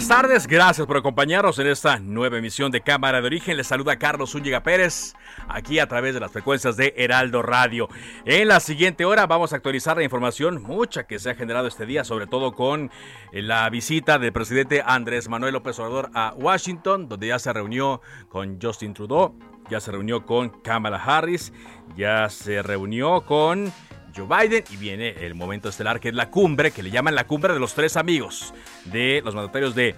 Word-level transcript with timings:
Buenas 0.00 0.22
tardes, 0.22 0.46
gracias 0.46 0.86
por 0.86 0.96
acompañarnos 0.96 1.58
en 1.58 1.66
esta 1.66 1.98
nueva 1.98 2.38
emisión 2.38 2.72
de 2.72 2.80
Cámara 2.80 3.20
de 3.20 3.26
Origen. 3.26 3.58
Les 3.58 3.66
saluda 3.66 3.98
Carlos 3.98 4.30
Zúñiga 4.30 4.62
Pérez, 4.62 5.12
aquí 5.46 5.78
a 5.78 5.88
través 5.88 6.14
de 6.14 6.20
las 6.20 6.32
frecuencias 6.32 6.78
de 6.78 6.94
Heraldo 6.96 7.42
Radio. 7.42 7.86
En 8.24 8.48
la 8.48 8.60
siguiente 8.60 9.04
hora 9.04 9.26
vamos 9.26 9.52
a 9.52 9.56
actualizar 9.56 9.98
la 9.98 10.02
información, 10.02 10.62
mucha 10.62 11.06
que 11.06 11.18
se 11.18 11.28
ha 11.28 11.34
generado 11.34 11.68
este 11.68 11.84
día, 11.84 12.02
sobre 12.04 12.26
todo 12.26 12.54
con 12.54 12.90
eh, 13.30 13.42
la 13.42 13.68
visita 13.68 14.18
del 14.18 14.32
presidente 14.32 14.82
Andrés 14.82 15.28
Manuel 15.28 15.52
López 15.52 15.78
Obrador 15.78 16.10
a 16.14 16.32
Washington, 16.34 17.06
donde 17.06 17.26
ya 17.26 17.38
se 17.38 17.52
reunió 17.52 18.00
con 18.30 18.58
Justin 18.58 18.94
Trudeau, 18.94 19.34
ya 19.68 19.80
se 19.80 19.92
reunió 19.92 20.24
con 20.24 20.48
Kamala 20.48 20.96
Harris, 20.96 21.52
ya 21.94 22.30
se 22.30 22.62
reunió 22.62 23.26
con 23.26 23.70
Joe 24.14 24.26
Biden 24.26 24.64
y 24.70 24.76
viene 24.76 25.10
el 25.24 25.34
momento 25.34 25.68
estelar 25.68 26.00
que 26.00 26.08
es 26.08 26.14
la 26.14 26.30
cumbre, 26.30 26.70
que 26.70 26.82
le 26.82 26.90
llaman 26.90 27.14
la 27.14 27.26
cumbre 27.26 27.52
de 27.52 27.60
los 27.60 27.74
tres 27.74 27.96
amigos 27.96 28.54
de 28.86 29.22
los 29.24 29.34
mandatarios 29.34 29.74
de 29.74 29.94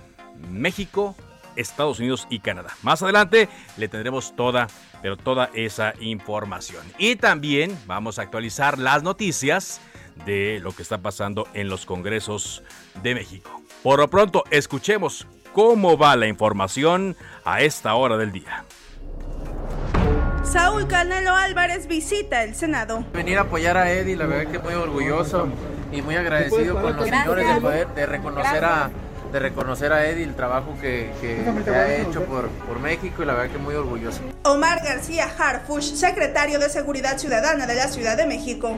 México, 0.50 1.14
Estados 1.56 1.98
Unidos 1.98 2.26
y 2.30 2.40
Canadá. 2.40 2.70
Más 2.82 3.02
adelante 3.02 3.48
le 3.76 3.88
tendremos 3.88 4.34
toda, 4.36 4.68
pero 5.02 5.16
toda 5.16 5.50
esa 5.54 5.94
información. 6.00 6.84
Y 6.98 7.16
también 7.16 7.76
vamos 7.86 8.18
a 8.18 8.22
actualizar 8.22 8.78
las 8.78 9.02
noticias 9.02 9.80
de 10.26 10.60
lo 10.62 10.72
que 10.72 10.82
está 10.82 10.98
pasando 10.98 11.48
en 11.54 11.68
los 11.68 11.86
congresos 11.86 12.62
de 13.02 13.14
México. 13.14 13.62
Por 13.82 13.98
lo 13.98 14.08
pronto, 14.08 14.44
escuchemos 14.50 15.26
cómo 15.52 15.98
va 15.98 16.16
la 16.16 16.28
información 16.28 17.16
a 17.44 17.62
esta 17.62 17.94
hora 17.94 18.16
del 18.16 18.32
día. 18.32 18.64
Saúl 20.52 20.86
Canelo 20.86 21.34
Álvarez 21.34 21.86
visita 21.86 22.42
el 22.42 22.54
Senado. 22.54 23.06
Venir 23.14 23.38
a 23.38 23.42
apoyar 23.42 23.78
a 23.78 23.90
Eddie, 23.90 24.16
la 24.16 24.26
verdad 24.26 24.52
que 24.52 24.58
muy 24.58 24.74
orgulloso 24.74 25.48
y 25.90 26.02
muy 26.02 26.14
agradecido 26.14 26.74
con 26.78 26.94
los 26.94 27.08
señores 27.08 27.54
de 27.54 27.60
poder 27.62 27.88
de 27.88 28.04
reconocer 28.04 28.62
a 28.62 28.90
de 29.32 29.38
reconocer 29.38 29.94
a 29.94 30.06
Eddie 30.06 30.24
el 30.24 30.34
trabajo 30.34 30.74
que, 30.78 31.10
que, 31.22 31.70
ha 31.70 31.96
hecho 31.96 32.24
por, 32.24 32.50
por 32.50 32.80
México 32.80 33.22
y 33.22 33.24
la 33.26 33.32
verdad 33.32 33.50
que 33.50 33.56
muy 33.56 33.74
orgulloso. 33.74 34.20
Omar 34.42 34.82
García 34.84 35.26
Harfush, 35.38 35.94
secretario 35.94 36.58
de 36.58 36.68
Seguridad 36.68 37.16
Ciudadana 37.16 37.66
de 37.66 37.74
la 37.74 37.88
Ciudad 37.88 38.18
de 38.18 38.26
México. 38.26 38.76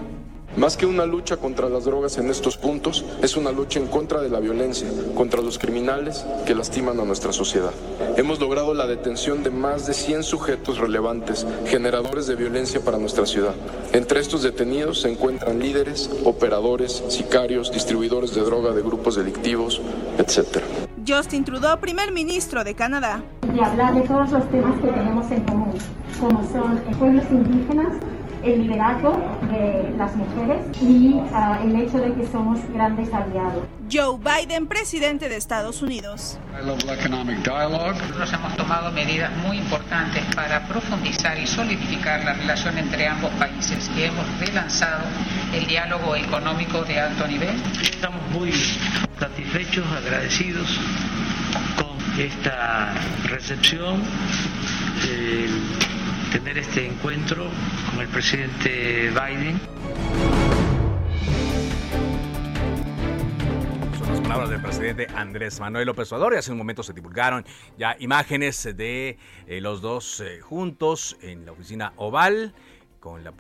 Más 0.57 0.77
que 0.77 0.87
una 0.87 1.05
lucha 1.05 1.37
contra 1.37 1.69
las 1.69 1.85
drogas 1.85 2.17
en 2.17 2.31
estos 2.31 2.57
puntos, 2.57 3.05
es 3.23 3.37
una 3.37 3.51
lucha 3.51 3.81
en 3.81 3.89
contra 3.89 4.21
de 4.21 4.31
la 4.31 4.39
violencia, 4.39 4.87
contra 5.17 5.43
los 5.43 5.59
criminales 5.59 6.25
que 6.47 6.55
lastiman 6.55 7.01
a 7.01 7.05
nuestra 7.05 7.33
sociedad. 7.33 7.73
Hemos 8.17 8.39
logrado 8.39 8.73
la 8.73 8.87
detención 8.87 9.43
de 9.43 9.51
más 9.51 9.87
de 9.87 9.95
100 9.95 10.23
sujetos 10.23 10.79
relevantes, 10.79 11.45
generadores 11.67 12.29
de 12.29 12.37
violencia 12.37 12.81
para 12.81 12.99
nuestra 12.99 13.27
ciudad. 13.27 13.55
Entre 13.93 14.21
estos 14.21 14.45
detenidos 14.45 15.01
se 15.01 15.11
encuentran 15.11 15.59
líderes, 15.59 16.09
operadores, 16.25 17.03
sicarios, 17.09 17.73
distribuidores 17.73 18.33
de 18.33 18.43
droga 18.43 18.71
de 18.71 18.83
grupos 18.83 19.17
delictivos, 19.17 19.81
etc. 20.19 20.63
Justin 21.07 21.45
Trudeau, 21.45 21.81
primer 21.81 22.13
ministro 22.13 22.63
de 22.63 22.75
Canadá. 22.75 23.25
Y 23.43 23.59
hablar 23.59 23.95
de 23.95 24.03
todos 24.03 24.31
los 24.31 24.49
temas 24.51 24.81
que 24.81 24.89
tenemos 24.89 25.31
en 25.33 25.43
común, 25.43 25.75
como 26.21 26.49
son 26.53 26.79
pueblos 26.97 27.25
indígenas, 27.31 27.99
el 28.45 28.63
liderazgo 28.63 29.17
de 29.51 29.95
las 29.97 30.15
mujeres 30.17 30.59
y 30.83 31.15
uh, 31.15 31.63
el 31.65 31.81
hecho 31.81 31.99
de 31.99 32.13
que 32.15 32.27
somos 32.27 32.61
grandes 32.73 33.13
aliados. 33.13 33.65
Joe 33.91 34.19
Biden, 34.19 34.67
presidente 34.67 35.29
de 35.29 35.37
Estados 35.37 35.83
Unidos. 35.83 36.39
Nosotros 36.65 38.33
hemos 38.33 38.57
tomado 38.57 38.91
medidas 38.93 39.31
muy 39.47 39.59
importantes 39.59 40.23
para 40.35 40.67
profundizar 40.67 41.39
y 41.39 41.47
solidificar 41.47 42.25
la 42.25 42.35
relación 42.35 42.79
entre 42.79 43.07
ambos 43.07 43.31
países 43.33 43.91
y 43.97 44.03
hemos 44.03 44.27
relanzado 44.39 45.05
el 45.55 45.67
diálogo 45.67 46.17
económico 46.17 46.83
de 46.83 47.01
alto 47.01 47.27
nivel. 47.27 47.55
Estamos 47.83 48.21
muy 48.33 48.53
satisfechos, 49.19 49.87
agradecidos 49.93 50.79
con 51.77 52.21
esta 52.21 52.95
recepción. 53.29 54.03
Eh, 55.07 55.49
tener 56.35 56.59
este 56.59 56.85
encuentro 56.85 57.49
con 57.91 58.01
el 58.01 58.09
presidente 58.09 59.09
Biden. 59.11 59.61
Son 63.97 64.09
las 64.09 64.21
palabras 64.21 64.51
del 64.51 64.61
presidente 64.61 65.07
Andrés 65.15 65.61
Manuel 65.61 65.87
López 65.87 66.11
Obrador 66.11 66.35
y 66.35 66.39
hace 66.39 66.51
un 66.51 66.59
momento 66.59 66.83
se 66.83 66.93
divulgaron 66.93 67.45
ya 67.79 67.95
imágenes 68.01 68.65
de 68.77 69.17
eh, 69.47 69.61
los 69.61 69.81
dos 69.81 70.21
eh, 70.23 70.41
juntos 70.41 71.17
en 71.23 71.47
la 71.47 71.53
oficina 71.53 71.93
Oval 71.99 72.53
con 72.99 73.23
la 73.23 73.33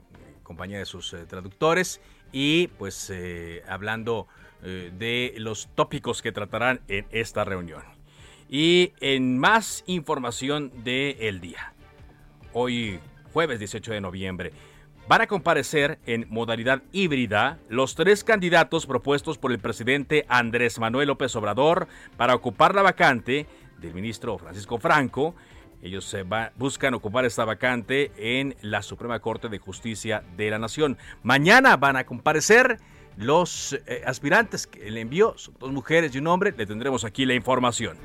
compañía 0.45 0.79
de 0.79 0.87
sus 0.87 1.15
eh, 1.15 1.27
traductores 1.27 2.01
y 2.31 2.69
pues 2.79 3.13
hablando 3.69 4.29
de 4.63 5.35
los 5.37 5.69
tópicos 5.75 6.23
que 6.23 6.33
tratarán 6.33 6.81
en 6.89 7.07
esta 7.11 7.45
reunión. 7.45 7.83
Y 8.49 8.93
en 9.01 9.39
más 9.39 9.85
información 9.87 10.73
del 10.85 11.17
el 11.21 11.41
día 11.41 11.74
hoy 12.55 12.99
jueves 13.33 13.59
18 13.59 13.93
de 13.93 14.01
noviembre. 14.01 14.53
Van 15.07 15.21
a 15.21 15.27
comparecer 15.27 15.99
en 16.07 16.27
modalidad 16.31 16.83
híbrida 16.91 17.59
los 17.69 17.95
tres 17.95 18.25
candidatos 18.25 18.87
propuestos 18.87 19.37
por 19.37 19.53
el 19.53 19.59
presidente 19.59 20.25
Andrés 20.29 20.79
Manuel 20.79 21.09
López 21.09 21.37
Obrador 21.37 21.89
para 22.17 22.35
ocupar 22.35 22.75
la 22.75 22.81
vacante 22.81 23.47
del 23.81 23.93
ministro 23.93 24.39
Francisco 24.39 24.79
Franco. 24.79 25.35
Ellos 25.83 26.17
buscan 26.57 26.95
ocupar 26.95 27.27
esta 27.27 27.45
vacante 27.45 28.13
en 28.17 28.57
la 28.63 28.81
Suprema 28.81 29.21
Corte 29.21 29.51
de 29.51 29.59
Justicia 29.59 30.25
de 30.39 30.49
la 30.49 30.59
Nación. 30.59 30.97
Mañana 31.23 31.77
van 31.77 31.97
a 31.97 32.07
comparecer 32.07 32.79
los 33.19 33.75
eh, 33.87 34.03
aspirantes 34.07 34.67
que 34.67 34.91
le 34.91 35.03
envió, 35.03 35.37
son 35.37 35.55
dos 35.61 35.71
mujeres 35.71 36.15
y 36.15 36.19
un 36.19 36.27
hombre. 36.29 36.55
Le 36.57 36.65
tendremos 36.65 37.05
aquí 37.05 37.27
la 37.27 37.35
información. 37.35 37.99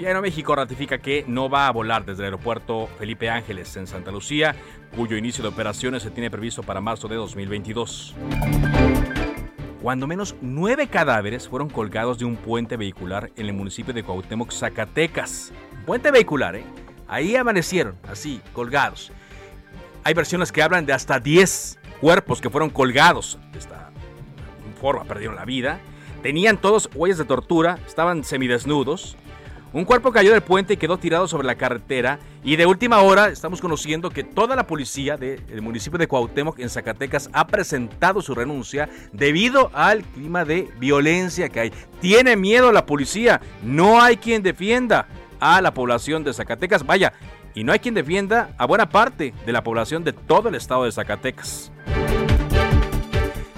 Bueno, 0.00 0.22
México 0.22 0.56
ratifica 0.56 0.96
que 0.96 1.22
no 1.28 1.50
va 1.50 1.66
a 1.66 1.70
volar 1.70 2.06
desde 2.06 2.22
el 2.22 2.24
aeropuerto 2.24 2.88
Felipe 2.98 3.28
Ángeles 3.28 3.76
en 3.76 3.86
Santa 3.86 4.10
Lucía, 4.10 4.56
cuyo 4.96 5.18
inicio 5.18 5.42
de 5.42 5.50
operaciones 5.50 6.02
se 6.02 6.10
tiene 6.10 6.30
previsto 6.30 6.62
para 6.62 6.80
marzo 6.80 7.08
de 7.08 7.16
2022. 7.16 8.14
Cuando 9.82 10.06
menos 10.06 10.34
nueve 10.40 10.86
cadáveres 10.86 11.46
fueron 11.46 11.68
colgados 11.68 12.18
de 12.18 12.24
un 12.24 12.36
puente 12.36 12.78
vehicular 12.78 13.30
en 13.36 13.46
el 13.46 13.52
municipio 13.52 13.92
de 13.92 14.02
Cuauhtémoc, 14.02 14.50
Zacatecas. 14.50 15.52
Puente 15.84 16.10
vehicular, 16.10 16.56
¿eh? 16.56 16.64
Ahí 17.06 17.36
amanecieron, 17.36 17.94
así, 18.08 18.40
colgados. 18.54 19.12
Hay 20.04 20.14
versiones 20.14 20.52
que 20.52 20.62
hablan 20.62 20.86
de 20.86 20.94
hasta 20.94 21.20
10 21.20 21.78
cuerpos 22.00 22.40
que 22.40 22.48
fueron 22.48 22.70
colgados 22.70 23.38
de 23.52 23.58
esta 23.58 23.90
forma, 24.80 25.04
perdieron 25.04 25.36
la 25.36 25.44
vida. 25.44 25.80
Tenían 26.22 26.56
todos 26.56 26.88
huellas 26.94 27.18
de 27.18 27.26
tortura, 27.26 27.78
estaban 27.86 28.24
semidesnudos. 28.24 29.18
Un 29.72 29.86
cuerpo 29.86 30.12
cayó 30.12 30.32
del 30.32 30.42
puente 30.42 30.74
y 30.74 30.76
quedó 30.76 30.98
tirado 30.98 31.26
sobre 31.26 31.46
la 31.46 31.54
carretera. 31.54 32.18
Y 32.44 32.56
de 32.56 32.66
última 32.66 33.00
hora 33.00 33.28
estamos 33.28 33.60
conociendo 33.60 34.10
que 34.10 34.22
toda 34.22 34.54
la 34.54 34.66
policía 34.66 35.16
del 35.16 35.62
municipio 35.62 35.98
de 35.98 36.06
Cuauhtémoc 36.06 36.58
en 36.58 36.68
Zacatecas 36.68 37.30
ha 37.32 37.46
presentado 37.46 38.20
su 38.20 38.34
renuncia 38.34 38.90
debido 39.12 39.70
al 39.72 40.02
clima 40.02 40.44
de 40.44 40.68
violencia 40.78 41.48
que 41.48 41.60
hay. 41.60 41.72
Tiene 42.00 42.36
miedo 42.36 42.70
la 42.70 42.84
policía. 42.84 43.40
No 43.62 44.02
hay 44.02 44.18
quien 44.18 44.42
defienda 44.42 45.06
a 45.40 45.62
la 45.62 45.72
población 45.72 46.22
de 46.22 46.34
Zacatecas. 46.34 46.84
Vaya, 46.84 47.14
y 47.54 47.64
no 47.64 47.72
hay 47.72 47.78
quien 47.78 47.94
defienda 47.94 48.54
a 48.58 48.66
buena 48.66 48.90
parte 48.90 49.32
de 49.46 49.52
la 49.52 49.62
población 49.62 50.04
de 50.04 50.12
todo 50.12 50.50
el 50.50 50.54
estado 50.54 50.84
de 50.84 50.92
Zacatecas. 50.92 51.72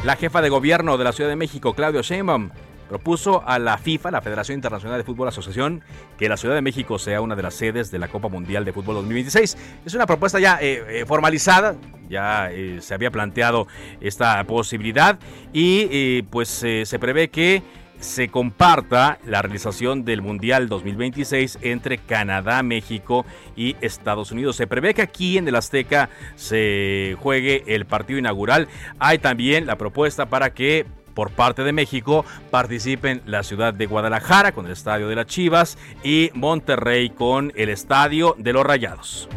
La 0.05 0.17
jefa 0.17 0.43
de 0.43 0.51
gobierno 0.51 0.97
de 0.99 1.05
la 1.05 1.13
Ciudad 1.13 1.31
de 1.31 1.37
México, 1.37 1.73
Claudio 1.73 2.03
Sheinbaum, 2.03 2.51
propuso 2.89 3.43
a 3.47 3.59
la 3.59 3.79
FIFA, 3.79 4.11
la 4.11 4.21
Federación 4.21 4.57
Internacional 4.57 4.99
de 4.99 5.05
Fútbol 5.05 5.29
Asociación, 5.29 5.83
que 6.19 6.29
la 6.29 6.37
Ciudad 6.37 6.55
de 6.55 6.63
México 6.63 6.99
sea 6.99 7.21
una 7.21 7.37
de 7.37 7.43
las 7.43 7.55
sedes 7.55 7.91
de 7.91 7.99
la 7.99 8.09
Copa 8.09 8.29
Mundial 8.29 8.65
de 8.65 8.73
Fútbol 8.73 8.97
2026. 8.97 9.57
Es 9.85 9.95
una 9.95 10.07
propuesta 10.07 10.39
ya 10.39 10.59
eh, 10.61 11.01
eh, 11.01 11.05
formalizada, 11.07 11.77
ya 12.09 12.51
eh, 12.51 12.79
se 12.81 12.95
había 12.95 13.11
planteado 13.11 13.67
esta 14.01 14.43
posibilidad 14.45 15.19
y 15.53 16.23
pues 16.23 16.49
se 16.49 16.99
prevé 16.99 17.29
que 17.29 17.63
se 18.05 18.29
comparta 18.29 19.19
la 19.27 19.43
realización 19.43 20.05
del 20.05 20.21
Mundial 20.21 20.69
2026 20.69 21.59
entre 21.63 21.99
Canadá, 21.99 22.63
México 22.63 23.25
y 23.57 23.77
Estados 23.81 24.31
Unidos. 24.31 24.57
Se 24.57 24.67
prevé 24.67 24.95
que 24.95 25.03
aquí 25.03 25.39
en 25.39 25.49
el 25.49 25.57
Azteca 25.57 26.11
se 26.37 27.17
juegue 27.21 27.65
el 27.67 27.87
partido 27.87 28.19
inaugural. 28.19 28.69
Hay 28.99 29.19
también 29.19 29.67
la 29.67 29.77
propuesta 29.77 30.27
para 30.27 30.53
que 30.53 30.87
por 31.15 31.31
parte 31.31 31.63
de 31.63 31.73
México 31.73 32.25
participen 32.51 33.23
la 33.27 33.43
ciudad 33.43 33.73
de 33.73 33.87
Guadalajara 33.87 34.53
con 34.53 34.67
el 34.67 34.73
Estadio 34.73 35.09
de 35.09 35.17
las 35.17 35.27
Chivas 35.27 35.79
y 36.03 36.31
Monterrey 36.35 37.11
con 37.11 37.53
el 37.55 37.69
Estadio 37.69 38.35
de 38.39 38.53
los 38.53 38.65
Rayados. 38.65 39.29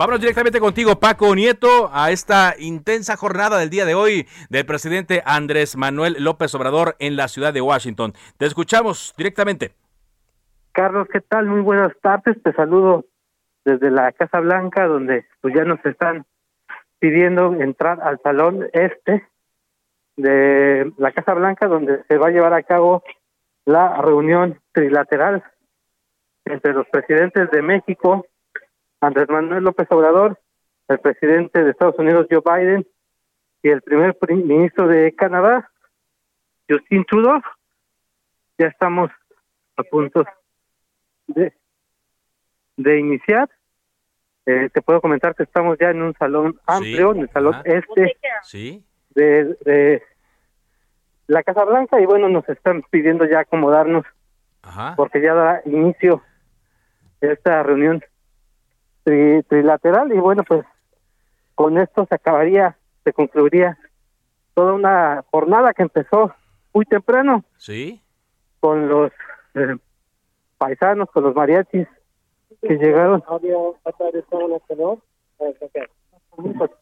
Vámonos 0.00 0.20
directamente 0.20 0.60
contigo, 0.60 0.98
Paco 0.98 1.34
Nieto, 1.34 1.90
a 1.92 2.10
esta 2.10 2.54
intensa 2.58 3.18
jornada 3.18 3.58
del 3.58 3.68
día 3.68 3.84
de 3.84 3.94
hoy 3.94 4.26
del 4.48 4.64
presidente 4.64 5.22
Andrés 5.26 5.76
Manuel 5.76 6.16
López 6.20 6.54
Obrador 6.54 6.96
en 7.00 7.16
la 7.16 7.28
ciudad 7.28 7.52
de 7.52 7.60
Washington. 7.60 8.14
Te 8.38 8.46
escuchamos 8.46 9.12
directamente. 9.18 9.72
Carlos, 10.72 11.06
¿qué 11.12 11.20
tal? 11.20 11.44
Muy 11.44 11.60
buenas 11.60 11.92
tardes. 12.00 12.42
Te 12.42 12.54
saludo 12.54 13.04
desde 13.66 13.90
la 13.90 14.10
Casa 14.12 14.40
Blanca, 14.40 14.86
donde 14.86 15.26
pues 15.42 15.54
ya 15.54 15.64
nos 15.64 15.84
están 15.84 16.24
pidiendo 16.98 17.52
entrar 17.60 18.00
al 18.00 18.18
salón 18.22 18.68
este 18.72 19.28
de 20.20 20.92
la 20.98 21.12
Casa 21.12 21.34
Blanca, 21.34 21.66
donde 21.66 22.04
se 22.04 22.16
va 22.16 22.28
a 22.28 22.30
llevar 22.30 22.52
a 22.52 22.62
cabo 22.62 23.02
la 23.64 24.00
reunión 24.00 24.60
trilateral 24.72 25.42
entre 26.44 26.72
los 26.72 26.86
presidentes 26.88 27.50
de 27.50 27.62
México, 27.62 28.26
Andrés 29.00 29.28
Manuel 29.28 29.64
López 29.64 29.86
Obrador, 29.90 30.38
el 30.88 30.98
presidente 30.98 31.62
de 31.62 31.70
Estados 31.70 31.98
Unidos, 31.98 32.26
Joe 32.30 32.42
Biden, 32.44 32.86
y 33.62 33.68
el 33.68 33.82
primer 33.82 34.16
ministro 34.28 34.88
de 34.88 35.14
Canadá, 35.14 35.70
Justin 36.68 37.04
Trudeau. 37.04 37.40
Ya 38.58 38.66
estamos 38.66 39.10
a 39.76 39.82
punto 39.84 40.24
de, 41.28 41.52
de 42.76 42.98
iniciar. 42.98 43.48
Eh, 44.46 44.70
te 44.72 44.82
puedo 44.82 45.00
comentar 45.00 45.34
que 45.34 45.44
estamos 45.44 45.78
ya 45.78 45.90
en 45.90 46.02
un 46.02 46.14
salón 46.14 46.58
amplio, 46.66 47.12
en 47.12 47.20
el 47.20 47.30
salón 47.30 47.56
este 47.64 48.16
¿Sí? 48.42 48.84
De, 49.10 49.56
de 49.64 50.02
la 51.26 51.42
Casa 51.42 51.64
Blanca 51.64 52.00
y 52.00 52.06
bueno, 52.06 52.28
nos 52.28 52.48
están 52.48 52.82
pidiendo 52.90 53.24
ya 53.24 53.40
acomodarnos 53.40 54.04
porque 54.96 55.20
ya 55.20 55.34
da 55.34 55.62
inicio 55.64 56.22
esta 57.20 57.62
reunión 57.62 58.02
trilateral 59.04 60.12
y 60.12 60.18
bueno, 60.18 60.44
pues 60.44 60.64
con 61.54 61.78
esto 61.78 62.06
se 62.08 62.14
acabaría, 62.14 62.76
se 63.04 63.12
concluiría 63.12 63.78
toda 64.54 64.72
una 64.74 65.24
jornada 65.30 65.72
que 65.72 65.82
empezó 65.82 66.34
muy 66.72 66.84
temprano. 66.84 67.44
Sí. 67.58 68.00
Con 68.60 68.88
los 68.88 69.12
eh, 69.54 69.76
paisanos, 70.58 71.10
con 71.10 71.24
los 71.24 71.34
mariachis 71.34 71.88
que 72.60 72.76
llegaron. 72.76 73.22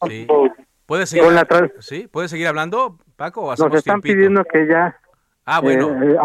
Sí. 0.06 0.26
¿Puedes 0.88 1.11
seguir, 1.11 1.26
¿sí? 1.81 2.08
¿Puedes 2.11 2.31
seguir 2.31 2.46
hablando, 2.46 2.96
Paco? 3.17 3.55
Nos 3.58 3.75
están 3.75 4.00
pidiendo 4.00 4.43
que 4.43 4.67
ya... 4.67 4.99
Ah, 5.44 5.61
bueno, 5.61 6.02
eh, 6.02 6.17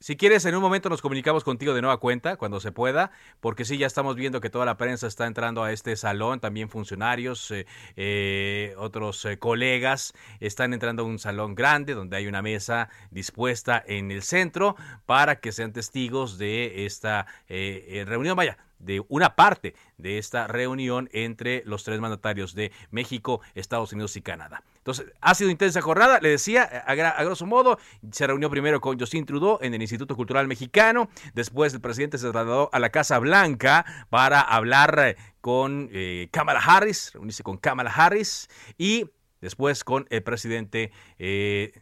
Si 0.00 0.18
quieres, 0.18 0.44
en 0.44 0.54
un 0.54 0.60
momento 0.60 0.90
nos 0.90 1.00
comunicamos 1.00 1.44
contigo 1.44 1.72
de 1.72 1.80
nueva 1.80 1.96
cuenta, 1.96 2.36
cuando 2.36 2.60
se 2.60 2.72
pueda, 2.72 3.10
porque 3.40 3.64
sí, 3.64 3.78
ya 3.78 3.86
estamos 3.86 4.14
viendo 4.14 4.42
que 4.42 4.50
toda 4.50 4.66
la 4.66 4.76
prensa 4.76 5.06
está 5.06 5.26
entrando 5.26 5.64
a 5.64 5.72
este 5.72 5.96
salón, 5.96 6.40
también 6.40 6.68
funcionarios, 6.68 7.50
eh, 7.50 7.66
eh, 7.96 8.74
otros 8.76 9.26
colegas 9.38 10.12
están 10.40 10.74
entrando 10.74 11.02
a 11.02 11.06
un 11.06 11.18
salón 11.18 11.54
grande 11.54 11.94
donde 11.94 12.18
hay 12.18 12.26
una 12.26 12.42
mesa 12.42 12.90
dispuesta 13.10 13.82
en 13.86 14.10
el 14.10 14.20
centro 14.20 14.76
para 15.06 15.36
que 15.36 15.52
sean 15.52 15.72
testigos 15.72 16.36
de 16.36 16.84
esta 16.84 17.26
reunión. 17.48 18.36
Vaya, 18.36 18.58
de 18.78 19.04
una 19.08 19.36
parte 19.36 19.74
de 19.96 20.18
esta 20.18 20.46
reunión 20.46 21.08
entre 21.12 21.62
los 21.64 21.84
tres 21.84 22.00
mandatarios 22.00 22.54
de 22.54 22.72
México, 22.90 23.40
Estados 23.54 23.92
Unidos 23.92 24.16
y 24.16 24.22
Canadá. 24.22 24.62
Entonces, 24.78 25.06
ha 25.20 25.34
sido 25.34 25.50
intensa 25.50 25.80
jornada, 25.80 26.20
le 26.20 26.28
decía, 26.28 26.62
a, 26.62 26.94
grosso 26.94 27.46
modo, 27.46 27.78
se 28.12 28.26
reunió 28.26 28.50
primero 28.50 28.80
con 28.80 28.98
Justin 28.98 29.26
Trudeau 29.26 29.58
en 29.60 29.74
el 29.74 29.82
Instituto 29.82 30.14
Cultural 30.14 30.46
Mexicano, 30.46 31.08
después 31.34 31.74
el 31.74 31.80
presidente 31.80 32.18
se 32.18 32.30
trasladó 32.30 32.70
a 32.72 32.78
la 32.78 32.90
Casa 32.90 33.18
Blanca 33.18 33.84
para 34.10 34.40
hablar 34.40 34.98
eh, 34.98 35.16
con 35.40 35.88
eh, 35.92 36.28
Kamala 36.30 36.60
Harris, 36.60 37.12
reunirse 37.14 37.42
con 37.42 37.56
Kamala 37.56 37.90
Harris 37.90 38.48
y 38.78 39.10
después 39.40 39.84
con 39.84 40.06
el 40.10 40.22
presidente 40.22 40.92
eh, 41.18 41.72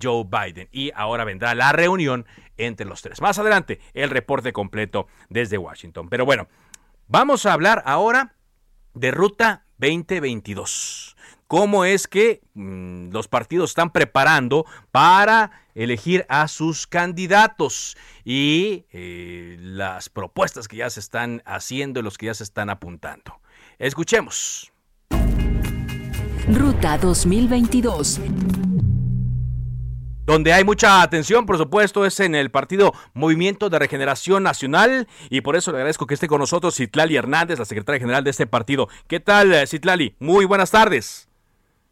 Joe 0.00 0.24
Biden. 0.24 0.68
Y 0.72 0.90
ahora 0.94 1.24
vendrá 1.24 1.54
la 1.54 1.72
reunión 1.72 2.26
entre 2.56 2.86
los 2.86 3.02
tres. 3.02 3.20
Más 3.20 3.38
adelante, 3.38 3.80
el 3.94 4.10
reporte 4.10 4.52
completo 4.52 5.06
desde 5.28 5.58
Washington. 5.58 6.08
Pero 6.08 6.24
bueno, 6.24 6.48
vamos 7.08 7.46
a 7.46 7.52
hablar 7.52 7.82
ahora 7.86 8.34
de 8.94 9.10
Ruta 9.10 9.64
2022. 9.78 11.16
¿Cómo 11.48 11.84
es 11.84 12.08
que 12.08 12.40
mm, 12.54 13.10
los 13.10 13.28
partidos 13.28 13.72
están 13.72 13.90
preparando 13.90 14.64
para 14.90 15.50
elegir 15.74 16.24
a 16.28 16.48
sus 16.48 16.86
candidatos 16.86 17.96
y 18.24 18.86
eh, 18.90 19.56
las 19.60 20.08
propuestas 20.08 20.66
que 20.66 20.76
ya 20.76 20.88
se 20.88 21.00
están 21.00 21.42
haciendo 21.44 22.00
y 22.00 22.02
los 22.04 22.16
que 22.16 22.26
ya 22.26 22.34
se 22.34 22.44
están 22.44 22.70
apuntando? 22.70 23.40
Escuchemos. 23.78 24.72
Ruta 26.48 26.96
2022 26.98 28.20
donde 30.26 30.52
hay 30.52 30.64
mucha 30.64 31.02
atención, 31.02 31.46
por 31.46 31.58
supuesto, 31.58 32.06
es 32.06 32.20
en 32.20 32.34
el 32.34 32.50
partido 32.50 32.92
Movimiento 33.14 33.70
de 33.70 33.78
Regeneración 33.78 34.42
Nacional 34.42 35.08
y 35.30 35.40
por 35.40 35.56
eso 35.56 35.72
le 35.72 35.78
agradezco 35.78 36.06
que 36.06 36.14
esté 36.14 36.28
con 36.28 36.40
nosotros 36.40 36.76
Citlali 36.76 37.16
Hernández, 37.16 37.58
la 37.58 37.64
secretaria 37.64 38.00
general 38.00 38.24
de 38.24 38.30
este 38.30 38.46
partido. 38.46 38.88
¿Qué 39.06 39.20
tal, 39.20 39.52
eh, 39.52 39.66
Citlali? 39.66 40.14
Muy 40.18 40.44
buenas 40.44 40.70
tardes. 40.70 41.31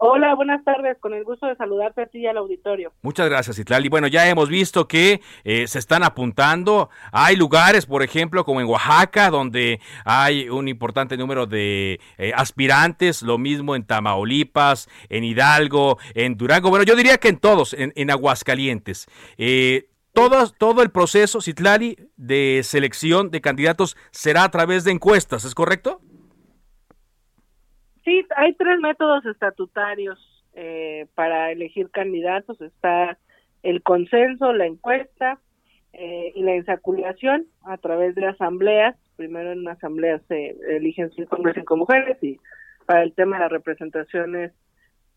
Hola, 0.03 0.35
buenas 0.35 0.65
tardes. 0.65 0.97
Con 0.99 1.13
el 1.13 1.25
gusto 1.25 1.47
de 1.47 1.55
saludarte 1.57 2.01
a 2.01 2.07
ti 2.07 2.21
y 2.21 2.27
al 2.27 2.39
auditorio. 2.39 2.91
Muchas 3.03 3.29
gracias, 3.29 3.59
Itlali. 3.59 3.91
Bueno, 3.91 4.07
ya 4.07 4.27
hemos 4.31 4.49
visto 4.49 4.89
que 4.89 5.21
eh, 5.45 5.67
se 5.67 5.79
están 5.79 6.03
apuntando. 6.03 6.89
Hay 7.13 7.37
lugares, 7.37 7.85
por 7.85 8.03
ejemplo, 8.03 8.47
como 8.47 8.63
en 8.63 8.67
Oaxaca, 8.67 9.29
donde 9.29 9.79
hay 10.07 10.49
un 10.49 10.69
importante 10.69 11.19
número 11.19 11.45
de 11.45 12.01
eh, 12.17 12.33
aspirantes. 12.35 13.21
Lo 13.21 13.37
mismo 13.37 13.77
en 13.77 13.85
Tamaulipas, 13.85 14.89
en 15.11 15.23
Hidalgo, 15.23 15.99
en 16.15 16.39
Durango. 16.39 16.71
Bueno, 16.71 16.87
yo 16.87 16.97
diría 16.97 17.19
que 17.19 17.29
en 17.29 17.37
todos, 17.37 17.77
en, 17.77 18.11
Aguascalientes. 18.11 19.07
Eh, 19.37 19.91
todo, 20.15 20.49
todo 20.49 20.81
el 20.81 20.91
proceso, 20.91 21.43
Citlali, 21.43 21.99
de 22.17 22.63
selección 22.65 23.31
de 23.31 23.43
candidatos 23.43 23.99
será 24.13 24.45
a 24.45 24.51
través 24.51 24.85
de 24.85 24.93
encuestas, 24.93 25.45
¿es 25.45 25.55
correcto? 25.55 26.01
Sí, 28.11 28.27
hay 28.35 28.55
tres 28.55 28.81
métodos 28.81 29.25
estatutarios 29.25 30.19
eh, 30.55 31.07
para 31.15 31.53
elegir 31.53 31.91
candidatos. 31.91 32.61
Está 32.61 33.17
el 33.63 33.85
consenso, 33.85 34.53
la 34.53 34.67
encuesta 34.67 35.39
eh, 35.93 36.33
y 36.35 36.43
la 36.43 36.57
insaculación 36.57 37.47
a 37.63 37.77
través 37.77 38.17
de 38.17 38.27
asambleas. 38.27 38.97
Primero 39.15 39.53
en 39.53 39.61
una 39.61 39.75
asamblea 39.75 40.19
se 40.27 40.57
eligen 40.71 41.13
cinco 41.13 41.37
hombres 41.37 41.57
y 41.57 41.61
cinco 41.61 41.77
mujeres 41.77 42.19
y 42.21 42.41
para 42.85 43.05
el 43.05 43.13
tema 43.13 43.37
de 43.37 43.43
las 43.43 43.53
representaciones 43.53 44.55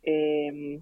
eh, 0.03 0.79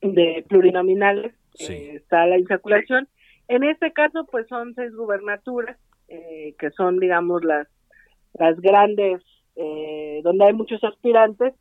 de 0.00 0.46
plurinominales 0.48 1.34
está 1.58 2.24
la 2.24 2.38
insaculación. 2.38 3.06
En 3.48 3.64
este 3.64 3.92
caso, 3.92 4.24
pues 4.32 4.46
son 4.48 4.74
seis 4.76 4.94
gubernaturas 4.94 5.76
que 6.08 6.70
son, 6.70 7.00
digamos, 7.00 7.44
las 7.44 7.68
las 8.34 8.60
grandes 8.60 9.22
eh, 9.56 10.20
donde 10.24 10.46
hay 10.46 10.52
muchos 10.52 10.82
aspirantes 10.82 11.54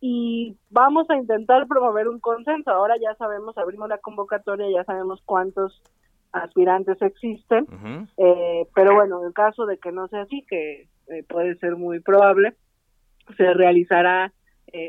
y 0.00 0.56
vamos 0.70 1.10
a 1.10 1.16
intentar 1.16 1.66
promover 1.66 2.08
un 2.08 2.20
consenso. 2.20 2.70
Ahora 2.70 2.94
ya 3.00 3.14
sabemos, 3.16 3.58
abrimos 3.58 3.88
la 3.88 3.98
convocatoria, 3.98 4.66
ya 4.70 4.84
sabemos 4.84 5.20
cuántos 5.24 5.82
aspirantes 6.32 7.02
existen, 7.02 7.66
eh, 8.16 8.66
pero 8.72 8.94
bueno, 8.94 9.26
en 9.26 9.32
caso 9.32 9.66
de 9.66 9.78
que 9.78 9.90
no 9.90 10.06
sea 10.06 10.22
así, 10.22 10.44
que 10.48 10.86
eh, 11.08 11.24
puede 11.28 11.56
ser 11.56 11.74
muy 11.74 11.98
probable, 11.98 12.54
se 13.36 13.52
realizará 13.52 14.32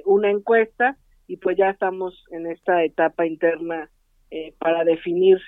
una 0.06 0.30
encuesta 0.30 0.96
y 1.26 1.38
pues 1.38 1.58
ya 1.58 1.72
estamos 1.72 2.24
en 2.30 2.46
esta 2.46 2.84
etapa 2.84 3.26
interna 3.26 3.90
para 4.60 4.84
definir 4.84 5.40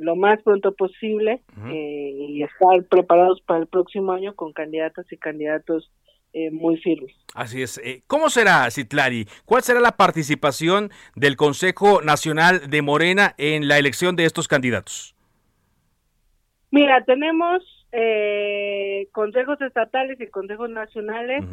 lo 0.00 0.14
más 0.14 0.40
pronto 0.44 0.76
posible 0.76 1.42
y 1.68 2.40
estar 2.44 2.84
preparados 2.88 3.40
para 3.40 3.58
el 3.58 3.66
próximo 3.66 4.12
año 4.12 4.36
con 4.36 4.52
candidatas 4.52 5.12
y 5.12 5.16
candidatos 5.16 5.90
eh, 6.32 6.50
muy 6.50 6.76
firmes. 6.78 7.14
Así 7.34 7.62
es. 7.62 7.78
Eh, 7.78 8.02
¿Cómo 8.06 8.30
será, 8.30 8.70
Citlari? 8.70 9.26
¿Cuál 9.44 9.62
será 9.62 9.80
la 9.80 9.96
participación 9.96 10.90
del 11.14 11.36
Consejo 11.36 12.02
Nacional 12.02 12.68
de 12.68 12.82
Morena 12.82 13.34
en 13.38 13.68
la 13.68 13.78
elección 13.78 14.16
de 14.16 14.24
estos 14.24 14.48
candidatos? 14.48 15.14
Mira, 16.70 17.04
tenemos 17.04 17.62
eh, 17.92 19.08
consejos 19.12 19.60
estatales 19.60 20.20
y 20.20 20.26
consejos 20.26 20.68
nacionales. 20.68 21.44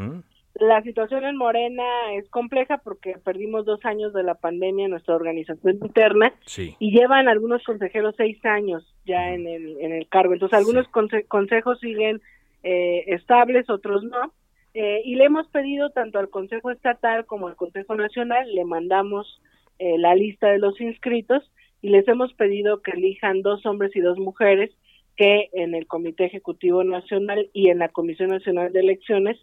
La 0.55 0.82
situación 0.84 1.25
en 1.25 1.36
Morena 1.36 1.84
es 2.13 2.29
compleja 2.29 2.77
porque 2.77 3.17
perdimos 3.24 3.65
dos 3.65 3.84
años 3.86 4.13
de 4.13 4.24
la 4.24 4.36
pandemia 4.36 4.86
en 4.86 4.91
nuestra 4.91 5.15
organización 5.15 5.79
interna 5.82 6.34
y 6.79 6.91
llevan 6.91 7.27
algunos 7.27 7.63
consejeros 7.63 8.15
seis 8.17 8.44
años 8.46 8.84
ya 9.05 9.34
en, 9.34 9.48
el, 9.48 9.77
en 9.82 9.91
el 9.94 10.08
cargo. 10.08 10.34
Entonces, 10.34 10.58
algunos 10.58 10.88
consejos 11.27 11.79
siguen 11.79 12.22
eh, 12.63 13.03
estables, 13.08 13.70
otros 13.70 14.03
no. 14.03 14.34
Eh, 14.77 15.01
y 15.05 15.15
le 15.15 15.24
hemos 15.24 15.48
pedido 15.48 15.89
tanto 15.91 16.20
al 16.20 16.29
Consejo 16.29 16.70
Estatal 16.70 17.25
como 17.25 17.48
al 17.48 17.55
Consejo 17.55 17.96
Nacional, 17.96 18.53
le 18.53 18.65
mandamos 18.65 19.41
eh, 19.79 19.98
la 19.98 20.15
lista 20.15 20.50
de 20.50 20.60
los 20.60 20.79
inscritos 20.82 21.50
y 21.82 21.89
les 21.89 22.05
hemos 22.10 22.34
pedido 22.34 22.82
que 22.82 22.91
elijan 22.91 23.41
dos 23.41 23.65
hombres 23.65 23.96
y 23.96 24.01
dos 24.01 24.20
mujeres 24.20 24.72
que 25.15 25.50
en 25.53 25.75
el 25.75 25.88
Comité 25.88 26.25
Ejecutivo 26.25 26.84
Nacional 26.84 27.50
y 27.53 27.70
en 27.70 27.79
la 27.79 27.88
Comisión 27.88 28.32
Nacional 28.32 28.74
de 28.74 28.82
Elecciones 28.82 29.38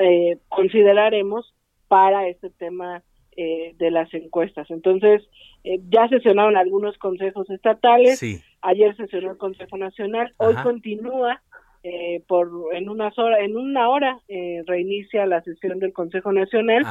eh, 0.00 0.38
consideraremos 0.48 1.54
para 1.88 2.26
este 2.28 2.48
tema 2.48 3.02
eh, 3.36 3.74
de 3.78 3.90
las 3.90 4.12
encuestas. 4.14 4.70
Entonces, 4.70 5.22
eh, 5.64 5.80
ya 5.90 6.08
sesionaron 6.08 6.56
algunos 6.56 6.96
consejos 6.98 7.48
estatales, 7.50 8.22
ayer 8.62 8.96
sesionó 8.96 9.32
el 9.32 9.36
Consejo 9.36 9.76
Nacional, 9.76 10.32
hoy 10.38 10.54
continúa 10.62 11.42
eh, 11.82 12.22
por 12.28 12.50
en 12.72 12.88
unas 12.88 13.18
horas, 13.18 13.40
en 13.40 13.56
una 13.56 13.88
hora 13.88 14.20
reinicia 14.66 15.26
la 15.26 15.42
sesión 15.42 15.78
del 15.78 15.92
Consejo 15.92 16.32
Nacional 16.32 16.84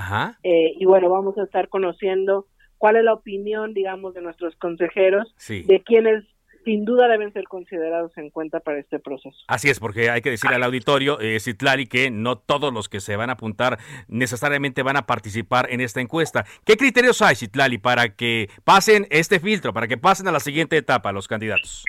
y 0.43 0.85
bueno, 0.85 1.09
vamos 1.09 1.37
a 1.37 1.43
estar 1.43 1.69
conociendo 1.69 2.47
cuál 2.77 2.95
es 2.95 3.03
la 3.03 3.13
opinión, 3.13 3.73
digamos, 3.73 4.13
de 4.15 4.21
nuestros 4.21 4.55
consejeros, 4.55 5.33
de 5.47 5.83
quienes 5.85 6.23
sin 6.65 6.85
duda 6.85 7.07
deben 7.07 7.31
ser 7.33 7.45
considerados 7.45 8.11
en 8.17 8.29
cuenta 8.29 8.59
para 8.59 8.79
este 8.79 8.99
proceso. 8.99 9.37
Así 9.47 9.69
es, 9.69 9.79
porque 9.79 10.09
hay 10.09 10.21
que 10.21 10.31
decir 10.31 10.49
al 10.51 10.63
auditorio, 10.63 11.19
eh, 11.19 11.39
Citlari, 11.39 11.87
que 11.87 12.11
no 12.11 12.37
todos 12.37 12.73
los 12.73 12.89
que 12.89 12.99
se 12.99 13.15
van 13.15 13.29
a 13.29 13.33
apuntar 13.33 13.79
necesariamente 14.07 14.83
van 14.83 14.97
a 14.97 15.05
participar 15.05 15.71
en 15.71 15.81
esta 15.81 16.01
encuesta. 16.01 16.45
¿Qué 16.65 16.77
criterios 16.77 17.21
hay, 17.21 17.35
Citlali, 17.35 17.77
para 17.77 18.15
que 18.15 18.49
pasen 18.63 19.07
este 19.09 19.39
filtro, 19.39 19.73
para 19.73 19.87
que 19.87 19.97
pasen 19.97 20.27
a 20.27 20.31
la 20.31 20.39
siguiente 20.39 20.77
etapa 20.77 21.11
los 21.11 21.27
candidatos? 21.27 21.85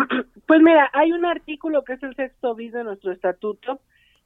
Pues 0.46 0.60
mira, 0.62 0.90
hay 0.92 1.12
un 1.12 1.24
artículo 1.24 1.84
que 1.84 1.92
es 1.92 2.02
el 2.02 2.16
sexto 2.16 2.56
bis 2.56 2.72
de 2.72 2.82
nuestro 2.82 3.12
estatuto 3.12 3.80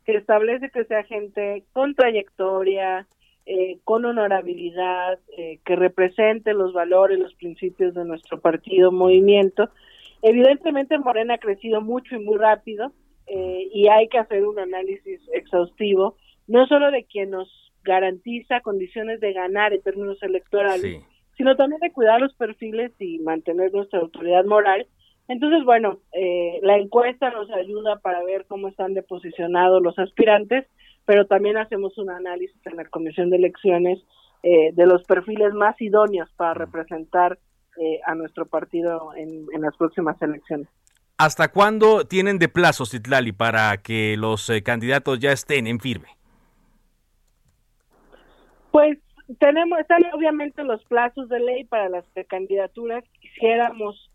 que 0.07 0.17
establece 0.17 0.71
que 0.71 0.85
sea 0.85 1.03
gente 1.05 1.65
con 1.73 1.95
trayectoria, 1.95 3.07
eh, 3.47 3.79
con 3.85 4.05
honorabilidad, 4.05 5.19
eh, 5.37 5.59
que 5.65 5.77
represente 5.77 6.55
los 6.55 6.73
valores, 6.73 7.19
los 7.19 7.35
principios 7.35 7.95
de 7.95 8.05
nuestro 8.05 8.41
partido, 8.41 8.91
movimiento. 8.91 9.71
Evidentemente 10.23 10.99
Morena 10.99 11.35
ha 11.35 11.39
crecido 11.39 11.81
mucho 11.81 12.17
y 12.17 12.25
muy 12.25 12.39
rápido 12.39 12.93
eh, 13.27 13.69
y 13.73 13.89
hay 13.89 14.09
que 14.09 14.19
hacer 14.19 14.47
un 14.47 14.59
análisis 14.59 15.21
exhaustivo, 15.33 16.17
no 16.47 16.67
solo 16.67 16.91
de 16.91 17.05
quien 17.05 17.31
nos 17.31 17.73
garantiza 17.83 18.61
condiciones 18.61 19.21
de 19.21 19.33
ganar 19.33 19.73
en 19.73 19.83
términos 19.83 20.23
electorales, 20.23 21.03
sino 21.37 21.57
también 21.57 21.81
de 21.81 21.93
cuidar 21.93 22.21
los 22.21 22.35
perfiles 22.35 22.93
y 22.99 23.19
mantener 23.19 23.73
nuestra 23.73 24.01
autoridad 24.01 24.45
moral. 24.45 24.87
Entonces, 25.27 25.65
bueno, 25.65 26.01
la 26.63 26.77
encuesta 26.77 27.31
nos 27.31 27.51
ayuda 27.51 27.99
para 28.01 28.23
ver 28.25 28.45
cómo 28.47 28.69
están 28.69 28.95
deposicionados 28.95 29.83
los 29.83 29.99
aspirantes 29.99 30.67
pero 31.05 31.27
también 31.27 31.57
hacemos 31.57 31.97
un 31.99 32.11
análisis 32.11 32.59
en 32.67 32.77
la 32.77 32.85
Comisión 32.87 33.31
de 33.31 33.37
Elecciones 33.37 33.99
eh, 34.43 34.73
de 34.73 34.87
los 34.87 35.05
perfiles 35.05 35.53
más 35.55 35.81
idóneos 35.81 36.31
para 36.37 36.55
representar 36.55 37.39
eh, 37.81 38.01
a 38.07 38.15
nuestro 38.15 38.47
partido 38.47 39.15
en, 39.17 39.47
las 39.61 39.77
próximas 39.77 40.21
elecciones. 40.23 40.69
¿Hasta 41.17 41.49
cuándo 41.49 42.07
tienen 42.07 42.39
de 42.39 42.49
plazo, 42.49 42.87
Citlali, 42.87 43.33
para 43.33 43.77
que 43.79 44.17
los 44.17 44.51
eh, 44.51 44.63
candidatos 44.63 45.19
ya 45.21 45.33
estén 45.33 45.67
en 45.67 45.79
firme? 45.79 46.09
Pues 48.71 48.99
tenemos, 49.39 49.79
están 49.79 50.03
obviamente 50.13 50.65
los 50.65 50.85
plazos 50.85 51.29
de 51.29 51.39
ley 51.39 51.65
para 51.65 51.89
las 51.89 52.05
precandidaturas. 52.09 53.05
Quisiéramos 53.21 54.11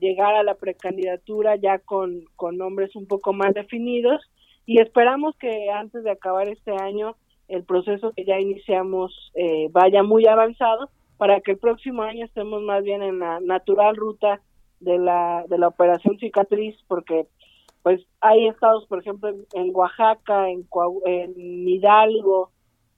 llegar 0.00 0.34
a 0.34 0.42
la 0.42 0.54
precandidatura 0.54 1.56
ya 1.56 1.78
con, 1.78 2.24
con 2.36 2.56
nombres 2.56 2.96
un 2.96 3.06
poco 3.06 3.32
más 3.32 3.54
definidos. 3.54 4.22
Y 4.66 4.80
esperamos 4.80 5.36
que 5.36 5.70
antes 5.70 6.04
de 6.04 6.10
acabar 6.10 6.48
este 6.48 6.72
año 6.72 7.16
el 7.50 7.64
proceso 7.64 8.12
que 8.12 8.24
ya 8.24 8.38
iniciamos 8.38 9.32
eh, 9.34 9.68
vaya 9.72 10.02
muy 10.02 10.26
avanzado 10.26 10.88
para 11.18 11.40
que 11.40 11.52
el 11.52 11.58
próximo 11.58 12.02
año 12.02 12.24
estemos 12.24 12.62
más 12.62 12.84
bien 12.84 13.02
en 13.02 13.18
la 13.18 13.40
natural 13.40 13.96
ruta 13.96 14.40
de 14.78 14.98
la 14.98 15.44
de 15.48 15.58
la 15.58 15.68
operación 15.68 16.16
cicatriz 16.18 16.76
porque 16.86 17.26
pues 17.82 18.00
hay 18.20 18.46
estados 18.46 18.86
por 18.86 19.00
ejemplo 19.00 19.30
en, 19.52 19.74
Oaxaca 19.74 20.48
en, 20.48 20.66
en 21.04 21.68
Hidalgo 21.68 22.50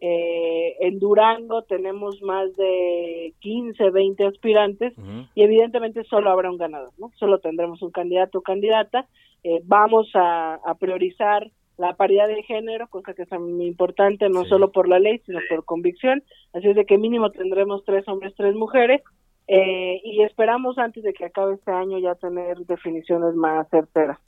eh, 0.04 0.74
en 0.80 0.98
Durango 0.98 1.62
tenemos 1.62 2.20
más 2.22 2.52
de 2.56 3.34
15, 3.38 3.90
20 3.90 4.26
aspirantes 4.26 4.94
y 5.36 5.42
evidentemente 5.44 6.02
solo 6.02 6.28
habrá 6.28 6.50
un 6.50 6.58
ganador, 6.58 6.90
¿no? 6.98 7.12
Solo 7.20 7.38
tendremos 7.38 7.80
un 7.82 7.92
candidato 7.92 8.38
o 8.38 8.42
candidata. 8.42 9.06
Eh, 9.44 9.60
vamos 9.62 10.10
a, 10.14 10.58
priorizar 10.80 11.48
la 11.78 11.94
paridad 11.94 12.26
de 12.26 12.42
género, 12.42 12.88
cosa 12.88 13.14
que 13.14 13.22
es 13.22 13.30
muy 13.30 13.66
importante, 13.66 14.28
no 14.28 14.44
solo 14.44 14.72
por 14.72 14.88
la 14.88 14.98
ley, 14.98 15.22
sino 15.24 15.38
por 15.48 15.64
convicción. 15.64 16.24
Así 16.52 16.66
es 16.66 16.74
de 16.74 16.84
que 16.84 16.98
mínimo 16.98 17.30
tendremos 17.30 17.84
tres 17.84 18.08
hombres, 18.08 18.34
tres 18.36 18.56
mujeres. 18.56 19.02
Eh, 19.46 20.00
y 20.02 20.22
esperamos 20.22 20.78
antes 20.78 21.04
de 21.04 21.12
que 21.12 21.26
acabe 21.26 21.54
este 21.54 21.70
año 21.70 22.00
ya 22.00 22.16
tener 22.16 22.58
definiciones 22.66 23.36
más 23.36 23.68
certeras. 23.68 24.18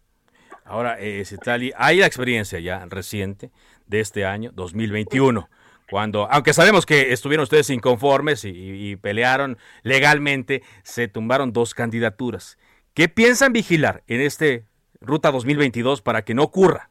Ahora, 0.64 1.00
eh, 1.00 1.24
Citali, 1.24 1.72
hay 1.76 1.98
la 1.98 2.06
experiencia 2.06 2.60
ya 2.60 2.86
reciente 2.86 3.50
de 3.88 3.98
este 3.98 4.24
año, 4.24 4.50
2021, 4.54 5.48
cuando, 5.90 6.28
aunque 6.30 6.52
sabemos 6.52 6.86
que 6.86 7.12
estuvieron 7.12 7.42
ustedes 7.44 7.70
inconformes 7.70 8.44
y 8.44 8.96
pelearon 8.96 9.58
legalmente, 9.82 10.62
se 10.82 11.08
tumbaron 11.08 11.52
dos 11.52 11.74
candidaturas. 11.74 12.58
¿Qué 12.94 13.08
piensan 13.08 13.52
vigilar 13.52 14.02
en 14.06 14.20
este 14.20 14.64
Ruta 15.00 15.32
2022 15.32 16.00
para 16.00 16.22
que 16.22 16.34
no 16.34 16.44
ocurra? 16.44 16.90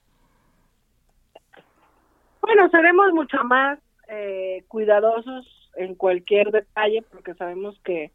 Bueno, 2.41 2.69
seremos 2.69 3.13
mucho 3.13 3.43
más 3.45 3.79
eh, 4.09 4.65
cuidadosos 4.67 5.47
en 5.77 5.95
cualquier 5.95 6.51
detalle 6.51 7.03
porque 7.09 7.33
sabemos 7.35 7.79
que 7.85 8.11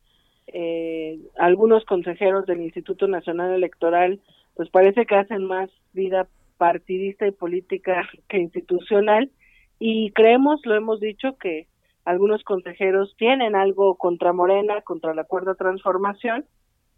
eh, 0.49 1.18
algunos 1.38 1.85
consejeros 1.87 2.44
del 2.47 2.61
Instituto 2.61 3.08
Nacional 3.08 3.52
Electoral 3.54 4.20
pues 4.54 4.68
parece 4.68 5.06
que 5.06 5.14
hacen 5.14 5.44
más 5.44 5.70
vida 5.94 6.28
partidista 6.58 7.26
y 7.26 7.32
política 7.32 8.06
que 8.28 8.38
institucional 8.38 9.30
y 9.78 10.11
creemos, 10.12 10.61
lo 10.64 10.75
hemos 10.75 11.00
dicho, 11.00 11.37
que 11.38 11.66
algunos 12.04 12.42
consejeros 12.42 13.14
tienen 13.16 13.54
algo 13.54 13.97
contra 13.97 14.32
Morena, 14.32 14.80
contra 14.82 15.14
la 15.14 15.25
cuarta 15.25 15.54
transformación. 15.54 16.44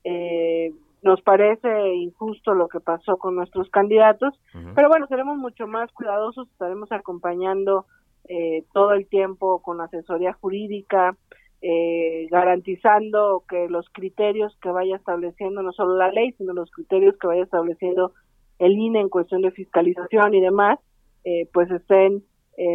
Eh, 0.05 0.73
nos 1.03 1.21
parece 1.23 1.95
injusto 1.95 2.55
lo 2.55 2.69
que 2.69 2.81
pasó 2.81 3.17
con 3.17 3.35
nuestros 3.35 3.71
candidatos, 3.71 4.35
pero 4.75 4.89
bueno, 4.89 5.07
seremos 5.07 5.39
mucho 5.39 5.67
más 5.67 5.91
cuidadosos, 5.93 6.49
estaremos 6.51 6.93
acompañando 6.93 7.87
eh, 8.29 8.65
todo 8.73 8.93
el 8.93 9.07
tiempo 9.09 9.63
con 9.63 9.81
asesoría 9.81 10.35
jurídica, 10.35 11.17
eh, 11.63 12.27
garantizando 12.31 13.45
que 13.49 13.69
los 13.69 13.89
criterios 13.91 14.57
que 14.63 14.71
vaya 14.71 14.97
estableciendo, 14.97 15.63
no 15.63 15.73
solo 15.73 15.97
la 15.97 16.11
ley, 16.11 16.33
sino 16.33 16.53
los 16.53 16.71
criterios 16.71 17.17
que 17.19 17.27
vaya 17.27 17.43
estableciendo 17.43 18.13
el 18.59 18.73
INE 18.73 19.01
en 19.01 19.09
cuestión 19.09 19.43
de 19.43 19.51
fiscalización 19.51 20.35
y 20.35 20.41
demás, 20.41 20.79
eh, 21.25 21.49
pues 21.53 21.71
estén 21.71 22.23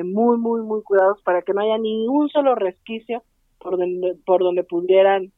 muy, 0.03 0.37
muy, 0.37 0.61
muy 0.61 0.81
cuidados 0.83 1.21
para 1.23 1.41
que 1.41 1.53
no 1.53 1.61
haya 1.61 1.77
ni 1.77 2.07
un 2.07 2.29
solo 2.29 2.55
resquicio 2.55 3.23
por 3.59 3.77
donde, 3.77 4.15
por 4.25 4.41
donde 4.41 4.63
pudieran 4.63 5.31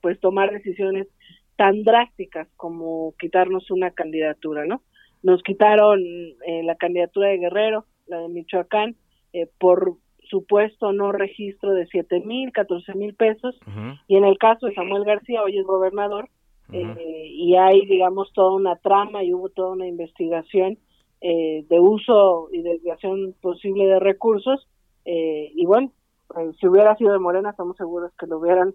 pues 0.00 0.20
tomar 0.20 0.50
decisiones 0.50 1.08
tan 1.56 1.82
drásticas 1.82 2.48
como 2.56 3.14
quitarnos 3.18 3.70
una 3.70 3.90
candidatura, 3.90 4.64
¿no? 4.64 4.82
Nos 5.22 5.42
quitaron 5.42 6.00
eh, 6.46 6.62
la 6.62 6.76
candidatura 6.76 7.28
de 7.28 7.38
Guerrero, 7.38 7.84
la 8.06 8.20
de 8.20 8.28
Michoacán, 8.28 8.94
eh, 9.32 9.48
por 9.58 9.96
supuesto 10.30 10.92
no 10.92 11.10
registro 11.10 11.72
de 11.72 11.86
siete 11.86 12.20
mil, 12.20 12.52
catorce 12.52 12.94
mil 12.94 13.14
pesos, 13.14 13.58
y 14.06 14.16
en 14.16 14.24
el 14.24 14.38
caso 14.38 14.66
de 14.66 14.74
Samuel 14.74 15.04
García, 15.04 15.42
hoy 15.42 15.58
es 15.58 15.66
gobernador, 15.66 16.28
eh, 16.72 17.26
y 17.26 17.56
hay, 17.56 17.86
digamos, 17.86 18.30
toda 18.34 18.54
una 18.54 18.76
trama 18.76 19.24
y 19.24 19.32
hubo 19.32 19.48
toda 19.48 19.72
una 19.72 19.88
investigación 19.88 20.78
de 21.20 21.80
uso 21.80 22.48
y 22.52 22.62
desviación 22.62 23.34
posible 23.40 23.86
de 23.86 23.98
recursos, 23.98 24.68
y 25.04 25.64
bueno, 25.66 25.90
pues, 26.28 26.56
si 26.58 26.66
hubiera 26.66 26.96
sido 26.96 27.12
de 27.12 27.18
Morena, 27.18 27.50
estamos 27.50 27.76
seguros 27.76 28.12
que 28.18 28.26
lo 28.26 28.38
hubieran 28.38 28.74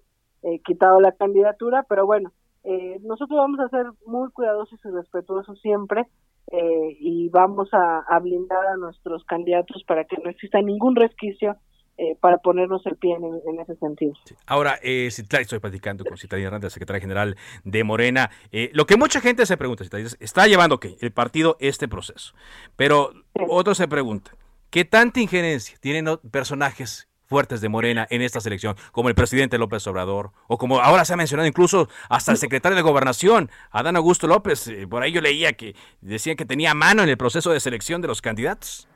quitado 0.66 1.00
la 1.00 1.14
candidatura, 1.14 1.86
pero 1.88 2.06
bueno, 2.06 2.32
eh, 2.64 3.00
nosotros 3.04 3.38
vamos 3.38 3.60
a 3.60 3.68
ser 3.70 3.88
muy 4.06 4.30
cuidadosos 4.32 4.80
y 4.86 4.90
respetuosos 4.90 5.60
siempre 5.60 6.08
eh, 6.52 6.98
y 7.00 7.30
vamos 7.30 7.70
a, 7.74 8.20
blindar 8.20 8.66
a 8.68 8.78
nuestros 8.78 9.24
candidatos 9.26 9.84
para 9.84 10.06
que 10.06 10.18
no 10.24 10.30
exista 10.30 10.62
ningún 10.62 10.96
resquicio 10.96 11.58
eh, 11.98 12.16
para 12.20 12.38
ponernos 12.40 12.86
el 12.86 12.96
pie 12.96 13.16
en, 13.16 13.60
ese 13.60 13.76
sentido. 13.76 14.14
Ahora, 14.48 14.80
eh, 14.82 15.08
estoy 15.08 15.60
platicando 15.60 16.04
con 16.04 16.18
Citlali 16.18 16.44
Hernández, 16.44 16.74
secretaria 16.74 17.00
general 17.00 17.36
de 17.64 17.84
Morena. 17.84 18.32
Eh, 18.52 18.72
lo 18.74 18.86
que 18.86 18.98
mucha 18.98 19.22
gente 19.22 19.46
se 19.46 19.58
pregunta, 19.58 19.84
está 20.20 20.48
llevando 20.48 20.80
que 20.80 20.98
el 21.02 21.12
partido 21.12 21.56
este 21.60 21.88
proceso, 21.88 22.34
pero 22.76 23.12
otros 23.48 23.78
se 23.78 23.88
preguntan, 23.88 24.36
¿qué 24.70 24.86
tanta 24.86 25.20
injerencia 25.20 25.78
tienen 25.80 26.18
personajes 26.32 27.08
fuertes 27.34 27.62
de 27.62 27.70
Morena 27.70 28.06
en 28.10 28.22
esta 28.22 28.40
selección, 28.42 28.76
como 28.92 29.10
el 29.10 29.16
presidente 29.16 29.58
López 29.58 29.86
Obrador, 29.88 30.32
o 30.48 30.58
como 30.58 30.80
ahora 30.80 31.04
se 31.04 31.14
ha 31.14 31.18
mencionado 31.18 31.48
incluso 31.48 31.90
hasta 32.10 32.32
el 32.32 32.38
secretario 32.38 32.76
de 32.76 32.82
Gobernación, 32.82 33.50
Adán 33.72 33.96
Augusto 33.96 34.28
López. 34.28 34.68
Eh, 34.68 34.88
por 34.88 35.02
ahí 35.02 35.12
yo 35.12 35.20
leía 35.20 35.54
que 35.54 35.76
decía 36.02 36.36
que 36.36 36.46
tenía 36.46 36.74
mano 36.74 37.02
en 37.02 37.10
el 37.10 37.18
proceso 37.18 37.52
de 37.52 37.60
selección 37.60 38.02
de 38.02 38.08
los 38.08 38.22
candidatos. 38.22 38.88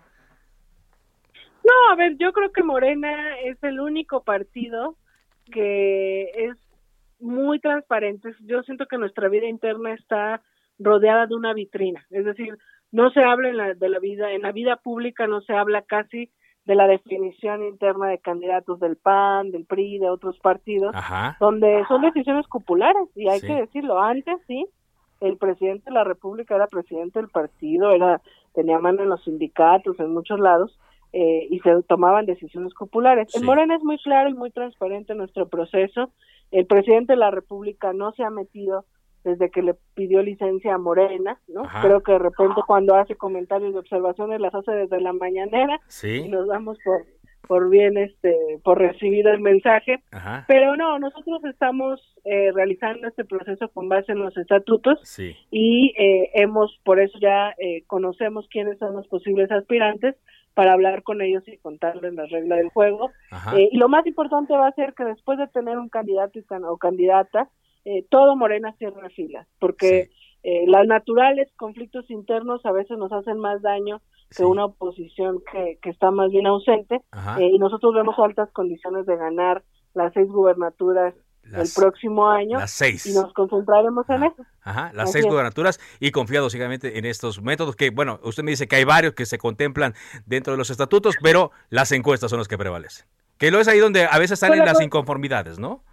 No, 1.67 1.91
a 1.91 1.95
ver, 1.95 2.17
yo 2.17 2.31
creo 2.31 2.51
que 2.51 2.63
Morena 2.63 3.37
es 3.39 3.61
el 3.63 3.79
único 3.79 4.23
partido 4.23 4.95
que 5.51 6.29
es 6.35 6.57
muy 7.19 7.59
transparente. 7.59 8.33
Yo 8.41 8.63
siento 8.63 8.85
que 8.85 8.97
nuestra 8.97 9.27
vida 9.27 9.47
interna 9.47 9.93
está 9.93 10.41
rodeada 10.79 11.25
de 11.27 11.35
una 11.35 11.53
vitrina, 11.53 12.05
es 12.11 12.23
decir, 12.23 12.57
no 12.91 13.09
se 13.09 13.23
habla 13.23 13.49
en 13.49 13.57
la, 13.57 13.73
de 13.73 13.89
la 13.89 13.99
vida, 13.99 14.31
en 14.31 14.43
la 14.43 14.51
vida 14.51 14.77
pública 14.77 15.25
no 15.25 15.41
se 15.41 15.53
habla 15.53 15.81
casi 15.81 16.31
de 16.65 16.75
la 16.75 16.87
definición 16.87 17.63
interna 17.63 18.09
de 18.09 18.19
candidatos 18.19 18.79
del 18.79 18.97
PAN, 18.97 19.51
del 19.51 19.65
PRI, 19.65 19.99
de 19.99 20.09
otros 20.09 20.37
partidos, 20.39 20.93
donde 21.39 21.83
son 21.87 22.01
decisiones 22.01 22.45
populares 22.47 23.09
y 23.15 23.27
hay 23.27 23.41
que 23.41 23.55
decirlo, 23.55 23.99
antes 23.99 24.35
sí, 24.47 24.67
el 25.21 25.37
presidente 25.37 25.85
de 25.85 25.93
la 25.93 26.03
República 26.03 26.55
era 26.55 26.67
presidente 26.67 27.19
del 27.19 27.29
partido, 27.29 27.91
era 27.91 28.21
tenía 28.53 28.79
mano 28.79 29.01
en 29.01 29.09
los 29.09 29.23
sindicatos, 29.23 29.99
en 29.99 30.13
muchos 30.13 30.39
lados, 30.39 30.77
eh, 31.13 31.47
y 31.49 31.59
se 31.59 31.71
tomaban 31.83 32.25
decisiones 32.25 32.73
populares. 32.73 33.33
En 33.35 33.45
Morena 33.45 33.75
es 33.75 33.83
muy 33.83 33.97
claro 33.99 34.29
y 34.29 34.33
muy 34.33 34.51
transparente 34.51 35.15
nuestro 35.15 35.47
proceso. 35.47 36.11
El 36.51 36.65
presidente 36.65 37.13
de 37.13 37.19
la 37.19 37.31
República 37.31 37.93
no 37.93 38.11
se 38.13 38.23
ha 38.23 38.29
metido 38.29 38.85
desde 39.23 39.49
que 39.49 39.61
le 39.61 39.75
pidió 39.93 40.21
licencia 40.21 40.73
a 40.73 40.77
Morena, 40.77 41.39
¿no? 41.47 41.63
Creo 41.81 42.01
que 42.01 42.13
de 42.13 42.19
repente 42.19 42.61
cuando 42.65 42.95
hace 42.95 43.15
comentarios 43.15 43.73
de 43.73 43.79
observaciones 43.79 44.39
las 44.39 44.55
hace 44.55 44.71
desde 44.71 45.01
la 45.01 45.11
mañanera 45.11 45.81
y 46.03 46.29
nos 46.29 46.47
damos 46.47 46.77
por 46.83 47.05
por 47.47 47.69
bien 47.69 47.97
este 47.97 48.59
por 48.63 48.77
recibir 48.77 49.27
el 49.27 49.39
mensaje. 49.39 50.03
Pero 50.47 50.75
no 50.75 50.99
nosotros 50.99 51.43
estamos 51.45 52.01
eh, 52.25 52.51
realizando 52.53 53.07
este 53.07 53.25
proceso 53.25 53.69
con 53.69 53.89
base 53.89 54.11
en 54.11 54.19
los 54.19 54.35
estatutos 54.37 54.99
y 55.49 55.93
eh, 55.97 56.29
hemos 56.35 56.77
por 56.83 56.99
eso 56.99 57.17
ya 57.19 57.53
eh, 57.57 57.83
conocemos 57.87 58.47
quiénes 58.49 58.77
son 58.77 58.95
los 58.95 59.07
posibles 59.07 59.51
aspirantes 59.51 60.15
para 60.57 60.73
hablar 60.73 61.03
con 61.03 61.21
ellos 61.21 61.43
y 61.47 61.55
contarles 61.59 62.15
las 62.15 62.31
reglas 62.31 62.57
del 62.57 62.69
juego. 62.69 63.11
Y 63.55 63.77
lo 63.77 63.89
más 63.89 64.07
importante 64.07 64.57
va 64.57 64.65
a 64.65 64.71
ser 64.71 64.95
que 64.95 65.05
después 65.05 65.37
de 65.37 65.45
tener 65.49 65.77
un 65.77 65.87
candidato 65.87 66.39
o 66.67 66.77
candidata 66.77 67.47
eh, 67.85 68.03
todo 68.09 68.35
Morena 68.35 68.73
cierra 68.79 69.07
filas, 69.09 69.47
porque 69.59 70.09
eh, 70.41 70.65
las 70.65 70.87
naturales 70.87 71.47
conflictos 71.57 72.09
internos 72.09 72.65
a 72.65 72.71
veces 72.71 72.97
nos 72.97 73.11
hacen 73.13 73.37
más 73.37 73.61
daño 73.61 74.01
que 74.35 74.45
una 74.45 74.65
oposición 74.65 75.43
que, 75.51 75.77
que, 75.79 75.91
está 75.91 76.09
más 76.09 76.31
bien 76.31 76.47
ausente, 76.47 77.03
eh, 77.39 77.49
y 77.53 77.59
nosotros 77.59 77.93
vemos 77.93 78.17
altas 78.17 78.51
condiciones 78.51 79.05
de 79.05 79.15
ganar 79.15 79.63
las 79.93 80.11
seis 80.13 80.27
gubernaturas 80.27 81.13
el 81.53 81.69
próximo 81.75 82.29
año 82.29 82.59
las 82.59 82.71
seis. 82.71 83.05
y 83.05 83.13
nos 83.13 83.33
concentraremos 83.33 84.09
en 84.09 84.23
eso. 84.23 84.45
Ajá, 84.61 84.91
las 84.93 85.11
seis 85.11 85.25
gubernaturas 85.25 85.79
y 85.99 86.11
confiado 86.11 86.49
ciegamente 86.49 86.97
en 86.97 87.05
estos 87.05 87.41
métodos 87.41 87.75
que, 87.75 87.89
bueno, 87.89 88.19
usted 88.23 88.43
me 88.43 88.51
dice 88.51 88.67
que 88.67 88.75
hay 88.75 88.83
varios 88.83 89.13
que 89.13 89.25
se 89.25 89.37
contemplan 89.37 89.93
dentro 90.25 90.53
de 90.53 90.57
los 90.57 90.69
estatutos, 90.69 91.15
pero 91.21 91.51
las 91.69 91.91
encuestas 91.91 92.29
son 92.29 92.39
las 92.39 92.47
que 92.47 92.57
prevalecen. 92.57 93.05
Que 93.37 93.51
lo 93.51 93.59
es 93.59 93.67
ahí 93.67 93.79
donde 93.79 94.05
a 94.05 94.17
veces 94.17 94.39
salen 94.39 94.59
las 94.59 94.81
inconformidades, 94.81 95.59
¿no? 95.59 95.83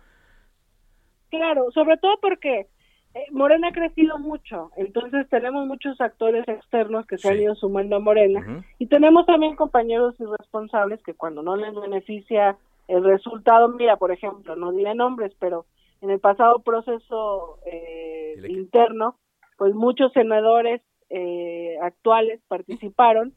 Claro, 1.30 1.71
sobre 1.73 1.97
todo 1.99 2.19
porque 2.21 2.69
eh, 3.14 3.26
Morena 3.30 3.69
ha 3.69 3.73
crecido 3.73 4.19
mucho, 4.19 4.71
entonces 4.76 5.28
tenemos 5.28 5.67
muchos 5.67 6.00
actores 6.00 6.47
externos 6.49 7.06
que 7.06 7.19
se 7.19 7.28
han 7.28 7.40
ido 7.40 7.54
sumando 7.54 7.97
a 7.97 8.00
Morena 8.00 8.64
y 8.78 8.86
tenemos 8.86 9.26
también 9.26 9.54
compañeros 9.54 10.14
irresponsables 10.19 11.02
que 11.02 11.14
cuando 11.14 11.43
no 11.43 11.56
les 11.56 11.75
beneficia 11.75 12.56
el 12.88 13.04
resultado, 13.04 13.68
mira, 13.68 13.97
por 13.97 14.12
ejemplo, 14.12 14.56
no 14.56 14.73
diré 14.73 14.94
nombres, 14.94 15.32
pero 15.38 15.66
en 16.00 16.10
el 16.10 16.20
pasado 16.20 16.60
proceso 16.60 17.58
eh, 17.66 18.34
interno, 18.49 19.16
pues 19.56 19.75
muchos 19.75 20.12
senadores 20.12 20.82
eh, 21.10 21.76
actuales 21.80 22.40
participaron, 22.49 23.34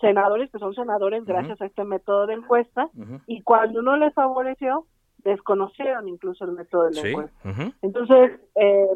senadores 0.00 0.50
que 0.50 0.58
son 0.58 0.74
senadores 0.74 1.24
gracias 1.24 1.60
a 1.60 1.66
este 1.66 1.84
método 1.84 2.26
de 2.26 2.34
encuesta, 2.34 2.88
y 3.26 3.42
cuando 3.42 3.82
no 3.82 3.96
les 3.96 4.14
favoreció, 4.14 4.86
desconocieron 5.18 6.08
incluso 6.08 6.44
el 6.44 6.52
método 6.52 6.90
de 6.90 6.94
la 6.94 7.30
Entonces, 7.82 8.40
eh, 8.54 8.88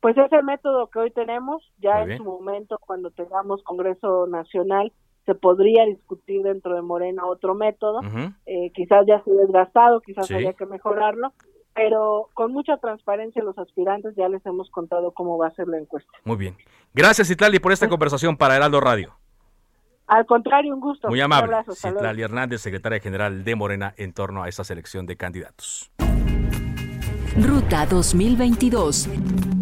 pues 0.00 0.16
ese 0.16 0.42
método 0.42 0.88
que 0.88 0.98
hoy 0.98 1.10
tenemos, 1.10 1.62
ya 1.78 2.02
en 2.02 2.18
su 2.18 2.24
momento, 2.24 2.78
cuando 2.86 3.10
tengamos 3.10 3.62
Congreso 3.62 4.26
Nacional, 4.26 4.92
se 5.28 5.34
podría 5.34 5.84
discutir 5.84 6.42
dentro 6.42 6.74
de 6.74 6.80
Morena 6.80 7.26
otro 7.26 7.54
método, 7.54 8.00
eh, 8.46 8.70
quizás 8.72 9.04
ya 9.06 9.22
se 9.22 9.30
desgastado, 9.30 10.00
quizás 10.00 10.30
haya 10.30 10.54
que 10.54 10.64
mejorarlo, 10.64 11.34
pero 11.74 12.30
con 12.32 12.50
mucha 12.50 12.78
transparencia 12.78 13.42
los 13.42 13.58
aspirantes 13.58 14.16
ya 14.16 14.26
les 14.30 14.44
hemos 14.46 14.70
contado 14.70 15.12
cómo 15.12 15.36
va 15.36 15.48
a 15.48 15.50
ser 15.50 15.68
la 15.68 15.76
encuesta. 15.76 16.10
Muy 16.24 16.36
bien. 16.36 16.56
Gracias, 16.94 17.30
Itali, 17.30 17.58
por 17.58 17.72
esta 17.72 17.90
conversación 17.90 18.38
para 18.38 18.56
Heraldo 18.56 18.80
Radio. 18.80 19.18
Al 20.06 20.24
contrario, 20.24 20.72
un 20.72 20.80
gusto. 20.80 21.08
Muy 21.10 21.20
amable. 21.20 21.54
Citlali 21.74 22.22
Hernández, 22.22 22.62
secretaria 22.62 23.00
general 23.00 23.44
de 23.44 23.54
Morena, 23.54 23.92
en 23.98 24.14
torno 24.14 24.42
a 24.42 24.48
esta 24.48 24.64
selección 24.64 25.04
de 25.04 25.18
candidatos. 25.18 25.92
Ruta 27.36 27.84
2022. 27.84 29.57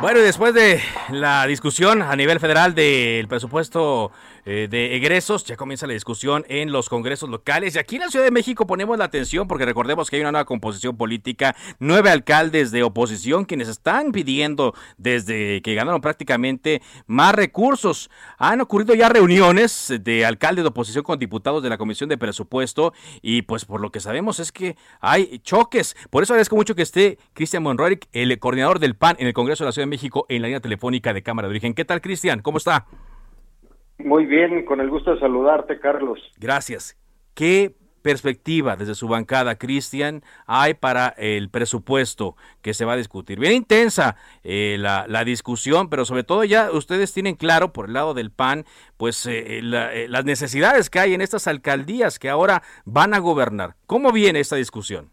Bueno, 0.00 0.20
y 0.20 0.22
después 0.22 0.52
de 0.52 0.80
la 1.10 1.46
discusión 1.46 2.02
a 2.02 2.14
nivel 2.16 2.38
federal 2.38 2.74
del 2.74 3.26
presupuesto 3.28 4.12
eh, 4.46 4.68
de 4.70 4.94
egresos, 4.94 5.44
ya 5.44 5.56
comienza 5.56 5.88
la 5.88 5.92
discusión 5.92 6.44
en 6.48 6.70
los 6.70 6.88
congresos 6.88 7.28
locales. 7.28 7.74
Y 7.74 7.80
aquí 7.80 7.96
en 7.96 8.02
la 8.02 8.10
Ciudad 8.10 8.24
de 8.24 8.30
México 8.30 8.64
ponemos 8.64 8.96
la 8.96 9.04
atención 9.04 9.48
porque 9.48 9.64
recordemos 9.64 10.08
que 10.08 10.16
hay 10.16 10.22
una 10.22 10.30
nueva 10.30 10.44
composición 10.44 10.96
política, 10.96 11.56
nueve 11.80 12.10
alcaldes 12.10 12.70
de 12.70 12.84
oposición 12.84 13.44
quienes 13.44 13.66
están 13.66 14.12
pidiendo 14.12 14.72
desde 14.98 15.60
que 15.62 15.74
ganaron 15.74 16.00
prácticamente 16.00 16.80
más 17.08 17.34
recursos. 17.34 18.08
Han 18.38 18.60
ocurrido 18.60 18.94
ya 18.94 19.08
reuniones 19.08 19.92
de 20.00 20.24
alcaldes 20.24 20.62
de 20.62 20.68
oposición 20.68 21.02
con 21.02 21.18
diputados 21.18 21.60
de 21.64 21.68
la 21.68 21.76
Comisión 21.76 22.08
de 22.08 22.16
Presupuesto 22.16 22.92
y 23.22 23.42
pues 23.42 23.64
por 23.64 23.80
lo 23.80 23.90
que 23.90 23.98
sabemos 23.98 24.38
es 24.38 24.52
que 24.52 24.76
hay 25.00 25.40
choques. 25.40 25.96
Por 26.08 26.22
eso 26.22 26.34
agradezco 26.34 26.54
mucho 26.54 26.76
que 26.76 26.82
esté 26.82 27.18
Cristian 27.32 27.64
Monroy, 27.64 27.98
el 28.12 28.38
coordinador 28.38 28.78
del 28.78 28.94
PAN 28.94 29.16
en 29.18 29.26
el 29.26 29.32
Congreso 29.32 29.64
de 29.64 29.70
la 29.70 29.72
Ciudad 29.72 29.86
de 29.86 29.90
México 29.90 30.24
en 30.28 30.42
la 30.42 30.46
línea 30.46 30.60
telefónica 30.60 31.12
de 31.12 31.24
Cámara 31.24 31.48
de 31.48 31.50
Origen. 31.50 31.74
¿Qué 31.74 31.84
tal, 31.84 32.00
Cristian? 32.00 32.42
¿Cómo 32.42 32.58
está? 32.58 32.86
Muy 33.98 34.26
bien, 34.26 34.64
con 34.64 34.80
el 34.80 34.90
gusto 34.90 35.14
de 35.14 35.20
saludarte, 35.20 35.78
Carlos. 35.78 36.20
Gracias. 36.38 36.96
¿Qué 37.34 37.74
perspectiva 38.02 38.76
desde 38.76 38.94
su 38.94 39.08
bancada, 39.08 39.56
Cristian, 39.56 40.22
hay 40.46 40.74
para 40.74 41.08
el 41.16 41.50
presupuesto 41.50 42.36
que 42.62 42.72
se 42.72 42.84
va 42.84 42.92
a 42.92 42.96
discutir? 42.96 43.40
Bien 43.40 43.52
intensa 43.52 44.16
eh, 44.44 44.76
la, 44.78 45.24
discusión, 45.24 45.90
pero 45.90 46.04
sobre 46.04 46.22
todo 46.22 46.44
ya 46.44 46.70
ustedes 46.70 47.12
tienen 47.12 47.34
claro 47.34 47.72
por 47.72 47.86
el 47.86 47.94
lado 47.94 48.14
del 48.14 48.30
PAN, 48.30 48.64
pues 48.96 49.26
eh, 49.26 49.58
eh, 49.58 50.06
las 50.08 50.24
necesidades 50.24 50.88
que 50.88 51.00
hay 51.00 51.14
en 51.14 51.20
estas 51.20 51.48
alcaldías 51.48 52.18
que 52.18 52.30
ahora 52.30 52.62
van 52.84 53.12
a 53.12 53.18
gobernar. 53.18 53.74
¿Cómo 53.86 54.12
viene 54.12 54.40
esta 54.40 54.56
discusión? 54.56 55.10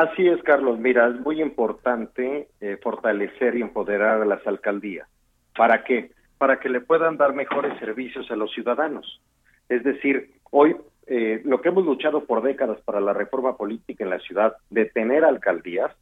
Así 0.00 0.26
es, 0.26 0.42
Carlos. 0.44 0.78
Mira, 0.78 1.08
es 1.08 1.20
muy 1.20 1.42
importante 1.42 2.48
eh, 2.62 2.78
fortalecer 2.82 3.54
y 3.56 3.60
empoderar 3.60 4.22
a 4.22 4.24
las 4.24 4.46
alcaldías. 4.46 5.06
¿Para 5.54 5.84
qué? 5.84 6.10
Para 6.40 6.58
que 6.58 6.70
le 6.70 6.80
puedan 6.80 7.18
dar 7.18 7.34
mejores 7.34 7.78
servicios 7.78 8.30
a 8.30 8.36
los 8.36 8.50
ciudadanos. 8.52 9.20
Es 9.68 9.84
decir, 9.84 10.32
hoy 10.50 10.74
eh, 11.06 11.42
lo 11.44 11.60
que 11.60 11.68
hemos 11.68 11.84
luchado 11.84 12.24
por 12.24 12.40
décadas 12.40 12.80
para 12.80 12.98
la 13.00 13.12
reforma 13.12 13.58
política 13.58 14.04
en 14.04 14.10
la 14.10 14.20
ciudad 14.20 14.56
de 14.70 14.86
tener 14.86 15.22
alcaldías 15.22 15.92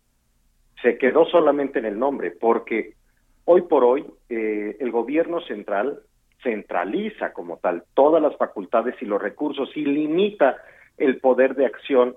se 0.80 0.96
quedó 0.96 1.24
solamente 1.24 1.80
en 1.80 1.86
el 1.86 1.98
nombre, 1.98 2.30
porque 2.30 2.94
hoy 3.46 3.62
por 3.62 3.82
hoy 3.82 4.06
eh, 4.28 4.76
el 4.78 4.92
gobierno 4.92 5.40
central 5.40 5.98
centraliza 6.42 7.32
como 7.32 7.56
tal 7.56 7.82
todas 7.94 8.22
las 8.22 8.36
facultades 8.36 8.94
y 9.00 9.06
los 9.06 9.20
recursos 9.20 9.76
y 9.76 9.84
limita 9.84 10.56
el 10.98 11.18
poder 11.18 11.56
de 11.56 11.66
acción 11.66 12.14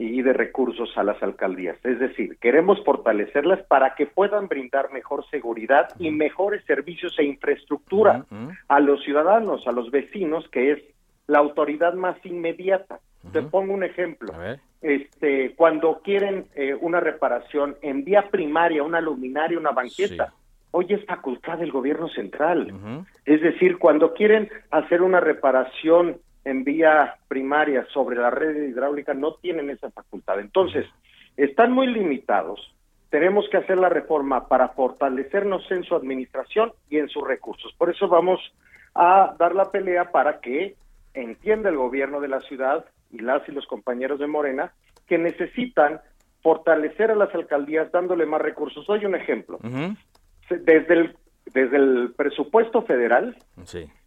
y 0.00 0.22
de 0.22 0.32
recursos 0.32 0.96
a 0.96 1.04
las 1.04 1.22
alcaldías. 1.22 1.76
Es 1.84 1.98
decir, 1.98 2.38
queremos 2.38 2.82
fortalecerlas 2.84 3.62
para 3.66 3.94
que 3.94 4.06
puedan 4.06 4.48
brindar 4.48 4.90
mejor 4.92 5.28
seguridad 5.28 5.90
y 5.98 6.10
mejores 6.10 6.64
servicios 6.64 7.14
e 7.18 7.24
infraestructura 7.24 8.24
a 8.68 8.80
los 8.80 9.04
ciudadanos, 9.04 9.66
a 9.66 9.72
los 9.72 9.90
vecinos, 9.90 10.48
que 10.48 10.72
es 10.72 10.78
la 11.26 11.38
autoridad 11.38 11.92
más 11.92 12.16
inmediata. 12.24 12.98
Te 13.30 13.42
pongo 13.42 13.74
un 13.74 13.84
ejemplo. 13.84 14.32
Este, 14.80 15.54
cuando 15.54 16.00
quieren 16.02 16.46
eh, 16.54 16.74
una 16.80 17.00
reparación 17.00 17.76
en 17.82 18.02
vía 18.02 18.30
primaria, 18.30 18.82
una 18.82 19.02
luminaria, 19.02 19.58
una 19.58 19.72
banqueta, 19.72 20.32
hoy 20.70 20.86
es 20.88 21.04
facultad 21.04 21.58
del 21.58 21.70
gobierno 21.72 22.08
central. 22.08 23.04
Es 23.26 23.42
decir, 23.42 23.76
cuando 23.76 24.14
quieren 24.14 24.48
hacer 24.70 25.02
una 25.02 25.20
reparación 25.20 26.16
en 26.44 26.64
vía 26.64 27.16
primaria 27.28 27.86
sobre 27.92 28.16
la 28.16 28.30
red 28.30 28.68
hidráulica, 28.68 29.14
no 29.14 29.34
tienen 29.34 29.70
esa 29.70 29.90
facultad. 29.90 30.40
Entonces, 30.40 30.86
están 31.36 31.72
muy 31.72 31.86
limitados. 31.86 32.60
Tenemos 33.10 33.48
que 33.50 33.56
hacer 33.56 33.78
la 33.78 33.88
reforma 33.88 34.48
para 34.48 34.68
fortalecernos 34.68 35.68
en 35.70 35.84
su 35.84 35.94
administración 35.94 36.72
y 36.88 36.98
en 36.98 37.08
sus 37.08 37.26
recursos. 37.26 37.72
Por 37.76 37.90
eso 37.90 38.08
vamos 38.08 38.40
a 38.94 39.34
dar 39.38 39.54
la 39.54 39.70
pelea 39.70 40.10
para 40.12 40.40
que 40.40 40.76
entienda 41.14 41.68
el 41.68 41.76
gobierno 41.76 42.20
de 42.20 42.28
la 42.28 42.40
ciudad 42.40 42.84
y 43.10 43.18
las 43.18 43.46
y 43.48 43.52
los 43.52 43.66
compañeros 43.66 44.20
de 44.20 44.26
Morena 44.26 44.72
que 45.06 45.18
necesitan 45.18 46.00
fortalecer 46.42 47.10
a 47.10 47.16
las 47.16 47.34
alcaldías 47.34 47.90
dándole 47.90 48.26
más 48.26 48.40
recursos. 48.40 48.88
Hoy 48.88 49.04
un 49.04 49.16
ejemplo. 49.16 49.58
Desde 50.48 50.94
el 50.94 51.16
desde 51.52 51.76
el 51.76 52.12
presupuesto 52.16 52.82
federal 52.82 53.36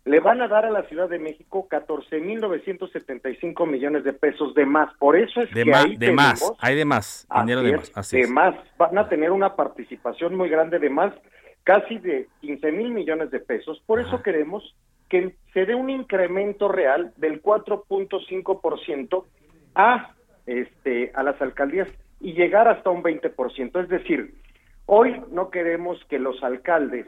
le 0.05 0.19
van 0.19 0.41
a 0.41 0.47
dar 0.49 0.65
a 0.65 0.71
la 0.71 0.83
Ciudad 0.83 1.07
de 1.07 1.17
México 1.17 1.67
14.975 1.69 3.65
millones 3.67 4.03
de 4.03 4.11
pesos 4.13 4.53
de 4.53 4.65
más. 4.65 4.93
Por 4.95 5.15
eso 5.15 5.41
es 5.41 5.53
de 5.53 5.63
que 5.63 5.73
ahí 5.73 5.95
de 5.95 6.11
más, 6.11 6.53
hay 6.59 6.75
de 6.75 6.83
más, 6.85 7.25
dinero 7.39 7.63
de 7.63 7.77
más. 7.77 7.91
Así 7.95 8.17
de 8.17 8.23
es. 8.23 8.29
más, 8.29 8.55
van 8.77 8.97
a 8.97 9.07
tener 9.07 9.31
una 9.31 9.55
participación 9.55 10.35
muy 10.35 10.49
grande 10.49 10.79
de 10.79 10.89
más, 10.89 11.13
casi 11.63 11.99
de 11.99 12.27
15 12.41 12.71
mil 12.73 12.91
millones 12.91 13.31
de 13.31 13.39
pesos. 13.39 13.81
Por 13.85 14.01
eso 14.01 14.21
queremos 14.21 14.75
que 15.07 15.35
se 15.53 15.65
dé 15.65 15.75
un 15.75 15.89
incremento 15.89 16.67
real 16.67 17.13
del 17.17 17.41
4.5% 17.41 19.25
a 19.75 20.11
este 20.45 21.11
a 21.15 21.23
las 21.23 21.41
alcaldías 21.41 21.87
y 22.19 22.33
llegar 22.33 22.67
hasta 22.67 22.89
un 22.89 23.03
20%, 23.03 23.81
es 23.81 23.89
decir, 23.89 24.33
hoy 24.85 25.21
no 25.31 25.49
queremos 25.49 26.03
que 26.09 26.19
los 26.19 26.43
alcaldes 26.43 27.07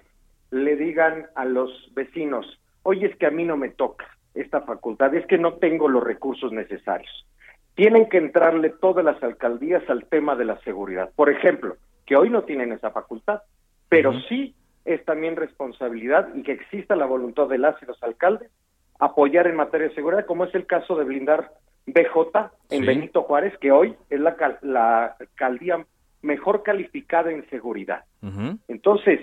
le 0.51 0.75
digan 0.75 1.27
a 1.35 1.45
los 1.45 1.71
vecinos, 1.93 2.45
oye, 2.85 3.07
es 3.07 3.15
que 3.17 3.25
a 3.25 3.31
mí 3.31 3.43
no 3.43 3.57
me 3.57 3.69
toca 3.69 4.05
esta 4.33 4.61
facultad, 4.61 5.13
es 5.15 5.25
que 5.27 5.37
no 5.37 5.53
tengo 5.55 5.87
los 5.89 6.03
recursos 6.03 6.51
necesarios. 6.51 7.25
Tienen 7.73 8.07
que 8.09 8.17
entrarle 8.17 8.69
todas 8.69 9.03
las 9.03 9.21
alcaldías 9.23 9.83
al 9.89 10.05
tema 10.05 10.35
de 10.35 10.45
la 10.45 10.57
seguridad. 10.61 11.09
Por 11.15 11.29
ejemplo, 11.29 11.75
que 12.05 12.15
hoy 12.15 12.29
no 12.29 12.43
tienen 12.43 12.71
esa 12.71 12.91
facultad, 12.91 13.41
pero 13.89 14.13
sí 14.29 14.55
es 14.85 15.03
también 15.05 15.35
responsabilidad 15.35 16.29
y 16.35 16.43
que 16.43 16.51
exista 16.53 16.95
la 16.95 17.05
voluntad 17.05 17.47
de 17.47 17.57
las 17.57 17.81
y 17.81 17.85
los 17.85 18.01
alcaldes 18.03 18.51
apoyar 18.99 19.47
en 19.47 19.55
materia 19.55 19.87
de 19.89 19.95
seguridad, 19.95 20.25
como 20.25 20.45
es 20.45 20.53
el 20.55 20.65
caso 20.67 20.95
de 20.95 21.03
blindar 21.05 21.51
BJ 21.87 22.51
en 22.69 22.79
Sí. 22.81 22.85
Benito 22.85 23.23
Juárez, 23.23 23.57
que 23.59 23.71
hoy 23.71 23.95
es 24.09 24.19
la, 24.19 24.35
cal- 24.35 24.59
la 24.61 25.15
alcaldía 25.19 25.85
mejor 26.21 26.61
calificada 26.63 27.31
en 27.31 27.47
seguridad. 27.49 28.03
Entonces, 28.67 29.19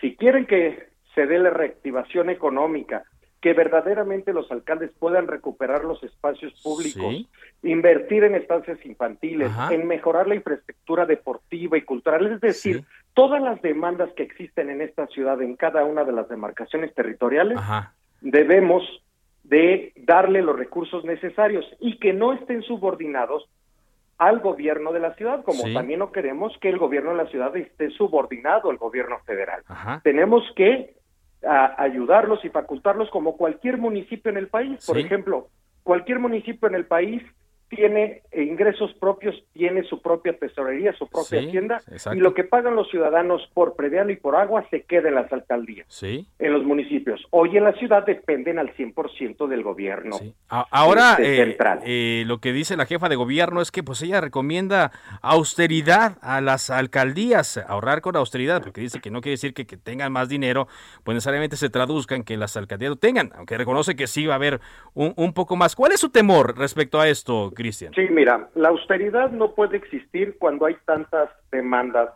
si 0.00 0.16
quieren 0.16 0.46
que 0.46 0.89
se 1.14 1.26
dé 1.26 1.38
la 1.38 1.50
reactivación 1.50 2.30
económica, 2.30 3.04
que 3.40 3.54
verdaderamente 3.54 4.34
los 4.34 4.50
alcaldes 4.52 4.90
puedan 4.98 5.26
recuperar 5.26 5.84
los 5.84 6.02
espacios 6.02 6.52
públicos, 6.62 7.02
Sí. 7.14 7.28
invertir 7.62 8.24
en 8.24 8.34
estancias 8.34 8.78
infantiles, 8.84 9.48
Ajá. 9.50 9.74
en 9.74 9.86
mejorar 9.86 10.28
la 10.28 10.34
infraestructura 10.34 11.06
deportiva 11.06 11.78
y 11.78 11.82
cultural, 11.82 12.26
es 12.26 12.40
decir, 12.40 12.84
todas 13.14 13.40
las 13.40 13.60
demandas 13.62 14.10
que 14.14 14.22
existen 14.24 14.68
en 14.68 14.82
esta 14.82 15.06
ciudad, 15.06 15.40
en 15.40 15.56
cada 15.56 15.84
una 15.84 16.04
de 16.04 16.12
las 16.12 16.28
demarcaciones 16.28 16.94
territoriales, 16.94 17.56
Ajá. 17.58 17.94
debemos 18.20 18.82
de 19.42 19.94
darle 19.96 20.42
los 20.42 20.58
recursos 20.58 21.04
necesarios 21.04 21.64
y 21.80 21.98
que 21.98 22.12
no 22.12 22.34
estén 22.34 22.62
subordinados 22.62 23.48
al 24.18 24.40
gobierno 24.40 24.92
de 24.92 25.00
la 25.00 25.14
ciudad, 25.14 25.42
como 25.44 25.64
Sí. 25.64 25.72
también 25.72 26.00
no 26.00 26.12
queremos 26.12 26.56
que 26.60 26.68
el 26.68 26.76
gobierno 26.76 27.12
de 27.12 27.16
la 27.24 27.26
ciudad 27.30 27.56
esté 27.56 27.88
subordinado 27.90 28.68
al 28.70 28.76
gobierno 28.76 29.18
federal. 29.20 29.62
Ajá. 29.66 30.02
Tenemos 30.04 30.42
que 30.54 30.94
a, 31.46 31.82
ayudarlos 31.82 32.44
y 32.44 32.48
facultarlos 32.50 33.10
como 33.10 33.36
cualquier 33.36 33.78
municipio 33.78 34.30
en 34.30 34.36
el 34.38 34.48
país. 34.48 34.84
Por 34.86 34.96
Sí. 34.96 35.02
ejemplo, 35.02 35.48
cualquier 35.82 36.18
municipio 36.18 36.68
en 36.68 36.74
el 36.74 36.86
país 36.86 37.22
tiene 37.70 38.22
ingresos 38.36 38.92
propios, 39.00 39.34
tiene 39.52 39.84
su 39.84 40.02
propia 40.02 40.36
tesorería, 40.36 40.92
su 40.94 41.06
propia 41.08 41.40
Sí, 41.40 41.46
hacienda, 41.48 41.80
exacto. 41.90 42.18
y 42.18 42.20
lo 42.20 42.34
que 42.34 42.42
pagan 42.44 42.74
los 42.74 42.90
ciudadanos 42.90 43.48
por 43.54 43.76
predial 43.76 44.10
y 44.10 44.16
por 44.16 44.34
agua 44.36 44.66
se 44.70 44.82
queda 44.82 45.08
en 45.08 45.14
las 45.14 45.32
alcaldías 45.32 45.86
Sí. 45.88 46.26
en 46.40 46.52
los 46.52 46.64
municipios. 46.64 47.24
Hoy 47.30 47.56
en 47.56 47.62
la 47.64 47.72
ciudad 47.74 48.04
dependen 48.04 48.58
al 48.58 48.74
100% 48.74 49.46
del 49.46 49.62
gobierno. 49.62 50.16
A- 50.48 50.66
Ahora, 50.70 51.12
este, 51.12 51.34
eh, 51.42 51.44
central. 51.46 51.80
eh, 51.84 52.24
lo 52.26 52.38
que 52.38 52.52
dice 52.52 52.76
la 52.76 52.86
jefa 52.86 53.08
de 53.08 53.14
gobierno 53.16 53.60
es 53.62 53.70
que 53.70 53.82
pues 53.84 54.02
ella 54.02 54.20
recomienda 54.20 54.90
austeridad 55.22 56.18
a 56.22 56.40
las 56.40 56.70
alcaldías, 56.70 57.56
ahorrar 57.68 58.00
con 58.00 58.16
austeridad, 58.16 58.62
porque 58.62 58.80
dice 58.80 59.00
que 59.00 59.10
no 59.10 59.20
quiere 59.20 59.34
decir 59.34 59.54
que, 59.54 59.64
que 59.64 59.76
tengan 59.76 60.12
más 60.12 60.28
dinero, 60.28 60.66
pues 61.04 61.14
necesariamente 61.14 61.56
se 61.56 61.70
traduzca 61.70 62.16
en 62.16 62.24
que 62.24 62.36
las 62.36 62.56
alcaldías 62.56 62.90
lo 62.90 62.96
tengan, 62.96 63.30
aunque 63.36 63.56
reconoce 63.56 63.94
que 63.94 64.06
sí 64.08 64.26
va 64.26 64.34
a 64.34 64.36
haber 64.36 64.60
un, 64.94 65.14
un 65.16 65.32
poco 65.32 65.54
más. 65.56 65.76
¿Cuál 65.76 65.92
es 65.92 66.00
su 66.00 66.10
temor 66.10 66.58
respecto 66.58 67.00
a 67.00 67.08
esto, 67.08 67.52
Cristian? 67.60 67.92
Sí, 67.94 68.06
mira, 68.10 68.48
la 68.54 68.70
austeridad 68.70 69.30
no 69.30 69.54
puede 69.54 69.76
existir 69.76 70.36
cuando 70.38 70.66
hay 70.66 70.76
tantas 70.86 71.28
demandas 71.52 72.10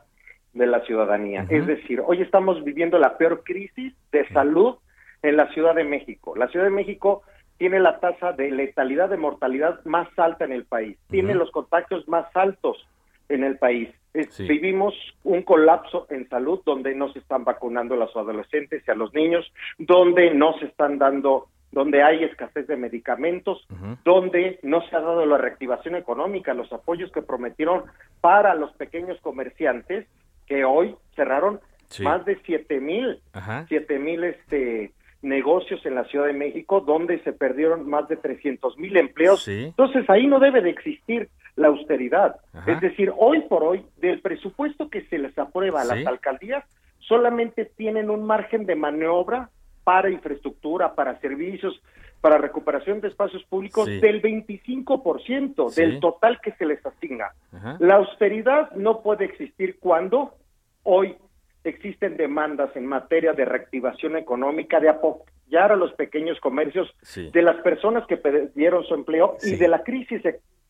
de 0.55 0.67
la 0.67 0.81
ciudadanía. 0.85 1.47
Es 1.51 1.67
decir, 1.67 2.01
hoy 2.05 2.23
estamos 2.23 2.63
viviendo 2.65 2.99
la 2.99 3.19
peor 3.19 3.43
crisis 3.45 3.93
de 4.13 4.27
salud 4.29 4.77
en 5.23 5.37
la 5.37 5.53
Ciudad 5.53 5.75
de 5.75 5.85
México. 5.85 6.37
La 6.37 6.49
Ciudad 6.49 6.67
de 6.67 6.71
México 6.71 7.23
tiene 7.59 7.81
la 7.81 8.01
tasa 8.01 8.33
de 8.33 8.51
letalidad, 8.51 9.09
de 9.09 9.17
mortalidad 9.17 9.85
más 9.85 10.09
alta 10.19 10.45
en 10.45 10.53
el 10.53 10.65
país, 10.65 10.97
tiene 11.09 11.35
los 11.35 11.51
contagios 11.51 12.07
más 12.09 12.27
altos 12.35 12.87
en 13.29 13.45
el 13.45 13.59
país. 13.59 13.89
Sí. 14.31 14.47
Vivimos 14.47 14.95
un 15.25 15.43
colapso 15.43 16.07
en 16.09 16.29
salud 16.29 16.61
donde 16.65 16.95
no 16.95 17.13
se 17.13 17.19
están 17.19 17.45
vacunando 17.45 17.95
a 17.95 17.99
los 17.99 18.15
adolescentes 18.17 18.83
y 18.87 18.91
a 18.91 18.95
los 18.95 19.13
niños, 19.13 19.53
donde 19.79 20.33
no 20.33 20.57
se 20.59 20.67
están 20.67 20.99
dando, 20.99 21.49
donde 21.75 22.03
hay 22.03 22.25
escasez 22.25 22.67
de 22.67 22.77
medicamentos, 22.77 23.67
donde 24.05 24.59
no 24.63 24.81
se 24.89 24.97
ha 24.97 25.01
dado 25.01 25.27
la 25.27 25.37
reactivación 25.37 25.97
económica, 25.97 26.55
los 26.55 26.73
apoyos 26.73 27.13
que 27.13 27.21
prometieron 27.23 27.83
para 28.21 28.55
los 28.55 28.73
pequeños 28.75 29.21
comerciantes 29.21 30.07
que 30.47 30.65
hoy 30.65 30.95
cerraron 31.17 31.61
Sí. 31.89 32.03
más 32.03 32.25
de 32.25 32.39
siete 32.47 32.81
mil, 32.81 33.21
siete 33.69 33.99
mil 33.99 34.25
este 34.25 34.93
negocios 35.23 35.85
en 35.87 35.95
la 35.95 36.05
Ciudad 36.05 36.27
de 36.27 36.33
México 36.33 36.81
donde 36.81 37.19
se 37.21 37.33
perdieron 37.33 37.89
más 37.89 38.09
de 38.09 38.17
300 38.17 38.77
mil 38.79 38.97
empleos. 38.97 39.43
Sí. 39.45 39.65
Entonces 39.67 40.09
ahí 40.11 40.27
no 40.27 40.39
debe 40.41 40.61
de 40.61 40.71
existir 40.71 41.29
la 41.57 41.69
austeridad. 41.69 42.37
Ajá. 42.53 42.73
Es 42.73 42.81
decir, 42.81 43.13
hoy 43.17 43.41
por 43.43 43.63
hoy, 43.63 43.85
del 43.99 44.21
presupuesto 44.21 44.89
que 44.91 45.03
se 45.07 45.19
les 45.19 45.37
aprueba 45.39 45.81
a 45.81 45.85
Sí. 45.85 45.89
las 45.95 46.07
alcaldías, 46.07 46.65
solamente 46.99 47.65
tienen 47.77 48.11
un 48.11 48.25
margen 48.27 48.67
de 48.67 48.75
maniobra 48.77 49.51
para 49.85 50.11
infraestructura, 50.11 50.95
para 50.95 51.21
servicios, 51.21 51.81
para 52.21 52.39
recuperación 52.39 53.01
de 53.03 53.09
espacios 53.09 53.45
públicos 53.45 53.87
Sí. 53.87 54.01
del 54.01 54.21
25% 54.23 55.69
Sí. 55.69 55.81
del 55.83 56.01
total 56.01 56.41
que 56.41 56.53
se 56.53 56.65
les 56.67 56.85
asigna. 56.85 57.27
Ajá. 57.53 57.77
La 57.81 57.97
austeridad 57.97 58.71
no 58.73 59.03
puede 59.03 59.27
existir 59.27 59.79
cuando 59.79 60.35
hoy 60.83 61.17
existen 61.65 62.17
demandas 62.17 62.75
en 62.77 62.87
materia 62.87 63.33
de 63.33 63.45
reactivación 63.45 64.17
económica, 64.17 64.81
de 64.81 64.89
apoyar 64.89 65.73
a 65.73 65.77
los 65.77 65.93
pequeños 65.95 66.39
comercios, 66.41 66.91
Sí. 67.03 67.31
de 67.33 67.43
las 67.43 67.57
personas 67.57 68.07
que 68.07 68.17
perdieron 68.17 68.85
su 68.85 68.95
empleo 68.95 69.37
y 69.43 69.57
de 69.57 69.69
la 69.69 69.83
crisis 69.83 70.23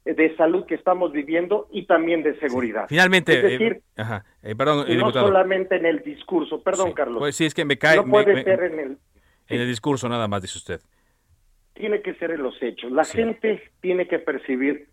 de, 0.05 0.37
salud 0.37 0.67
que 0.67 0.75
estamos 0.75 1.13
viviendo 1.13 1.69
y 1.73 1.87
también 1.87 2.23
de 2.23 2.39
seguridad. 2.39 2.87
Finalmente, 2.89 3.35
es 3.37 3.43
decir, 3.43 3.73
eh, 3.73 3.83
ajá, 3.97 4.25
eh, 4.43 4.55
perdón, 4.55 4.81
eh, 4.89 4.93
no 4.97 4.99
diputado. 5.07 5.27
solamente 5.29 5.77
en 5.77 5.87
el 5.87 6.03
discurso, 6.03 6.63
perdón, 6.63 6.89
Sí. 6.89 6.95
Carlos. 6.95 7.19
Pues 7.19 7.37
sí, 7.37 7.47
es 7.47 7.55
que 7.55 7.65
me 7.65 7.79
cae. 7.79 7.97
no 7.97 8.05
me- 8.05 8.11
puede 8.11 8.35
me- 8.35 8.43
ser 8.45 8.63
en 8.65 8.79
el 8.79 8.99
en 9.49 9.61
el 9.61 9.67
discurso 9.69 10.09
nada 10.09 10.27
más, 10.29 10.43
dice 10.43 10.59
usted. 10.59 10.81
tiene 11.75 12.03
que 12.03 12.15
ser 12.15 12.31
en 12.31 12.43
los 12.43 12.61
hechos. 12.63 12.93
La 12.93 13.05
Sí. 13.05 13.17
gente 13.19 13.61
tiene 13.81 14.07
que 14.07 14.19
percibir 14.21 14.87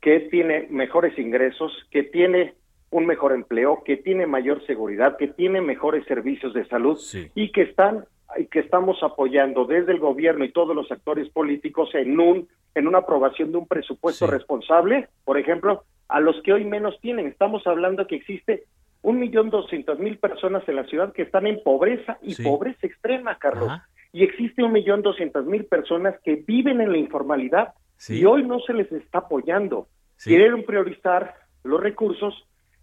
que 0.00 0.20
tiene 0.30 0.68
mejores 0.70 1.18
ingresos, 1.18 1.72
que 1.90 2.04
tiene 2.04 2.54
un 2.90 3.06
mejor 3.06 3.32
empleo, 3.32 3.82
que 3.84 3.96
tiene 3.96 4.26
mayor 4.26 4.64
seguridad, 4.66 5.16
que 5.18 5.26
tiene 5.28 5.60
mejores 5.60 6.04
servicios 6.06 6.54
de 6.54 6.64
salud 6.68 6.96
Sí. 6.96 7.28
y 7.34 7.50
que 7.52 7.62
están 7.62 8.04
y 8.38 8.44
que 8.46 8.60
estamos 8.60 9.02
apoyando 9.02 9.64
desde 9.64 9.90
el 9.92 9.98
gobierno 9.98 10.44
y 10.44 10.52
todos 10.52 10.76
los 10.76 10.92
actores 10.92 11.28
políticos 11.30 11.88
en 11.94 12.20
un 12.20 12.48
en 12.78 12.86
una 12.88 12.98
aprobación 12.98 13.52
de 13.52 13.58
un 13.58 13.66
presupuesto 13.66 14.26
Sí. 14.26 14.32
responsable, 14.32 15.08
por 15.24 15.38
ejemplo, 15.38 15.84
a 16.08 16.20
los 16.20 16.40
que 16.42 16.52
hoy 16.52 16.64
menos 16.64 16.98
tienen. 17.00 17.26
Estamos 17.26 17.66
hablando 17.66 18.06
que 18.06 18.16
existe 18.16 18.64
un 19.02 19.18
millón 19.18 19.50
doscientos 19.50 19.98
mil 19.98 20.18
personas 20.18 20.66
en 20.68 20.76
la 20.76 20.84
ciudad 20.84 21.12
que 21.12 21.22
están 21.22 21.46
en 21.46 21.62
pobreza 21.62 22.18
y 22.22 22.34
Sí. 22.34 22.42
pobreza 22.42 22.86
extrema, 22.86 23.36
Carlos 23.38 23.68
Ajá. 23.68 23.88
y 24.12 24.24
existe 24.24 24.62
un 24.62 24.72
millón 24.72 25.02
doscientas 25.02 25.44
mil 25.44 25.64
personas 25.66 26.14
que 26.24 26.36
viven 26.46 26.80
en 26.80 26.90
la 26.92 26.98
informalidad 26.98 27.74
Sí. 27.96 28.20
y 28.20 28.24
hoy 28.24 28.42
no 28.44 28.60
se 28.60 28.72
les 28.74 28.90
está 28.92 29.18
apoyando. 29.18 29.86
Sí. 30.16 30.30
Quieren 30.30 30.64
priorizar 30.64 31.34
los 31.64 31.80
recursos 31.80 32.34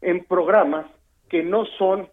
en 0.02 0.24
programas 0.26 0.86
que 1.30 1.42
no 1.44 1.66
son 1.78 2.08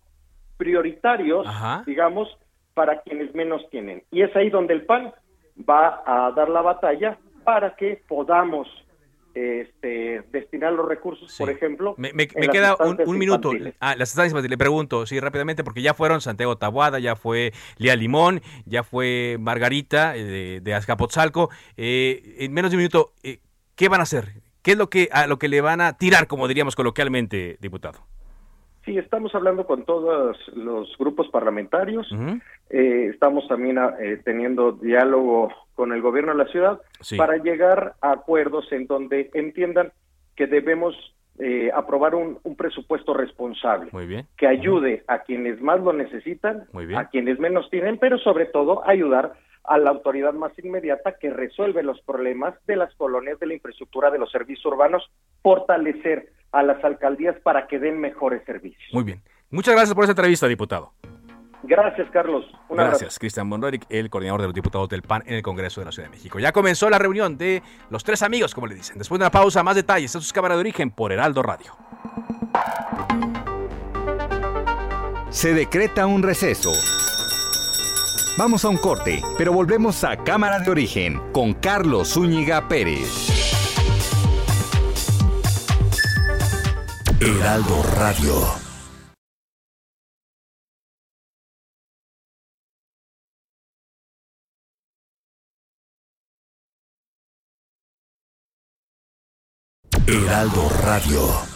prioritarios, 0.56 1.46
Ajá. 1.46 1.82
digamos, 1.86 2.28
para 2.74 3.00
quienes 3.02 3.34
menos 3.34 3.68
tienen. 3.70 4.02
Y 4.10 4.22
es 4.22 4.34
ahí 4.36 4.48
donde 4.50 4.74
el 4.74 4.86
PAN 4.86 5.12
va 5.68 6.02
a 6.06 6.30
dar 6.32 6.48
la 6.48 6.62
batalla 6.62 7.18
para 7.44 7.74
que 7.76 8.02
podamos 8.08 8.68
este, 9.34 10.22
destinar 10.30 10.72
los 10.72 10.86
recursos, 10.86 11.34
por 11.38 11.50
ejemplo. 11.50 11.94
Me, 11.96 12.28
queda 12.28 12.76
un, 12.76 13.18
minuto. 13.18 13.52
Ah, 13.80 13.94
las 13.96 14.10
estancias 14.10 14.42
Le 14.44 14.58
pregunto, 14.58 15.06
sí, 15.06 15.18
rápidamente, 15.20 15.64
porque 15.64 15.82
ya 15.82 15.94
fueron 15.94 16.20
Santiago 16.20 16.56
Tabuada, 16.56 16.98
ya 16.98 17.16
fue 17.16 17.52
Lía 17.78 17.96
Limón, 17.96 18.42
ya 18.66 18.82
fue 18.82 19.38
Margarita 19.40 20.16
eh, 20.16 20.24
de, 20.24 20.60
de 20.60 20.74
Azcapotzalco. 20.74 21.50
Eh, 21.76 22.36
en 22.40 22.52
menos 22.52 22.70
de 22.70 22.76
un 22.76 22.82
minuto, 22.82 23.12
eh, 23.22 23.38
¿qué 23.74 23.88
van 23.88 24.00
a 24.00 24.04
hacer? 24.04 24.42
¿Qué 24.62 24.72
es 24.72 24.78
lo 24.78 24.90
que, 24.90 25.08
a 25.12 25.26
lo 25.26 25.38
que 25.38 25.48
le 25.48 25.60
van 25.60 25.80
a 25.80 25.96
tirar, 25.96 26.26
como 26.26 26.46
diríamos 26.46 26.76
coloquialmente, 26.76 27.56
diputado? 27.60 28.06
Sí, 28.84 28.98
estamos 28.98 29.34
hablando 29.34 29.64
con 29.64 29.84
todos 29.84 30.36
los 30.54 30.96
grupos 30.98 31.28
parlamentarios. 31.28 32.08
Eh, 32.70 33.10
estamos 33.12 33.46
también 33.46 33.78
ah, 33.78 33.94
eh, 34.00 34.20
teniendo 34.24 34.72
diálogo 34.72 35.52
con 35.74 35.92
el 35.92 36.02
gobierno 36.02 36.32
de 36.32 36.38
la 36.38 36.50
ciudad 36.50 36.80
para 37.16 37.36
llegar 37.36 37.94
a 38.00 38.12
acuerdos 38.12 38.70
en 38.72 38.86
donde 38.86 39.30
entiendan 39.34 39.92
que 40.34 40.46
debemos 40.46 40.94
eh, 41.38 41.70
aprobar 41.74 42.14
un, 42.14 42.38
presupuesto 42.56 43.14
responsable 43.14 43.90
que 44.36 44.46
ayude 44.46 45.02
a 45.08 45.20
quienes 45.20 45.60
más 45.60 45.80
lo 45.80 45.92
necesitan, 45.92 46.64
a 46.96 47.08
quienes 47.08 47.38
menos 47.38 47.70
tienen, 47.70 47.98
pero 47.98 48.18
sobre 48.18 48.46
todo 48.46 48.86
ayudar 48.86 49.26
a 49.26 49.32
la 49.70 49.90
autoridad 49.90 50.32
más 50.32 50.52
inmediata 50.58 51.16
que 51.18 51.30
resuelve 51.30 51.82
los 51.82 52.00
problemas 52.02 52.54
de 52.66 52.76
las 52.76 52.94
colonias, 52.96 53.38
de 53.38 53.46
la 53.46 53.54
infraestructura, 53.54 54.10
de 54.10 54.18
los 54.18 54.30
servicios 54.30 54.64
urbanos, 54.66 55.10
fortalecer 55.42 56.32
a 56.50 56.62
las 56.62 56.82
alcaldías 56.84 57.36
para 57.42 57.66
que 57.66 57.78
den 57.78 58.00
mejores 58.00 58.44
servicios. 58.44 58.92
Muy 58.92 59.04
bien. 59.04 59.22
Muchas 59.50 59.74
gracias 59.74 59.94
por 59.94 60.04
esta 60.04 60.12
entrevista, 60.12 60.46
diputado. 60.46 60.92
Gracias, 61.64 62.10
Carlos. 62.10 62.44
Gracias, 62.68 63.18
Cristian 63.18 63.46
Monroy, 63.46 63.78
el 63.88 64.10
coordinador 64.10 64.40
de 64.40 64.46
los 64.48 64.54
diputados 64.54 64.88
del 64.88 65.02
PAN 65.02 65.22
en 65.26 65.34
el 65.34 65.42
Congreso 65.42 65.80
de 65.80 65.84
la 65.86 65.92
Ciudad 65.92 66.08
de 66.08 66.16
México. 66.16 66.40
Ya 66.40 66.52
comenzó 66.52 66.90
la 66.90 66.98
reunión 66.98 67.38
de 67.38 67.62
los 67.88 68.02
tres 68.02 68.22
amigos, 68.22 68.54
como 68.54 68.66
le 68.66 68.74
dicen. 68.74 68.98
Después 68.98 69.18
de 69.20 69.24
una 69.24 69.30
pausa, 69.30 69.62
más 69.62 69.76
detalles 69.76 70.12
en 70.14 70.20
sus 70.20 70.32
cámaras 70.32 70.56
de 70.56 70.60
origen 70.60 70.90
por 70.90 71.12
Heraldo 71.12 71.42
Radio. 71.42 71.72
Se 75.30 75.54
decreta 75.54 76.06
un 76.06 76.22
receso. 76.22 76.72
Vamos 78.38 78.64
a 78.64 78.70
un 78.70 78.78
corte, 78.78 79.22
pero 79.36 79.52
volvemos 79.52 80.04
a 80.04 80.16
Cámara 80.16 80.58
de 80.60 80.70
Origen 80.70 81.20
con 81.32 81.52
Carlos 81.52 82.14
Zúñiga 82.14 82.66
Pérez. 82.66 83.28
Heraldo 87.20 87.82
Radio. 87.94 88.62
Heraldo 100.06 100.68
Radio. 100.82 101.51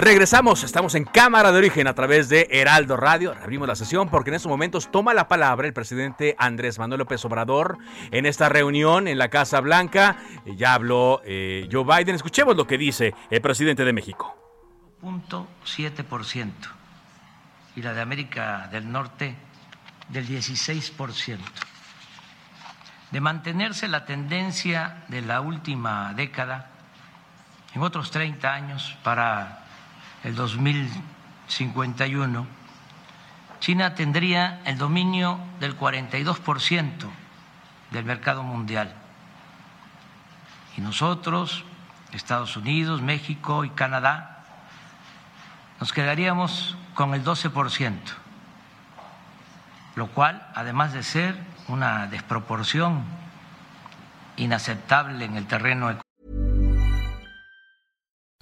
Regresamos, 0.00 0.62
estamos 0.62 0.94
en 0.94 1.02
Cámara 1.02 1.50
de 1.50 1.58
Origen 1.58 1.88
a 1.88 1.92
través 1.92 2.28
de 2.28 2.46
Heraldo 2.52 2.96
Radio. 2.96 3.34
Abrimos 3.42 3.66
la 3.66 3.74
sesión 3.74 4.08
porque 4.08 4.30
en 4.30 4.36
estos 4.36 4.48
momentos 4.48 4.92
toma 4.92 5.12
la 5.12 5.26
palabra 5.26 5.66
el 5.66 5.72
presidente 5.72 6.36
Andrés 6.38 6.78
Manuel 6.78 7.00
López 7.00 7.24
Obrador 7.24 7.78
en 8.12 8.24
esta 8.24 8.48
reunión 8.48 9.08
en 9.08 9.18
la 9.18 9.28
Casa 9.28 9.60
Blanca. 9.60 10.18
Ya 10.46 10.74
habló 10.74 11.20
eh, 11.24 11.68
Joe 11.72 11.82
Biden. 11.82 12.14
Escuchemos 12.14 12.56
lo 12.56 12.64
que 12.64 12.78
dice 12.78 13.12
el 13.28 13.40
presidente 13.40 13.84
de 13.84 13.92
México. 13.92 14.36
.7% 15.02 16.52
y 17.74 17.82
la 17.82 17.92
de 17.92 18.00
América 18.00 18.68
del 18.70 18.92
Norte 18.92 19.34
del 20.10 20.28
16%. 20.28 21.38
De 23.10 23.20
mantenerse 23.20 23.88
la 23.88 24.04
tendencia 24.04 25.02
de 25.08 25.22
la 25.22 25.40
última 25.40 26.14
década, 26.14 26.70
en 27.74 27.82
otros 27.82 28.12
30 28.12 28.54
años, 28.54 28.96
para 29.02 29.64
el 30.24 30.34
2051, 30.34 32.46
China 33.60 33.94
tendría 33.94 34.60
el 34.64 34.78
dominio 34.78 35.38
del 35.60 35.78
42% 35.78 37.08
del 37.90 38.04
mercado 38.04 38.42
mundial. 38.42 38.94
Y 40.76 40.80
nosotros, 40.80 41.64
Estados 42.12 42.56
Unidos, 42.56 43.02
México 43.02 43.64
y 43.64 43.70
Canadá, 43.70 44.44
nos 45.80 45.92
quedaríamos 45.92 46.76
con 46.94 47.14
el 47.14 47.24
12%, 47.24 47.94
lo 49.96 50.06
cual, 50.08 50.46
además 50.54 50.92
de 50.92 51.02
ser 51.02 51.36
una 51.68 52.06
desproporción 52.06 53.02
inaceptable 54.36 55.24
en 55.24 55.36
el 55.36 55.46
terreno 55.46 55.90
económico, 55.90 56.07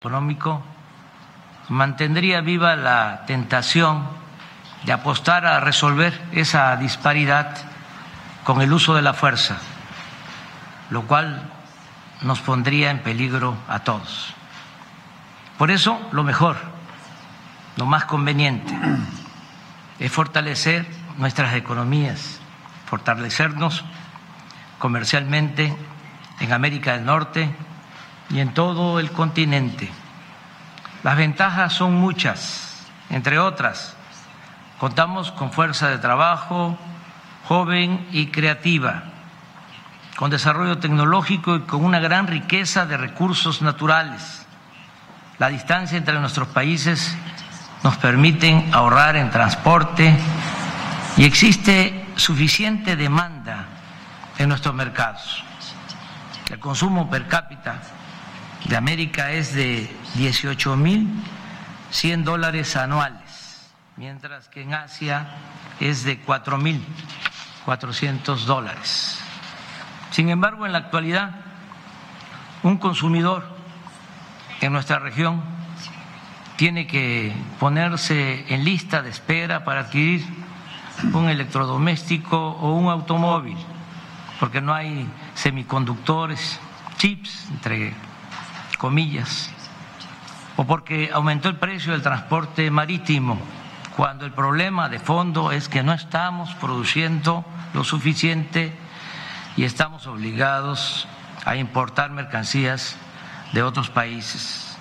Económico 0.00 0.62
mantendría 1.68 2.40
viva 2.40 2.76
la 2.76 3.24
tentación 3.26 4.06
de 4.84 4.92
apostar 4.92 5.44
a 5.44 5.58
resolver 5.58 6.22
esa 6.30 6.76
disparidad 6.76 7.56
con 8.44 8.62
el 8.62 8.72
uso 8.72 8.94
de 8.94 9.02
la 9.02 9.12
fuerza, 9.12 9.58
lo 10.90 11.02
cual 11.02 11.50
nos 12.22 12.38
pondría 12.38 12.92
en 12.92 13.00
peligro 13.00 13.56
a 13.66 13.80
todos. 13.80 14.32
Por 15.58 15.72
eso, 15.72 16.00
lo 16.12 16.22
mejor, 16.22 16.58
lo 17.76 17.84
más 17.84 18.04
conveniente, 18.04 18.78
es 19.98 20.12
fortalecer 20.12 20.86
nuestras 21.16 21.54
economías, 21.54 22.38
fortalecernos 22.86 23.84
comercialmente 24.78 25.76
en 26.38 26.52
América 26.52 26.92
del 26.92 27.04
Norte, 27.04 27.52
y 28.30 28.40
en 28.40 28.54
todo 28.54 29.00
el 29.00 29.12
continente. 29.12 29.90
Las 31.02 31.16
ventajas 31.16 31.72
son 31.72 31.94
muchas, 31.94 32.86
entre 33.10 33.38
otras, 33.38 33.96
contamos 34.78 35.32
con 35.32 35.52
fuerza 35.52 35.88
de 35.88 35.98
trabajo 35.98 36.78
joven 37.46 38.06
y 38.12 38.26
creativa, 38.26 39.04
con 40.16 40.30
desarrollo 40.30 40.78
tecnológico 40.78 41.56
y 41.56 41.60
con 41.60 41.84
una 41.84 42.00
gran 42.00 42.26
riqueza 42.26 42.84
de 42.84 42.96
recursos 42.96 43.62
naturales. 43.62 44.46
La 45.38 45.48
distancia 45.48 45.96
entre 45.96 46.18
nuestros 46.20 46.48
países 46.48 47.16
nos 47.84 47.96
permite 47.96 48.66
ahorrar 48.72 49.16
en 49.16 49.30
transporte 49.30 50.14
y 51.16 51.24
existe 51.24 52.06
suficiente 52.16 52.96
demanda 52.96 53.66
en 54.36 54.48
nuestros 54.48 54.74
mercados. 54.74 55.44
El 56.50 56.58
consumo 56.58 57.08
per 57.08 57.28
cápita 57.28 57.80
de 58.68 58.76
América 58.76 59.32
es 59.32 59.54
de 59.54 59.90
18 60.14 60.76
mil 60.76 61.08
100 61.90 62.24
dólares 62.24 62.76
anuales, 62.76 63.70
mientras 63.96 64.48
que 64.48 64.62
en 64.62 64.74
Asia 64.74 65.26
es 65.80 66.04
de 66.04 66.18
4 66.20 66.58
mil 66.58 66.84
400 67.64 68.46
dólares. 68.46 69.18
Sin 70.10 70.28
embargo, 70.28 70.66
en 70.66 70.72
la 70.72 70.78
actualidad, 70.78 71.30
un 72.62 72.76
consumidor 72.76 73.44
en 74.60 74.72
nuestra 74.72 74.98
región 74.98 75.42
tiene 76.56 76.86
que 76.86 77.34
ponerse 77.60 78.52
en 78.52 78.64
lista 78.64 79.00
de 79.00 79.10
espera 79.10 79.64
para 79.64 79.80
adquirir 79.82 80.26
un 81.12 81.28
electrodoméstico 81.28 82.36
o 82.36 82.74
un 82.74 82.90
automóvil, 82.90 83.56
porque 84.40 84.60
no 84.60 84.74
hay 84.74 85.08
semiconductores, 85.34 86.58
chips, 86.96 87.48
entre 87.50 87.94
comillas, 88.78 89.50
o 90.56 90.64
porque 90.64 91.10
aumentó 91.12 91.48
el 91.48 91.56
precio 91.56 91.92
del 91.92 92.02
transporte 92.02 92.70
marítimo, 92.70 93.38
cuando 93.96 94.24
el 94.24 94.32
problema 94.32 94.88
de 94.88 95.00
fondo 95.00 95.52
es 95.52 95.68
que 95.68 95.82
no 95.82 95.92
estamos 95.92 96.54
produciendo 96.54 97.44
lo 97.74 97.84
suficiente 97.84 98.72
y 99.56 99.64
estamos 99.64 100.06
obligados 100.06 101.08
a 101.44 101.56
importar 101.56 102.10
mercancías 102.10 102.96
de 103.52 103.62
otros 103.62 103.90
países. 103.90 104.76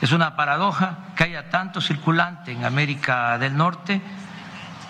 Es 0.00 0.12
una 0.12 0.36
paradoja 0.36 0.98
que 1.16 1.24
haya 1.24 1.50
tanto 1.50 1.80
circulante 1.80 2.52
en 2.52 2.64
América 2.64 3.38
del 3.38 3.56
Norte 3.56 4.00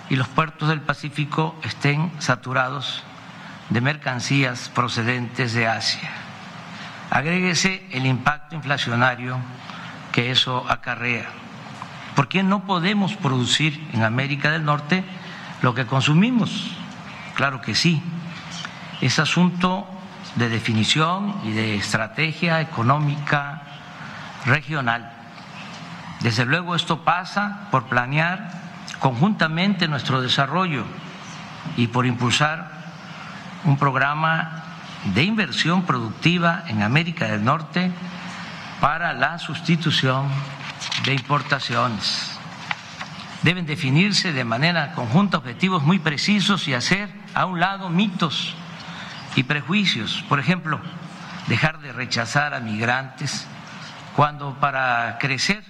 y 0.09 0.17
los 0.17 0.29
puertos 0.29 0.69
del 0.69 0.81
Pacífico 0.81 1.55
estén 1.63 2.13
saturados 2.19 3.03
de 3.71 3.81
mercancías 3.81 4.71
procedentes 4.75 5.55
de 5.55 5.67
Asia. 5.69 6.22
Agréguese 7.13 7.87
el 7.91 8.07
impacto 8.07 8.55
inflacionario 8.55 9.37
que 10.13 10.31
eso 10.31 10.65
acarrea. 10.67 11.27
¿Por 12.17 12.27
qué 12.27 12.43
no 12.43 12.65
podemos 12.65 13.17
producir 13.17 13.87
en 13.93 14.03
América 14.03 14.51
del 14.51 14.65
Norte 14.65 15.05
lo 15.61 15.75
que 15.75 15.85
consumimos? 15.85 16.75
Claro 17.35 17.61
que 17.61 17.75
sí. 17.75 18.03
Es 19.03 19.19
asunto 19.19 19.87
de 20.37 20.49
definición 20.49 21.39
y 21.45 21.51
de 21.51 21.75
estrategia 21.77 22.63
económica 22.63 23.61
regional. 24.47 25.13
Desde 26.21 26.47
luego 26.47 26.75
esto 26.75 27.05
pasa 27.05 27.69
por 27.71 27.89
planear 27.89 28.53
conjuntamente 29.01 29.87
nuestro 29.87 30.23
desarrollo 30.23 30.87
y 31.77 31.89
por 31.89 32.07
impulsar 32.07 32.71
un 33.65 33.77
programa 33.77 34.62
de 35.05 35.25
inversión 35.25 35.83
productiva 35.83 36.65
en 36.69 36.83
América 36.83 37.27
del 37.27 37.45
Norte 37.45 37.91
para 38.81 39.13
la 39.13 39.39
sustitución 39.39 40.29
de 41.05 41.15
importaciones. 41.15 42.39
Deben 43.43 43.67
definirse 43.67 44.33
de 44.33 44.45
manera 44.45 44.93
conjunta 44.93 45.39
objetivos 45.39 45.83
muy 45.83 45.99
precisos 45.99 46.69
y 46.69 46.75
hacer 46.75 47.09
a 47.35 47.47
un 47.47 47.59
lado 47.59 47.91
mitos 47.91 48.55
y 49.35 49.43
prejuicios. 49.43 50.25
Por 50.29 50.39
ejemplo, 50.39 50.81
dejar 51.49 51.81
de 51.81 51.93
rechazar 51.93 52.55
a 52.55 52.61
migrantes 52.61 53.47
cuando 54.15 54.55
para 54.61 55.19
crecer 55.19 55.65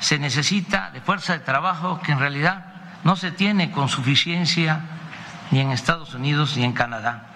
se 0.00 0.18
necesita 0.18 0.90
de 0.90 1.00
fuerza 1.00 1.32
de 1.32 1.38
trabajo 1.38 2.00
que 2.02 2.12
en 2.12 2.18
realidad 2.18 2.66
no 3.04 3.16
se 3.16 3.30
tiene 3.30 3.70
con 3.70 3.88
suficiencia 3.88 4.80
ni 5.50 5.60
en 5.60 5.70
Estados 5.70 6.14
Unidos 6.14 6.56
ni 6.56 6.64
en 6.64 6.72
Canadá. 6.72 7.31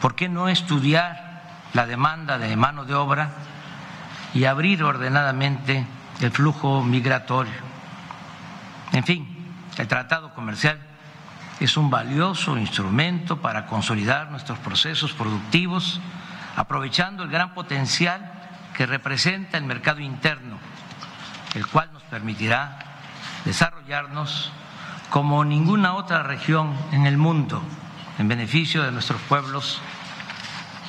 ¿Por 0.00 0.14
qué 0.14 0.28
no 0.28 0.48
estudiar 0.48 1.42
la 1.72 1.86
demanda 1.86 2.38
de 2.38 2.56
mano 2.56 2.84
de 2.84 2.94
obra 2.94 3.30
y 4.34 4.44
abrir 4.44 4.82
ordenadamente 4.82 5.86
el 6.20 6.30
flujo 6.30 6.82
migratorio? 6.82 7.52
En 8.92 9.04
fin, 9.04 9.52
el 9.76 9.88
tratado 9.88 10.34
comercial 10.34 10.78
es 11.60 11.76
un 11.76 11.90
valioso 11.90 12.56
instrumento 12.56 13.40
para 13.40 13.66
consolidar 13.66 14.30
nuestros 14.30 14.58
procesos 14.58 15.12
productivos, 15.12 16.00
aprovechando 16.56 17.22
el 17.22 17.30
gran 17.30 17.54
potencial 17.54 18.32
que 18.74 18.86
representa 18.86 19.58
el 19.58 19.64
mercado 19.64 20.00
interno 20.00 20.58
el 21.54 21.66
cual 21.66 21.90
nos 21.92 22.02
permitirá 22.04 22.78
desarrollarnos 23.44 24.52
como 25.10 25.44
ninguna 25.44 25.94
otra 25.94 26.22
región 26.22 26.74
en 26.92 27.06
el 27.06 27.16
mundo 27.16 27.62
en 28.18 28.28
beneficio 28.28 28.82
de 28.82 28.92
nuestros 28.92 29.20
pueblos 29.22 29.80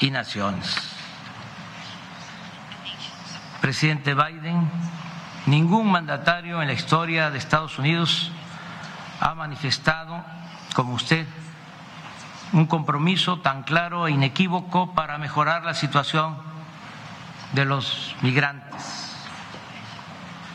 y 0.02 0.10
naciones. 0.10 0.76
Presidente 3.62 4.16
Biden, 4.16 4.70
ningún 5.46 5.92
mandatario 5.92 6.62
en 6.62 6.68
la 6.68 6.74
historia 6.74 7.30
de 7.30 7.38
Estados 7.38 7.78
Unidos 7.78 8.32
ha 9.20 9.36
manifestado, 9.36 10.24
como 10.74 10.94
usted, 10.96 11.28
un 12.54 12.66
compromiso 12.66 13.40
tan 13.40 13.62
claro 13.64 14.08
e 14.08 14.12
inequívoco 14.12 14.94
para 14.94 15.20
mejorar 15.20 15.64
la 15.64 15.76
situación 15.76 16.36
de 17.54 17.66
los 17.66 18.16
migrantes 18.22 19.28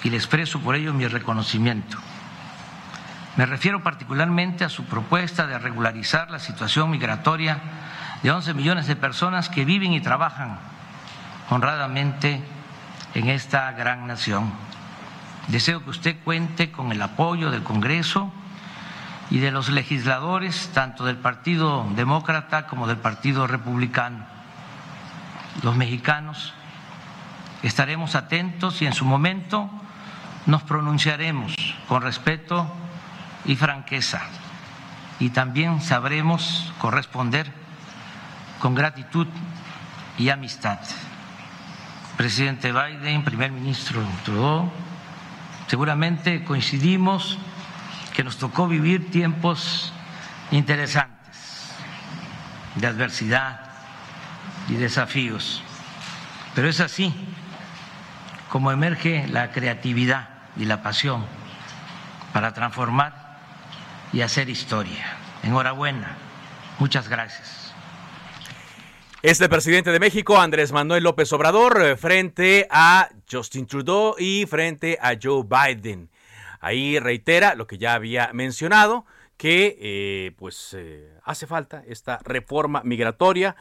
y 0.03 0.11
le 0.11 0.17
expreso 0.17 0.59
por 0.61 0.75
ello 0.75 0.93
mi 0.93 1.07
reconocimiento. 1.07 1.99
Me 3.37 3.47
refiero 3.47 3.83
particularmente 3.83 4.65
a 4.65 4.69
su 4.69 4.85
propuesta 4.85 5.47
de 5.47 5.59
regularizar 5.59 6.31
la 6.31 6.39
situación 6.39 6.91
migratoria 6.91 7.86
de 8.23 8.31
11 8.31 8.55
millones 8.55 8.87
de 8.87 8.97
personas 8.97 9.49
que 9.49 9.65
viven 9.65 9.93
y 9.93 10.01
trabajan 10.01 10.59
honradamente 11.51 12.43
en 13.15 13.29
esta 13.29 13.73
gran 13.73 14.07
nación. 14.07 14.53
Deseo 15.49 15.83
que 15.85 15.91
usted 15.91 16.17
cuente 16.25 16.73
con 16.73 16.93
el 16.93 17.01
apoyo 17.01 17.51
del 17.51 17.63
Congreso 17.63 18.33
y 19.31 19.39
de 19.39 19.51
los 19.51 19.69
legisladores, 19.69 20.71
tanto 20.75 21.05
del 21.05 21.17
Partido 21.17 21.87
Demócrata 21.95 22.67
como 22.67 22.87
del 22.87 22.97
Partido 22.97 23.47
Republicano. 23.47 24.25
Los 25.63 25.77
mexicanos 25.77 26.53
estaremos 27.63 28.15
atentos 28.15 28.83
y 28.83 28.87
en 28.87 28.93
su 28.93 29.05
momento 29.05 29.71
nos 30.47 30.63
pronunciaremos 30.63 31.55
con 31.89 32.03
respeto 32.03 32.71
y 33.45 33.57
franqueza 33.57 34.23
y 35.19 35.31
también 35.31 35.81
sabremos 35.81 36.73
corresponder 36.79 37.51
con 38.67 38.75
gratitud 38.75 39.29
y 40.19 40.29
amistad. 40.29 40.81
Presidente 42.17 42.73
Biden, 42.73 43.23
primer 43.23 43.53
ministro 43.53 44.03
Trudeau, 44.25 44.73
seguramente 45.69 46.43
coincidimos 46.43 47.39
que 48.13 48.25
nos 48.25 48.39
tocó 48.39 48.67
vivir 48.67 49.13
tiempos 49.13 49.93
interesantes 50.51 51.77
de 52.75 52.89
adversidad 52.89 53.61
y 54.69 54.75
desafíos, 54.75 55.63
pero 56.57 56.69
es 56.69 56.81
así 56.81 57.15
como 58.49 58.73
emerge 58.73 59.29
la 59.29 59.53
creatividad 59.53 60.29
y 60.57 60.65
la 60.65 60.83
pasión 60.83 61.25
para 62.33 62.53
transformar 62.53 63.39
y 64.13 64.23
hacer 64.23 64.51
historia. 64.51 65.07
Enhorabuena. 65.45 66.17
Muchas 66.81 67.09
gracias. 67.09 67.66
Este 69.27 69.49
presidente 69.49 69.91
de 69.91 69.99
México, 69.99 70.39
Andrés 70.39 70.71
Manuel 70.71 71.03
López 71.03 71.33
Obrador, 71.33 71.83
eh, 71.83 71.97
frente 71.97 72.69
a 72.71 73.09
Justin 73.29 73.67
Trudeau 73.67 74.15
y 74.17 74.47
frente 74.47 75.01
a 75.03 75.17
Joe 75.21 75.43
Biden. 75.43 76.11
Ahí 76.61 77.01
reitera 77.01 77.57
lo 77.57 77.67
que 77.67 77.77
ya 77.77 77.95
había 77.95 78.31
mencionado, 78.33 79.05
que 79.37 79.77
eh, 79.81 80.33
pues 80.39 80.77
eh, 80.79 81.11
hace 81.25 81.49
falta 81.49 81.83
esta 81.89 82.21
reforma 82.23 82.83
migratoria 82.85 83.57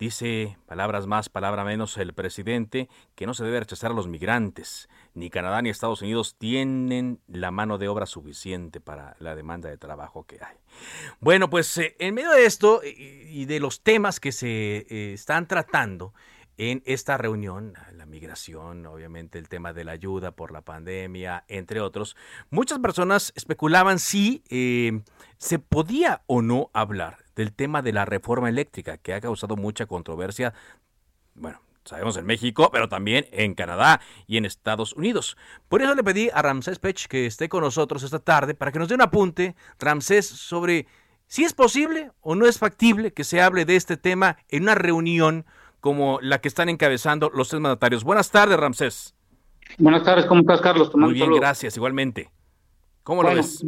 Dice, 0.00 0.56
palabras 0.64 1.06
más, 1.06 1.28
palabra 1.28 1.62
menos, 1.62 1.98
el 1.98 2.14
presidente, 2.14 2.88
que 3.14 3.26
no 3.26 3.34
se 3.34 3.44
debe 3.44 3.60
rechazar 3.60 3.90
a 3.90 3.94
los 3.94 4.08
migrantes. 4.08 4.88
Ni 5.12 5.28
Canadá 5.28 5.60
ni 5.60 5.68
Estados 5.68 6.00
Unidos 6.00 6.36
tienen 6.38 7.20
la 7.28 7.50
mano 7.50 7.76
de 7.76 7.88
obra 7.88 8.06
suficiente 8.06 8.80
para 8.80 9.14
la 9.18 9.34
demanda 9.34 9.68
de 9.68 9.76
trabajo 9.76 10.24
que 10.24 10.36
hay. 10.36 10.56
Bueno, 11.20 11.50
pues 11.50 11.76
eh, 11.76 11.96
en 11.98 12.14
medio 12.14 12.30
de 12.30 12.46
esto 12.46 12.80
y 12.82 13.44
de 13.44 13.60
los 13.60 13.82
temas 13.82 14.20
que 14.20 14.32
se 14.32 14.86
eh, 14.88 15.12
están 15.12 15.46
tratando, 15.46 16.14
en 16.56 16.82
esta 16.84 17.16
reunión, 17.16 17.72
la 17.92 18.04
migración, 18.04 18.84
obviamente 18.84 19.38
el 19.38 19.48
tema 19.48 19.72
de 19.72 19.82
la 19.82 19.92
ayuda 19.92 20.32
por 20.32 20.52
la 20.52 20.60
pandemia, 20.60 21.44
entre 21.48 21.80
otros, 21.80 22.16
muchas 22.50 22.78
personas 22.80 23.32
especulaban 23.34 23.98
si 23.98 24.42
eh, 24.50 25.00
se 25.38 25.58
podía 25.58 26.22
o 26.26 26.42
no 26.42 26.68
hablar 26.74 27.24
del 27.40 27.54
tema 27.54 27.80
de 27.80 27.94
la 27.94 28.04
reforma 28.04 28.50
eléctrica, 28.50 28.98
que 28.98 29.14
ha 29.14 29.20
causado 29.20 29.56
mucha 29.56 29.86
controversia, 29.86 30.52
bueno, 31.34 31.62
sabemos 31.84 32.18
en 32.18 32.26
México, 32.26 32.68
pero 32.70 32.88
también 32.88 33.26
en 33.32 33.54
Canadá 33.54 34.02
y 34.26 34.36
en 34.36 34.44
Estados 34.44 34.92
Unidos. 34.92 35.38
Por 35.68 35.80
eso 35.80 35.94
le 35.94 36.04
pedí 36.04 36.28
a 36.34 36.42
Ramsés 36.42 36.78
Pech 36.78 37.06
que 37.06 37.24
esté 37.24 37.48
con 37.48 37.62
nosotros 37.62 38.02
esta 38.02 38.18
tarde 38.18 38.54
para 38.54 38.72
que 38.72 38.78
nos 38.78 38.88
dé 38.88 38.94
un 38.94 39.00
apunte, 39.00 39.56
Ramsés, 39.78 40.26
sobre 40.26 40.86
si 41.28 41.44
es 41.44 41.54
posible 41.54 42.10
o 42.20 42.34
no 42.34 42.46
es 42.46 42.58
factible 42.58 43.12
que 43.12 43.24
se 43.24 43.40
hable 43.40 43.64
de 43.64 43.76
este 43.76 43.96
tema 43.96 44.36
en 44.50 44.64
una 44.64 44.74
reunión 44.74 45.46
como 45.80 46.18
la 46.20 46.42
que 46.42 46.48
están 46.48 46.68
encabezando 46.68 47.30
los 47.32 47.48
tres 47.48 47.62
mandatarios. 47.62 48.04
Buenas 48.04 48.30
tardes, 48.30 48.60
Ramsés. 48.60 49.14
Buenas 49.78 50.04
tardes, 50.04 50.26
¿cómo 50.26 50.42
estás, 50.42 50.60
Carlos? 50.60 50.94
Muy 50.94 51.14
bien, 51.14 51.32
gracias, 51.32 51.74
igualmente. 51.78 52.30
¿Cómo 53.02 53.22
lo 53.22 53.34
ves? 53.34 53.64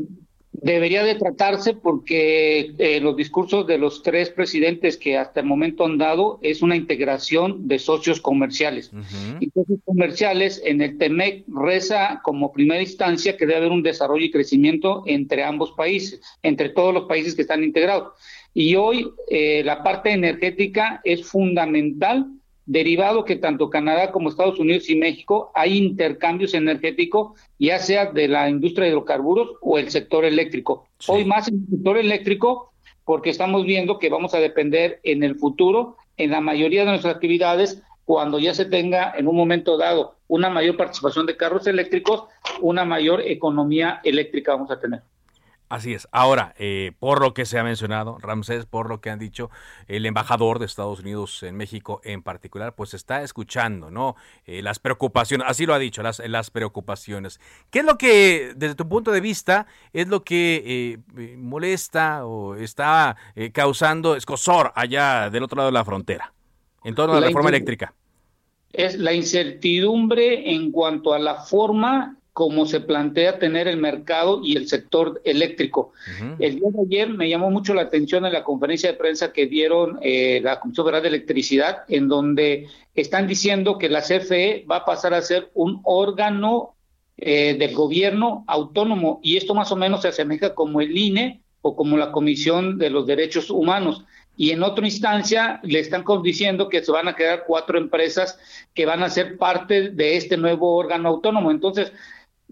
Debería 0.53 1.03
de 1.03 1.15
tratarse 1.15 1.73
porque 1.73 2.75
eh, 2.79 3.01
los 3.01 3.17
discursos 3.17 3.67
de 3.67 3.79
los 3.79 4.03
tres 4.03 4.29
presidentes 4.29 4.99
que 4.99 5.17
hasta 5.17 5.41
el 5.41 5.47
momento 5.47 5.85
han 5.85 5.97
dado 5.97 6.39
es 6.43 6.61
una 6.61 6.77
integración 6.77 7.67
de 7.67 7.79
socios 7.79 8.21
comerciales. 8.21 8.93
Y 9.41 9.49
socios 9.51 9.81
comerciales 9.85 10.61
en 10.65 10.83
el 10.83 10.99
TEMEC 10.99 11.45
reza 11.49 12.21
como 12.23 12.53
primera 12.53 12.83
instancia 12.83 13.37
que 13.37 13.47
debe 13.47 13.61
haber 13.61 13.73
un 13.73 13.83
desarrollo 13.83 14.27
y 14.27 14.31
crecimiento 14.31 15.03
entre 15.07 15.43
ambos 15.43 15.73
países, 15.73 16.21
entre 16.43 16.69
todos 16.69 16.93
los 16.93 17.05
países 17.05 17.35
que 17.35 17.43
están 17.43 17.65
integrados. 17.65 18.13
Y 18.53 18.77
hoy 18.77 19.11
eh, 19.31 19.63
la 19.65 19.83
parte 19.83 20.11
energética 20.11 21.01
es 21.03 21.25
fundamental, 21.25 22.27
derivado 22.67 23.25
que 23.25 23.37
tanto 23.37 23.71
Canadá 23.71 24.13
como 24.13 24.29
Estados 24.29 24.59
Unidos 24.59 24.89
y 24.89 24.97
México 24.97 25.51
hay 25.55 25.77
intercambios 25.77 26.55
energéticos, 26.55 27.39
ya 27.59 27.79
sea 27.79 28.07
de 28.07 28.29
la 28.29 28.49
industria 28.49 28.85
de 28.85 28.93
hidrocarburos 28.93 29.57
o 29.61 29.79
el 29.79 29.91
sector 29.91 30.25
eléctrico. 30.25 30.87
Hoy 31.09 31.25
más 31.25 31.49
en 31.49 31.65
el 31.65 31.77
sector 31.77 31.97
eléctrico, 31.97 32.73
porque 33.05 33.31
estamos 33.31 33.65
viendo 33.65 33.99
que 33.99 34.11
vamos 34.11 34.35
a 34.35 34.39
depender 34.39 35.01
en 35.03 35.23
el 35.23 35.37
futuro, 35.37 35.97
en 36.17 36.31
la 36.31 36.41
mayoría 36.41 36.85
de 36.85 36.91
nuestras 36.91 37.15
actividades, 37.15 37.83
cuando 38.05 38.39
ya 38.39 38.55
se 38.55 38.65
tenga 38.65 39.13
en 39.17 39.27
un 39.27 39.37
momento 39.37 39.77
dado 39.77 40.17
una 40.29 40.51
mayor 40.51 40.77
participación 40.77 41.27
de 41.27 41.37
carros 41.37 41.67
eléctricos, 41.67 42.25
una 42.61 42.85
mayor 42.85 43.23
economía 43.23 44.01
eléctrica 44.05 44.53
vamos 44.53 44.71
a 44.71 44.81
tener. 44.81 45.03
Así 45.73 45.95
es. 45.95 46.07
Ahora, 46.13 46.55
eh, 46.59 46.93
por 46.99 47.23
lo 47.23 47.33
que 47.33 47.47
se 47.47 47.59
ha 47.59 47.65
mencionado, 47.65 48.19
Ramsés, 48.19 48.67
por 48.67 48.91
lo 48.91 49.01
que 49.01 49.09
han 49.09 49.19
dicho 49.19 49.51
el 49.89 50.05
embajador 50.05 50.59
de 50.59 50.67
Estados 50.67 51.01
Unidos 51.01 51.43
en 51.43 51.57
México 51.57 52.03
en 52.05 52.23
particular, 52.23 52.75
pues 52.75 52.93
está 52.93 53.23
escuchando, 53.23 53.91
¿no? 53.91 54.15
Eh, 54.45 54.61
las 54.61 54.79
preocupaciones, 54.79 55.47
así 55.49 55.65
lo 55.65 55.73
ha 55.73 55.79
dicho, 55.79 56.03
las, 56.03 56.19
las 56.29 56.51
preocupaciones. 56.51 57.41
¿Qué 57.71 57.79
es 57.79 57.87
lo 57.87 57.97
que, 57.97 58.53
desde 58.55 58.75
tu 58.75 58.87
punto 58.87 59.13
de 59.13 59.23
vista, 59.23 59.67
es 59.95 60.09
lo 60.09 60.25
que 60.25 61.01
eh, 61.17 61.37
molesta 61.39 62.27
o 62.27 62.55
está 62.55 63.17
causando 63.55 64.15
escosor 64.15 64.73
allá 64.75 65.31
del 65.31 65.43
otro 65.43 65.57
lado 65.57 65.71
de 65.71 65.73
la 65.73 65.87
frontera, 65.87 66.35
en 66.85 66.95
torno 66.95 67.15
a 67.15 67.21
la, 67.23 67.29
reforma 67.29 67.49
eléctrica? 67.49 67.95
Es 68.75 68.99
la 68.99 69.15
incertidumbre 69.15 70.53
en 70.53 70.71
cuanto 70.71 71.15
a 71.15 71.19
la 71.19 71.37
forma 71.37 72.19
como 72.33 72.65
se 72.65 72.81
plantea 72.81 73.39
tener 73.39 73.69
el 73.69 73.77
mercado 73.77 74.41
y 74.43 74.57
el 74.57 74.67
sector 74.67 75.21
eléctrico. 75.25 75.93
El 76.39 76.61
día 76.61 76.69
de 76.73 76.83
ayer 76.83 77.09
me 77.11 77.29
llamó 77.29 77.51
mucho 77.51 77.75
la 77.75 77.83
atención 77.83 78.25
en 78.25 78.33
la 78.33 78.43
conferencia 78.43 78.91
de 78.91 78.97
prensa 78.97 79.33
que 79.33 79.47
dieron 79.47 79.99
eh, 80.01 80.41
la 80.43 80.59
Comisión 80.59 80.87
Federal 80.87 81.03
de 81.03 81.09
Electricidad, 81.09 81.83
en 81.89 82.09
donde 82.09 82.69
están 82.95 83.27
diciendo 83.27 83.77
que 83.77 83.91
la 83.91 84.01
CFE 84.01 84.65
va 84.71 84.77
a 84.77 84.85
pasar 84.87 85.13
a 85.13 85.21
ser 85.21 85.51
un 85.53 85.81
órgano 85.85 86.75
eh, 87.19 87.55
del 87.59 87.75
gobierno 87.75 88.45
autónomo 88.47 89.21
y 89.23 89.37
esto 89.37 89.55
más 89.55 89.71
o 89.71 89.77
menos 89.77 90.01
se 90.01 90.09
asemeja 90.09 90.55
como 90.55 90.81
el 90.81 90.97
INE 90.97 91.43
o 91.61 91.77
como 91.77 91.99
la 91.99 92.13
Comisión 92.13 92.79
de 92.79 92.89
los 92.89 93.07
Derechos 93.07 93.51
Humanos 93.51 94.05
y 94.37 94.51
en 94.51 94.63
otra 94.63 94.87
instancia 94.87 95.61
le 95.63 95.79
están 95.79 96.05
diciendo 96.23 96.69
que 96.69 96.83
se 96.83 96.91
van 96.91 97.09
a 97.09 97.15
quedar 97.15 97.45
cuatro 97.47 97.79
empresas 97.79 98.39
que 98.75 98.87
van 98.87 99.03
a 99.03 99.11
ser 99.11 99.37
parte 99.37 99.91
de 99.91 100.17
este 100.17 100.37
nuevo 100.37 100.75
órgano 100.75 101.11
autónomo. 101.11 101.51
Entonces, 101.51 101.93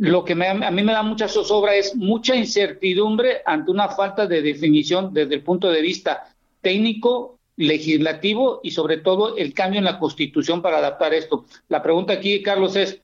lo 0.01 0.25
que 0.25 0.33
a 0.33 0.71
mí 0.71 0.83
me 0.83 0.93
da 0.93 1.03
mucha 1.03 1.29
zozobra 1.29 1.75
es 1.75 1.95
mucha 1.95 2.35
incertidumbre 2.35 3.43
ante 3.45 3.71
una 3.71 3.91
falta 3.91 4.27
de 4.27 4.41
definición 4.41 5.13
desde 5.13 5.35
el 5.35 5.43
punto 5.43 5.71
de 5.71 5.83
vista 5.83 6.33
técnico, 6.63 7.39
legislativo 7.59 8.61
y 8.63 8.71
sobre 8.71 8.97
todo 8.97 9.37
el 9.37 9.53
cambio 9.53 9.77
en 9.77 9.85
la 9.85 9.99
constitución 9.99 10.63
para 10.63 10.79
adaptar 10.79 11.13
esto. 11.13 11.45
La 11.69 11.83
pregunta 11.83 12.15
aquí, 12.15 12.43
Carlos, 12.43 12.77
es, 12.77 13.03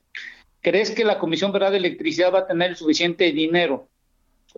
¿crees 0.59 0.89
que 0.89 1.05
la 1.05 1.19
Comisión 1.19 1.51
Federal 1.51 1.73
de 1.73 1.77
Electricidad 1.77 2.33
va 2.33 2.39
a 2.39 2.47
tener 2.47 2.75
suficiente 2.75 3.31
dinero 3.31 3.87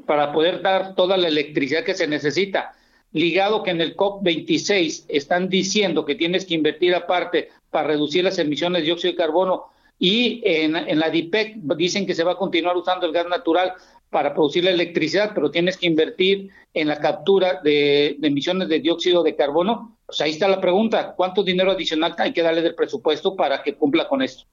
para 0.06 0.32
poder 0.32 0.62
dar 0.62 0.96
toda 0.96 1.18
la 1.18 1.28
electricidad 1.28 1.84
que 1.84 1.94
se 1.94 2.08
necesita? 2.08 2.72
Ligado 3.12 3.64
que 3.64 3.72
en 3.72 3.82
el 3.82 3.98
COP26 3.98 5.08
están 5.10 5.50
diciendo 5.50 6.06
que 6.06 6.16
tienes 6.16 6.46
que 6.46 6.54
invertir 6.54 6.96
aparte 6.96 7.50
para 7.70 7.90
reducir 7.90 8.24
las 8.24 8.40
emisiones 8.40 8.82
de 8.82 8.86
dióxido 8.86 9.12
de 9.12 9.18
carbono 9.18 9.66
y 10.00 10.42
en, 10.46 10.98
la 10.98 11.10
DIPEC 11.10 11.58
dicen 11.76 12.08
que 12.08 12.16
se 12.16 12.24
va 12.24 12.32
a 12.32 12.38
continuar 12.38 12.76
usando 12.78 13.06
el 13.06 13.12
gas 13.12 13.28
natural 13.28 13.74
para 14.10 14.34
producir 14.34 14.64
la 14.64 14.72
electricidad, 14.72 15.34
pero 15.36 15.52
tienes 15.52 15.78
que 15.78 15.88
invertir 15.88 16.50
en 16.74 16.88
la 16.88 17.00
captura 17.00 17.60
de, 17.62 18.18
emisiones 18.22 18.70
de 18.70 18.80
dióxido 18.80 19.22
de 19.24 19.36
carbono. 19.36 19.98
Pues 20.06 20.22
ahí 20.22 20.32
está 20.32 20.48
la 20.48 20.62
pregunta, 20.62 21.14
¿cuánto 21.16 21.44
dinero 21.44 21.72
adicional 21.72 22.16
hay 22.18 22.32
que 22.32 22.42
darle 22.42 22.62
del 22.62 22.76
presupuesto 22.76 23.36
para 23.36 23.62
que 23.62 23.76
cumpla 23.76 24.08
con 24.08 24.22
esto? 24.22 24.46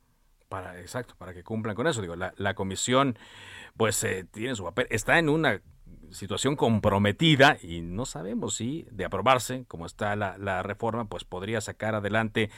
Para, 0.48 0.80
exacto, 0.80 1.14
para 1.16 1.32
que 1.32 1.44
cumplan 1.44 1.76
con 1.76 1.86
eso. 1.86 2.02
Digo, 2.02 2.16
la, 2.16 2.54
comisión 2.54 3.16
pues 3.76 4.02
eh, 4.02 4.24
tiene 4.30 4.56
su 4.56 4.64
papel, 4.64 4.88
está 4.90 5.18
en 5.18 5.28
una 5.28 5.62
situación 6.10 6.56
comprometida 6.56 7.56
y 7.62 7.82
no 7.82 8.04
sabemos 8.04 8.56
si 8.56 8.86
de 8.90 9.04
aprobarse, 9.04 9.64
como 9.68 9.86
está 9.86 10.16
la, 10.16 10.36
la 10.38 10.62
reforma, 10.62 11.06
pues 11.08 11.24
podría 11.24 11.60
sacar 11.60 11.94
adelante 11.94 12.50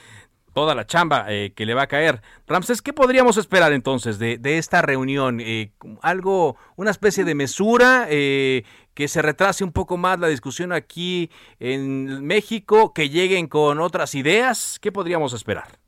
toda 0.58 0.74
la 0.74 0.88
chamba 0.88 1.26
eh, 1.28 1.52
que 1.54 1.64
le 1.64 1.72
va 1.72 1.82
a 1.82 1.86
caer. 1.86 2.20
Ramsés, 2.48 2.82
¿qué 2.82 2.92
podríamos 2.92 3.36
esperar 3.36 3.72
entonces 3.72 4.18
de, 4.18 4.40
esta 4.58 4.82
reunión? 4.82 5.38
Eh, 5.40 5.70
¿Algo, 6.02 6.56
una 6.74 6.90
especie 6.90 7.24
de 7.24 7.36
mesura, 7.36 8.08
eh, 8.10 8.64
que 8.92 9.06
se 9.06 9.22
retrase 9.22 9.62
un 9.62 9.70
poco 9.70 9.96
más 9.96 10.18
la 10.18 10.26
discusión 10.26 10.72
aquí 10.72 11.30
en 11.60 12.26
México, 12.26 12.92
que 12.92 13.08
lleguen 13.08 13.46
con 13.46 13.78
otras 13.78 14.16
ideas? 14.16 14.80
¿Qué 14.80 14.90
podríamos 14.90 15.32
esperar? 15.32 15.78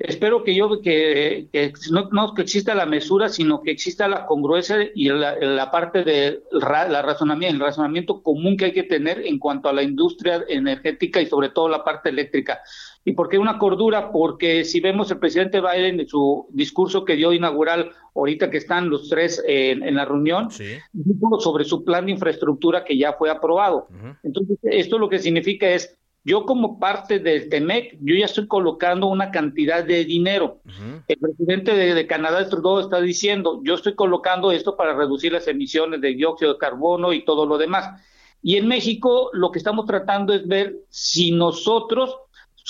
Espero 0.00 0.42
que 0.44 0.54
yo 0.54 0.80
que, 0.80 1.48
no, 1.90 2.34
que 2.34 2.40
exista 2.40 2.74
la 2.74 2.86
mesura, 2.86 3.28
sino 3.28 3.60
que 3.60 3.70
exista 3.70 4.08
la 4.08 4.24
congruencia 4.24 4.78
y 4.94 5.10
la, 5.10 5.70
parte 5.70 6.04
de 6.04 6.42
la 6.52 7.02
razonamiento, 7.02 7.56
el 7.56 7.60
razonamiento 7.60 8.22
común 8.22 8.56
que 8.56 8.66
hay 8.66 8.72
que 8.72 8.84
tener 8.84 9.26
en 9.26 9.38
cuanto 9.38 9.68
a 9.68 9.74
la 9.74 9.82
industria 9.82 10.42
energética 10.48 11.20
y 11.20 11.26
sobre 11.26 11.50
todo 11.50 11.68
la 11.68 11.84
parte 11.84 12.08
eléctrica. 12.08 12.62
¿Y 13.04 13.12
por 13.12 13.28
qué 13.28 13.38
una 13.38 13.58
cordura? 13.58 14.12
Porque 14.12 14.64
si 14.64 14.80
vemos 14.80 15.10
el 15.10 15.18
presidente 15.18 15.60
Biden 15.60 16.00
en 16.00 16.08
su 16.08 16.46
discurso 16.50 17.04
que 17.04 17.16
dio 17.16 17.32
inaugural, 17.32 17.92
ahorita 18.14 18.50
que 18.50 18.58
están 18.58 18.90
los 18.90 19.08
tres 19.08 19.42
en, 19.46 19.94
la 19.94 20.04
reunión, 20.04 20.48
dijo 20.92 21.40
sobre 21.40 21.64
su 21.64 21.82
plan 21.84 22.06
de 22.06 22.12
infraestructura 22.12 22.84
que 22.84 22.98
ya 22.98 23.14
fue 23.14 23.30
aprobado. 23.30 23.88
Entonces, 24.22 24.58
esto 24.62 24.98
lo 24.98 25.08
que 25.08 25.18
significa 25.18 25.68
es 25.70 25.96
yo 26.22 26.44
como 26.44 26.78
parte 26.78 27.18
del 27.18 27.48
TEMEC, 27.48 27.96
yo 28.02 28.14
ya 28.14 28.26
estoy 28.26 28.46
colocando 28.46 29.06
una 29.06 29.30
cantidad 29.30 29.82
de 29.82 30.04
dinero. 30.04 30.60
El 31.08 31.16
presidente 31.18 31.74
de, 31.74 32.06
Canadá, 32.06 32.46
Trudeau, 32.46 32.80
está 32.80 33.00
diciendo, 33.00 33.60
yo 33.64 33.74
estoy 33.74 33.94
colocando 33.94 34.52
esto 34.52 34.76
para 34.76 34.94
reducir 34.94 35.32
las 35.32 35.48
emisiones 35.48 36.02
de 36.02 36.14
dióxido 36.14 36.52
de 36.52 36.58
carbono 36.58 37.14
y 37.14 37.24
todo 37.24 37.46
lo 37.46 37.56
demás. 37.56 38.02
Y 38.42 38.56
en 38.56 38.68
México 38.68 39.30
lo 39.32 39.50
que 39.50 39.58
estamos 39.58 39.86
tratando 39.86 40.34
es 40.34 40.46
ver 40.46 40.76
si 40.90 41.30
nosotros 41.30 42.16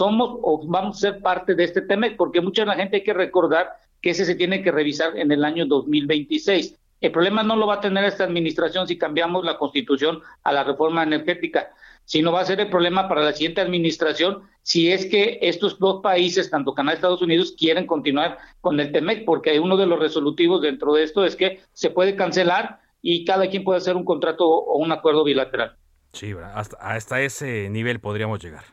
somos 0.01 0.39
o 0.43 0.67
vamos 0.67 0.97
a 0.97 1.01
ser 1.01 1.21
parte 1.21 1.55
de 1.55 1.65
este 1.65 1.83
TEMEC, 1.83 2.17
porque 2.17 2.41
mucha 2.41 2.65
la 2.65 2.75
gente 2.75 2.97
hay 2.97 3.05
que 3.05 3.13
recordar 3.13 3.69
que 4.01 4.11
ese 4.11 4.25
se 4.25 4.35
tiene 4.35 4.63
que 4.63 4.73
revisar 4.73 5.17
en 5.17 5.31
el 5.31 5.45
año 5.45 5.67
2026. 5.67 6.77
El 7.01 7.13
problema 7.13 7.43
no 7.43 7.57
lo 7.57 7.67
va 7.67 7.75
a 7.75 7.81
tener 7.81 8.05
esta 8.05 8.25
administración 8.25 8.87
si 8.87 8.97
cambiamos 8.97 9.45
la 9.45 9.59
constitución 9.59 10.21
a 10.43 10.53
la 10.53 10.65
reforma 10.65 11.03
energética 11.03 11.71
sino 12.11 12.33
va 12.33 12.41
a 12.41 12.45
ser 12.45 12.59
el 12.59 12.71
problema 12.71 13.09
para 13.09 13.23
la 13.23 13.33
siguiente 13.33 13.61
administración 13.61 14.43
si 14.63 14.91
es 14.91 15.07
que 15.07 15.39
estos 15.43 15.79
dos 15.79 16.03
países, 16.03 16.51
tanto 16.51 16.75
Canadá 16.75 16.95
y 16.95 16.97
Estados 16.97 17.23
Unidos, 17.23 17.55
quieren 17.57 17.87
continuar 17.87 18.37
con 18.61 18.81
el 18.81 18.91
TEMEC, 18.91 19.25
porque 19.25 19.61
uno 19.61 19.77
de 19.77 19.87
los 19.87 20.01
resolutivos 20.01 20.61
dentro 20.61 20.93
de 20.93 21.05
esto 21.05 21.25
es 21.25 21.37
que 21.37 21.61
se 21.73 21.91
puede 21.91 22.17
cancelar 22.17 22.81
y 23.01 23.25
cada 23.25 23.49
quien 23.49 23.63
puede 23.63 23.79
hacer 23.79 23.95
un 23.95 24.05
contrato 24.05 24.45
o 24.45 24.79
un 24.79 24.91
acuerdo 24.91 25.23
bilateral. 25.23 25.77
Sí, 26.13 26.35
hasta, 26.53 26.77
hasta 26.79 27.21
ese 27.21 27.71
nivel 27.71 28.01
podríamos 28.01 28.43
llegar. 28.43 28.65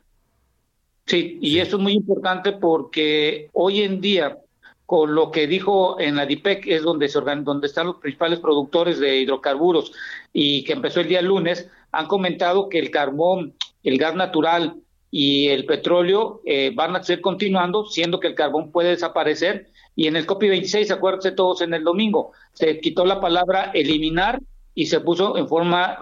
Sí, 1.07 1.37
y 1.41 1.59
eso 1.59 1.77
es 1.77 1.81
muy 1.81 1.93
importante 1.93 2.51
porque 2.51 3.49
hoy 3.53 3.81
en 3.81 4.01
día, 4.01 4.39
con 4.85 5.15
lo 5.15 5.31
que 5.31 5.47
dijo 5.47 5.97
en 6.01 6.17
la 6.17 6.25
DIPEC, 6.25 6.67
es 6.67 6.83
donde, 6.83 7.07
se 7.07 7.21
donde 7.21 7.67
están 7.67 7.87
los 7.87 7.95
principales 7.95 8.39
productores 8.39 8.99
de 8.99 9.17
hidrocarburos 9.17 9.93
y 10.33 10.65
que 10.65 10.73
empezó 10.73 10.99
el 10.99 11.07
día 11.07 11.21
lunes, 11.21 11.69
han 11.93 12.07
comentado 12.07 12.67
que 12.67 12.79
el 12.79 12.91
carbón, 12.91 13.53
el 13.83 13.97
gas 13.97 14.15
natural 14.15 14.75
y 15.09 15.47
el 15.47 15.65
petróleo 15.65 16.41
eh, 16.45 16.71
van 16.75 16.93
a 16.97 17.03
ser 17.03 17.21
continuando, 17.21 17.85
siendo 17.85 18.19
que 18.19 18.27
el 18.27 18.35
carbón 18.35 18.73
puede 18.73 18.89
desaparecer. 18.89 19.69
Y 19.95 20.07
en 20.07 20.17
el 20.17 20.27
COP26, 20.27 20.91
acuérdense 20.91 21.31
todos 21.31 21.61
en 21.61 21.73
el 21.73 21.85
domingo, 21.85 22.33
se 22.51 22.81
quitó 22.81 23.05
la 23.05 23.21
palabra 23.21 23.71
eliminar 23.73 24.41
y 24.75 24.85
se 24.87 24.99
puso 24.99 25.37
en 25.37 25.47
forma 25.47 25.97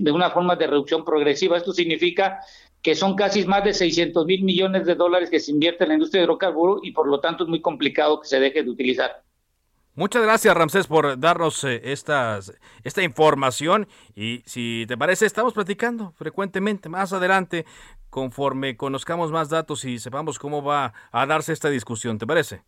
de 0.00 0.12
una 0.12 0.30
forma 0.30 0.56
de 0.56 0.66
reducción 0.66 1.04
progresiva. 1.04 1.56
Esto 1.56 1.72
significa 1.72 2.40
que 2.82 2.94
son 2.94 3.16
casi 3.16 3.44
más 3.44 3.64
de 3.64 3.74
600 3.74 4.24
mil 4.26 4.44
millones 4.44 4.86
de 4.86 4.94
dólares 4.94 5.30
que 5.30 5.40
se 5.40 5.50
invierte 5.50 5.84
en 5.84 5.88
la 5.88 5.94
industria 5.94 6.20
de 6.20 6.24
hidrocarburos 6.24 6.80
y 6.82 6.92
por 6.92 7.08
lo 7.08 7.20
tanto 7.20 7.44
es 7.44 7.50
muy 7.50 7.60
complicado 7.60 8.20
que 8.20 8.28
se 8.28 8.40
deje 8.40 8.62
de 8.62 8.70
utilizar. 8.70 9.22
Muchas 9.94 10.22
gracias, 10.22 10.56
Ramsés, 10.56 10.86
por 10.86 11.18
darnos 11.18 11.64
eh, 11.64 11.80
esta 11.84 13.02
información. 13.02 13.88
Y 14.14 14.42
si 14.46 14.84
te 14.86 14.96
parece, 14.96 15.26
estamos 15.26 15.54
platicando 15.54 16.12
frecuentemente 16.12 16.88
más 16.88 17.12
adelante, 17.12 17.66
conforme 18.08 18.76
conozcamos 18.76 19.32
más 19.32 19.48
datos 19.48 19.84
y 19.84 19.98
sepamos 19.98 20.38
cómo 20.38 20.62
va 20.62 20.94
a 21.10 21.26
darse 21.26 21.52
esta 21.52 21.68
discusión. 21.68 22.16
¿Te 22.16 22.28
parece? 22.28 22.62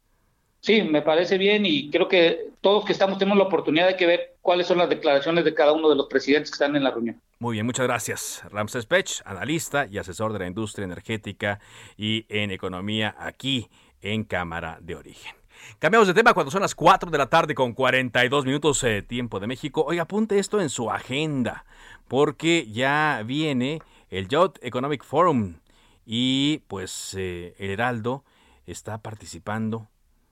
Sí, 0.61 0.83
me 0.83 1.03
parece 1.03 1.39
bien 1.39 1.65
y 1.65 1.91
creo 1.91 2.09
que 2.09 2.51
todos 2.61 2.85
que 2.85 2.93
estamos 2.93 3.19
tenemos 3.19 3.39
la 3.39 3.45
oportunidad 3.45 3.87
de 3.87 3.97
que 3.97 4.07
ver 4.07 4.37
cuáles 4.43 4.67
son 4.67 4.79
las 4.79 4.89
declaraciones 4.89 5.45
de 5.45 5.55
cada 5.55 5.73
uno 5.73 5.89
de 5.89 5.97
los 5.97 6.07
presidentes 6.07 6.51
que 6.51 6.55
están 6.55 6.77
en 6.77 6.85
la 6.85 6.91
reunión. 6.91 7.21
Muy 7.39 7.55
bien, 7.55 7.67
muchas 7.67 7.87
gracias. 7.87 8.43
Ramsés 8.51 8.85
Pech, 8.85 9.23
analista 9.25 9.87
y 9.87 9.97
asesor 9.97 10.33
de 10.35 10.41
la 10.41 10.47
industria 10.47 10.85
energética 10.85 11.61
y 11.97 12.27
en 12.29 12.51
economía 12.51 13.15
aquí 13.19 13.69
en 14.03 14.25
Cámara 14.25 14.79
de 14.83 14.97
Origen. 14.97 15.35
Cambiamos 15.79 16.09
de 16.09 16.15
tema 16.15 16.35
cuando 16.35 16.51
son 16.51 16.63
las 16.63 16.75
4 16.75 17.11
de 17.11 17.19
la 17.19 17.29
tarde 17.29 17.55
con 17.55 17.73
42 17.73 18.45
minutos 18.45 18.83
eh, 18.85 19.03
tiempo 19.03 19.41
de 19.41 19.47
México. 19.47 19.85
Oiga, 19.87 20.03
apunte 20.03 20.39
esto 20.39 20.61
en 20.61 20.69
su 20.69 20.91
agenda 20.91 21.65
porque 22.09 22.67
ya 22.71 23.23
viene 23.25 23.81
el 24.11 24.29
Yacht 24.29 24.59
Economic 24.63 25.05
Forum 25.05 25.57
y 26.05 26.59
pues 26.67 27.15
eh, 27.17 27.55
el 27.59 27.71
Heraldo 27.71 28.25
está 28.67 28.99
participando, 28.99 29.89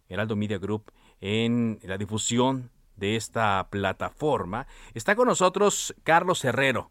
Heraldo 0.08 0.36
Media 0.36 0.58
Group, 0.58 0.90
en 1.20 1.78
la 1.84 1.98
difusión 1.98 2.70
de 2.96 3.16
esta 3.16 3.68
plataforma. 3.70 4.66
Está 4.94 5.14
con 5.14 5.28
nosotros 5.28 5.94
Carlos 6.04 6.44
Herrero, 6.44 6.90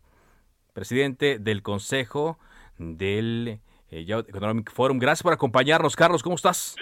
presidente 0.73 1.39
del 1.39 1.63
Consejo 1.63 2.37
del 2.77 3.59
eh, 3.91 4.05
Economic 4.27 4.71
Forum. 4.71 4.99
Gracias 4.99 5.23
por 5.23 5.33
acompañarnos, 5.33 5.95
Carlos. 5.95 6.23
¿Cómo 6.23 6.35
estás? 6.35 6.75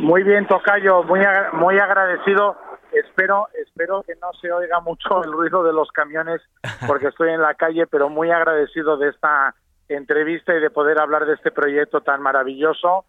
Muy 0.00 0.22
bien, 0.22 0.46
Tocayo, 0.46 1.02
muy, 1.04 1.20
muy 1.52 1.78
agradecido 1.78 2.56
espero, 2.92 3.48
espero 3.54 4.02
que 4.02 4.14
no 4.16 4.32
se 4.40 4.52
oiga 4.52 4.80
mucho 4.80 5.22
el 5.24 5.32
ruido 5.32 5.62
de 5.64 5.72
los 5.72 5.90
camiones 5.92 6.40
porque 6.86 7.08
estoy 7.08 7.30
en 7.30 7.40
la 7.40 7.54
calle, 7.54 7.86
pero 7.86 8.08
muy 8.08 8.30
agradecido 8.30 8.96
de 8.96 9.10
esta 9.10 9.54
entrevista 9.94 10.54
y 10.54 10.60
de 10.60 10.70
poder 10.70 10.98
hablar 10.98 11.26
de 11.26 11.34
este 11.34 11.50
proyecto 11.50 12.00
tan 12.00 12.22
maravilloso 12.22 13.04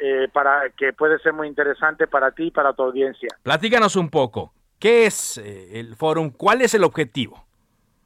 eh, 0.00 0.28
para 0.32 0.70
que 0.70 0.92
puede 0.92 1.18
ser 1.18 1.32
muy 1.32 1.48
interesante 1.48 2.06
para 2.06 2.30
ti 2.32 2.44
y 2.44 2.50
para 2.50 2.72
tu 2.72 2.82
audiencia. 2.82 3.28
Platícanos 3.42 3.96
un 3.96 4.10
poco. 4.10 4.52
¿Qué 4.78 5.06
es 5.06 5.38
eh, 5.38 5.80
el 5.80 5.96
fórum? 5.96 6.30
¿Cuál 6.30 6.62
es 6.62 6.74
el 6.74 6.84
objetivo? 6.84 7.44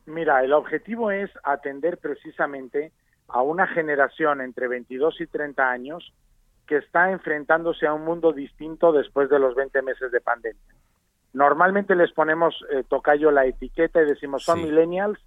Mira, 0.07 0.43
el 0.43 0.53
objetivo 0.53 1.11
es 1.11 1.31
atender 1.45 1.99
precisamente 1.99 2.93
a 3.29 3.43
una 3.43 3.67
generación 3.67 4.41
entre 4.41 4.69
22 4.69 5.21
y 5.21 5.27
30 5.27 5.71
años 5.71 6.13
que 6.67 6.77
está 6.77 7.11
enfrentándose 7.11 7.87
a 7.87 7.93
un 7.93 8.05
mundo 8.05 8.33
distinto 8.33 8.93
después 8.93 9.29
de 9.29 9.39
los 9.39 9.55
20 9.55 9.83
meses 9.83 10.11
de 10.11 10.21
pandemia. 10.21 10.61
Normalmente 11.33 11.95
les 11.95 12.13
ponemos, 12.13 12.55
eh, 12.71 12.85
tocayo, 12.89 13.31
la 13.31 13.47
etiqueta 13.47 14.03
y 14.03 14.07
decimos, 14.07 14.45
son 14.45 14.63
millennials, 14.63 15.19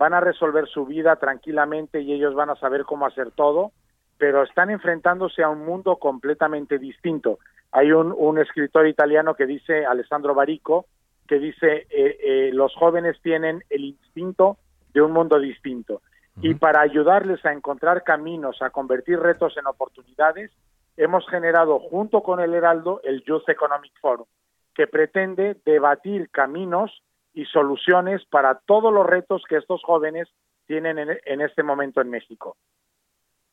van 0.00 0.14
a 0.14 0.20
resolver 0.20 0.66
su 0.66 0.86
vida 0.86 1.16
tranquilamente 1.16 2.00
y 2.00 2.14
ellos 2.14 2.34
van 2.34 2.48
a 2.48 2.56
saber 2.56 2.84
cómo 2.84 3.04
hacer 3.04 3.32
todo, 3.32 3.72
pero 4.16 4.42
están 4.42 4.70
enfrentándose 4.70 5.42
a 5.42 5.50
un 5.50 5.66
mundo 5.66 5.96
completamente 5.96 6.78
distinto. 6.78 7.38
Hay 7.70 7.92
un, 7.92 8.38
escritor 8.38 8.88
italiano 8.88 9.34
que 9.34 9.44
dice, 9.44 9.84
Alessandro 9.84 10.34
Barico, 10.34 10.86
que 11.28 11.38
dice, 11.38 11.86
eh, 11.90 12.16
eh, 12.18 12.50
los 12.54 12.74
jóvenes 12.76 13.20
tienen 13.22 13.62
el 13.68 13.84
instinto 13.84 14.56
de 14.94 15.02
un 15.02 15.12
mundo 15.12 15.38
distinto. 15.38 16.00
Y 16.40 16.54
para 16.54 16.80
ayudarles 16.80 17.44
a 17.44 17.52
encontrar 17.52 18.02
caminos, 18.02 18.62
a 18.62 18.70
convertir 18.70 19.20
retos 19.20 19.54
en 19.58 19.66
oportunidades, 19.66 20.50
hemos 20.96 21.28
generado 21.28 21.78
junto 21.78 22.22
con 22.22 22.40
el 22.40 22.54
Heraldo 22.54 23.02
el 23.04 23.22
Youth 23.24 23.50
Economic 23.50 23.92
Forum, 24.00 24.26
que 24.74 24.86
pretende 24.86 25.58
debatir 25.66 26.30
caminos 26.30 27.02
y 27.34 27.44
soluciones 27.46 28.24
para 28.30 28.60
todos 28.66 28.92
los 28.92 29.06
retos 29.06 29.42
que 29.48 29.56
estos 29.56 29.82
jóvenes 29.82 30.28
tienen 30.66 30.98
en, 30.98 31.40
este 31.40 31.62
momento 31.62 32.00
en 32.00 32.10
México. 32.10 32.56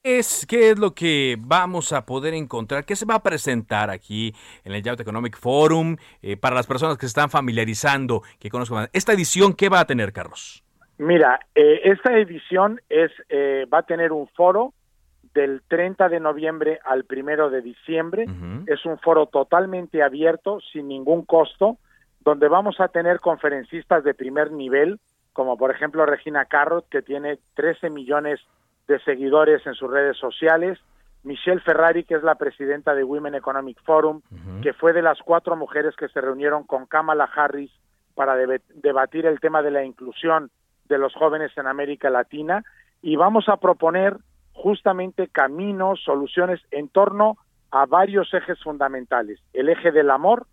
Es, 0.04 0.46
¿Qué 0.48 0.70
es 0.70 0.80
lo 0.80 0.94
que 0.94 1.36
vamos 1.40 1.92
a 1.92 2.06
poder 2.06 2.34
encontrar? 2.34 2.86
¿Qué 2.86 2.96
se 2.96 3.06
va 3.06 3.16
a 3.16 3.24
presentar 3.24 3.90
aquí 3.90 4.34
en 4.64 4.74
el 4.74 4.84
Youth 4.84 5.02
Economic 5.02 5.38
Forum 5.38 5.98
eh, 6.22 6.38
para 6.38 6.56
las 6.56 6.68
personas 6.68 6.96
que 6.98 7.02
se 7.02 7.08
están 7.08 7.30
familiarizando, 7.30 8.22
que 8.40 8.50
conozcan? 8.50 8.88
¿Esta 8.94 9.14
edición 9.14 9.54
qué 9.54 9.68
va 9.68 9.80
a 9.80 9.86
tener, 9.86 10.14
Carlos? 10.14 10.64
Mira, 11.00 11.40
eh, 11.54 11.82
esta 11.84 12.18
edición 12.18 12.82
es, 12.90 13.12
eh, 13.30 13.66
va 13.72 13.80
a 13.80 13.84
tener 13.84 14.12
un 14.12 14.28
foro 14.30 14.74
del 15.34 15.62
30 15.68 16.10
de 16.10 16.20
noviembre 16.20 16.80
al 16.84 17.06
1 17.10 17.50
de 17.50 17.62
diciembre. 17.62 18.26
Es 18.66 18.86
un 18.86 18.98
foro 19.00 19.28
totalmente 19.28 20.02
abierto, 20.02 20.60
sin 20.72 20.88
ningún 20.88 21.26
costo, 21.26 21.78
donde 22.28 22.50
vamos 22.50 22.82
a 22.82 22.90
tener 22.90 23.22
conferencistas 23.22 24.04
de 24.04 24.14
primer 24.14 24.52
nivel, 24.52 25.00
como 25.32 25.56
por 25.56 25.72
ejemplo 25.72 26.06
Regina 26.06 26.44
Carrot, 26.44 26.90
que 26.90 27.02
tiene 27.02 27.40
13 27.54 27.90
millones 27.90 28.42
de 28.86 29.00
seguidores 29.00 29.66
en 29.66 29.76
sus 29.76 29.90
redes 29.90 30.18
sociales, 30.18 30.78
Michelle 31.24 31.62
Ferrari, 31.62 32.04
que 32.04 32.16
es 32.16 32.24
la 32.24 32.36
presidenta 32.36 32.94
de 32.96 33.06
Women 33.06 33.36
Economic 33.36 33.82
Forum, 33.82 34.20
que 34.62 34.74
fue 34.74 34.92
de 34.92 35.02
las 35.02 35.20
cuatro 35.20 35.56
mujeres 35.56 35.96
que 35.96 36.10
se 36.10 36.20
reunieron 36.20 36.66
con 36.66 36.86
Kamala 36.86 37.30
Harris 37.34 37.72
para 38.14 38.36
debatir 38.36 39.26
el 39.26 39.40
tema 39.40 39.62
de 39.62 39.72
la 39.72 39.86
inclusión 39.86 40.52
de 40.90 40.98
los 40.98 41.14
jóvenes 41.14 41.58
en 41.58 41.66
América 41.66 42.10
Latina, 42.10 42.66
y 43.02 43.16
vamos 43.16 43.48
a 43.48 43.56
proponer 43.56 44.18
justamente 44.52 45.30
caminos, 45.30 46.04
soluciones 46.04 46.60
en 46.72 46.90
torno 46.90 47.38
a 47.72 47.86
varios 47.86 48.34
ejes 48.34 48.62
fundamentales. 48.62 49.40
El 49.54 49.70
eje 49.70 49.94
del 49.94 50.10
amor, 50.10 50.46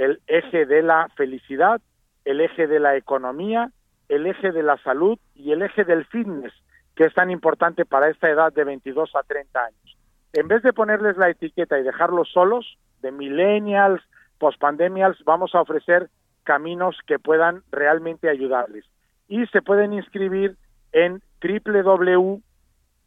el 0.00 0.20
eje 0.26 0.64
de 0.64 0.82
la 0.82 1.08
felicidad, 1.14 1.80
el 2.24 2.40
eje 2.40 2.66
de 2.66 2.80
la 2.80 2.96
economía, 2.96 3.70
el 4.08 4.26
eje 4.26 4.50
de 4.50 4.62
la 4.62 4.78
salud 4.78 5.18
y 5.34 5.52
el 5.52 5.60
eje 5.60 5.84
del 5.84 6.06
fitness, 6.06 6.54
que 6.96 7.04
es 7.04 7.12
tan 7.12 7.30
importante 7.30 7.84
para 7.84 8.08
esta 8.08 8.30
edad 8.30 8.50
de 8.50 8.64
22 8.64 9.14
a 9.14 9.22
30 9.22 9.60
años. 9.60 9.98
En 10.32 10.48
vez 10.48 10.62
de 10.62 10.72
ponerles 10.72 11.18
la 11.18 11.28
etiqueta 11.28 11.78
y 11.78 11.82
dejarlos 11.82 12.30
solos, 12.32 12.78
de 13.02 13.12
millennials, 13.12 14.00
postpandemials, 14.38 15.22
vamos 15.24 15.54
a 15.54 15.60
ofrecer 15.60 16.08
caminos 16.44 16.96
que 17.06 17.18
puedan 17.18 17.62
realmente 17.70 18.30
ayudarles. 18.30 18.86
Y 19.28 19.44
se 19.48 19.60
pueden 19.60 19.92
inscribir 19.92 20.56
en 20.92 21.20
www 21.42 22.40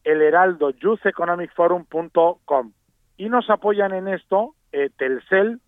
elheraldoyoutheconomicforum.com 0.04 2.74
y 3.18 3.30
nos 3.30 3.50
apoyan 3.50 3.94
en 3.94 4.10
esto 4.10 4.54
eh, 4.72 4.92
Telcel, 4.98 5.60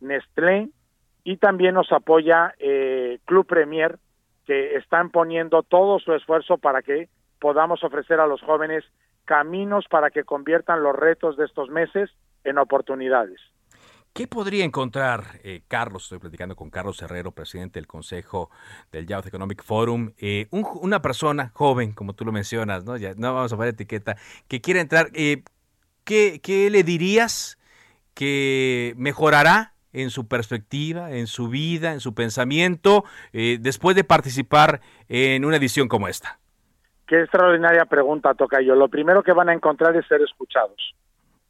Nestlé 0.00 0.68
y 1.24 1.38
también 1.38 1.74
nos 1.74 1.90
apoya 1.90 2.54
eh, 2.58 3.18
Club 3.24 3.46
Premier 3.46 3.98
que 4.46 4.76
están 4.76 5.10
poniendo 5.10 5.62
todo 5.62 5.98
su 5.98 6.12
esfuerzo 6.12 6.58
para 6.58 6.82
que 6.82 7.08
podamos 7.40 7.82
ofrecer 7.82 8.20
a 8.20 8.26
los 8.26 8.42
jóvenes 8.42 8.84
caminos 9.24 9.86
para 9.90 10.10
que 10.10 10.24
conviertan 10.24 10.82
los 10.82 10.94
retos 10.94 11.36
de 11.38 11.46
estos 11.46 11.70
meses 11.70 12.10
en 12.44 12.58
oportunidades. 12.58 13.40
¿Qué 14.12 14.28
podría 14.28 14.64
encontrar, 14.64 15.40
eh, 15.42 15.62
Carlos? 15.66 16.04
Estoy 16.04 16.20
platicando 16.20 16.54
con 16.54 16.70
Carlos 16.70 17.02
Herrero, 17.02 17.32
presidente 17.32 17.80
del 17.80 17.88
Consejo 17.88 18.48
del 18.92 19.08
Youth 19.08 19.26
Economic 19.26 19.64
Forum. 19.64 20.12
Eh, 20.18 20.46
una 20.52 21.02
persona 21.02 21.50
joven, 21.52 21.92
como 21.92 22.12
tú 22.12 22.24
lo 22.24 22.30
mencionas, 22.30 22.84
¿no? 22.84 22.96
Ya, 22.96 23.14
no 23.16 23.34
vamos 23.34 23.52
a 23.52 23.56
poner 23.56 23.74
etiqueta, 23.74 24.16
que 24.46 24.60
quiere 24.60 24.80
entrar. 24.80 25.08
Eh, 25.14 25.42
¿qué, 26.04 26.40
¿Qué 26.40 26.70
le 26.70 26.84
dirías 26.84 27.58
que 28.14 28.94
mejorará 28.96 29.73
en 29.94 30.10
su 30.10 30.28
perspectiva, 30.28 31.12
en 31.12 31.26
su 31.26 31.48
vida, 31.48 31.92
en 31.92 32.00
su 32.00 32.14
pensamiento, 32.14 33.04
después 33.32 33.96
de 33.96 34.04
participar 34.04 34.80
en 35.08 35.44
una 35.44 35.56
edición 35.56 35.88
como 35.88 36.08
esta? 36.08 36.38
Qué 37.06 37.20
extraordinaria 37.20 37.86
pregunta, 37.86 38.34
Tocayo. 38.34 38.74
Lo 38.74 38.88
primero 38.88 39.22
que 39.22 39.32
van 39.32 39.48
a 39.48 39.54
encontrar 39.54 39.96
es 39.96 40.06
ser 40.06 40.20
escuchados 40.20 40.94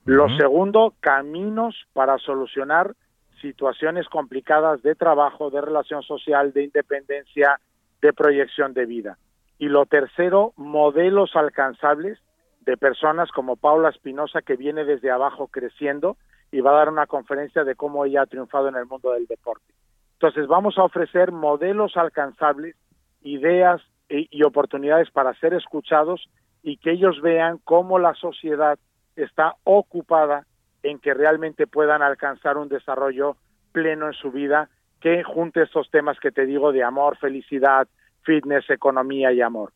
lo 0.05 0.29
segundo, 0.37 0.95
caminos 1.01 1.75
para 1.95 2.19
solucionar 2.19 2.95
situaciones 3.41 4.07
complicadas 4.09 4.83
de 4.83 4.95
trabajo, 4.95 5.51
de 5.51 5.63
relación 5.63 6.03
social, 6.03 6.53
de 6.53 6.65
independencia, 6.65 7.59
de 8.03 8.13
proyección 8.13 8.75
de 8.75 8.85
vida. 8.85 9.19
Y 9.59 9.69
lo 9.69 9.87
tercero, 9.87 10.53
modelos 10.57 11.35
alcanzables 11.37 12.19
de 12.67 12.77
personas 12.77 13.31
como 13.31 13.57
Paula 13.57 13.91
Espinosa, 13.91 14.43
que 14.43 14.57
viene 14.57 14.85
desde 14.85 15.11
abajo 15.11 15.49
creciendo 15.49 16.17
y 16.55 16.61
va 16.61 16.71
a 16.71 16.77
dar 16.77 16.89
una 16.89 17.09
conferencia 17.09 17.65
de 17.65 17.75
cómo 17.75 18.05
ella 18.05 18.23
ha 18.23 18.27
triunfado 18.27 18.69
en 18.69 18.77
el 18.77 18.87
mundo 18.87 19.11
del 19.11 19.27
deporte. 19.27 19.75
Entonces, 20.13 20.47
vamos 20.47 20.79
a 20.79 20.85
ofrecer 20.85 21.33
modelos 21.33 21.97
alcanzables, 21.97 22.77
ideas 23.23 23.83
y, 24.09 24.41
oportunidades 24.45 25.11
para 25.11 25.35
ser 25.41 25.53
escuchados 25.53 26.29
y 26.63 26.77
que 26.77 26.93
ellos 26.93 27.21
vean 27.21 27.59
cómo 27.65 27.99
la 27.99 28.15
sociedad 28.15 28.79
está 29.17 29.57
ocupada 29.65 30.47
en 30.85 31.01
que 31.01 31.13
realmente 31.13 31.67
puedan 31.67 32.03
alcanzar 32.03 32.57
un 32.57 32.69
desarrollo 32.69 33.37
pleno 33.73 34.07
en 34.07 34.13
su 34.13 34.31
vida 34.31 34.69
que 35.01 35.25
junte 35.25 35.63
estos 35.63 35.91
temas 35.91 36.21
que 36.21 36.31
te 36.31 36.47
digo 36.47 36.71
de 36.71 36.85
amor, 36.85 37.17
felicidad, 37.17 37.89
fitness, 38.23 38.71
economía 38.71 39.33
y 39.33 39.41
amor. 39.41 39.73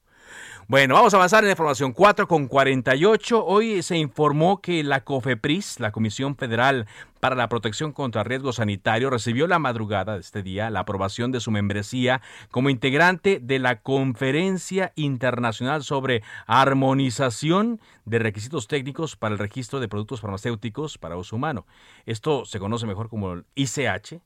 Bueno, 0.69 0.95
vamos 0.95 1.13
a 1.13 1.17
avanzar 1.17 1.43
en 1.43 1.47
la 1.47 1.51
información 1.51 1.91
4 1.91 2.25
con 2.25 2.47
48. 2.47 3.45
Hoy 3.45 3.83
se 3.83 3.97
informó 3.97 4.61
que 4.61 4.81
la 4.81 5.03
COFEPRIS, 5.03 5.81
la 5.81 5.91
Comisión 5.91 6.37
Federal 6.37 6.87
para 7.19 7.35
la 7.35 7.49
Protección 7.49 7.91
contra 7.91 8.23
Riesgos 8.23 8.55
Sanitarios, 8.55 9.11
recibió 9.11 9.45
la 9.45 9.59
madrugada 9.59 10.13
de 10.13 10.21
este 10.21 10.41
día 10.41 10.69
la 10.69 10.79
aprobación 10.79 11.33
de 11.33 11.41
su 11.41 11.51
membresía 11.51 12.21
como 12.49 12.69
integrante 12.69 13.39
de 13.41 13.59
la 13.59 13.81
Conferencia 13.81 14.93
Internacional 14.95 15.83
sobre 15.83 16.23
Armonización 16.47 17.81
de 18.05 18.19
Requisitos 18.19 18.69
Técnicos 18.69 19.17
para 19.17 19.33
el 19.33 19.39
Registro 19.39 19.81
de 19.81 19.89
Productos 19.89 20.21
Farmacéuticos 20.21 20.97
para 20.97 21.17
Uso 21.17 21.35
Humano. 21.35 21.67
Esto 22.05 22.45
se 22.45 22.59
conoce 22.59 22.87
mejor 22.87 23.09
como 23.09 23.33
el 23.33 23.45
ICH 23.55 24.21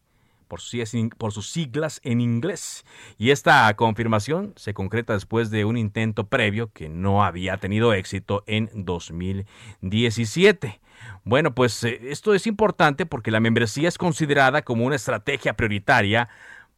por 0.48 0.62
sus 0.62 1.50
siglas 1.50 2.00
en 2.04 2.22
inglés. 2.22 2.86
Y 3.18 3.32
esta 3.32 3.74
confirmación 3.76 4.54
se 4.56 4.74
concreta 4.74 5.14
después 5.14 5.52
de 5.52 5.66
un 5.66 5.78
intento 5.78 6.28
previo 6.28 6.72
que 6.72 6.90
no 6.90 7.24
había 7.24 7.58
tenido 7.58 7.94
éxito 7.94 8.44
en 8.48 8.70
2017. 8.74 10.80
Bueno, 11.24 11.54
pues 11.54 11.84
eh, 11.84 12.00
esto 12.04 12.34
es 12.34 12.48
importante 12.48 13.06
porque 13.06 13.32
la 13.32 13.40
membresía 13.40 13.88
es 13.88 13.98
considerada 13.98 14.62
como 14.62 14.86
una 14.86 14.96
estrategia 14.96 15.54
prioritaria 15.54 16.30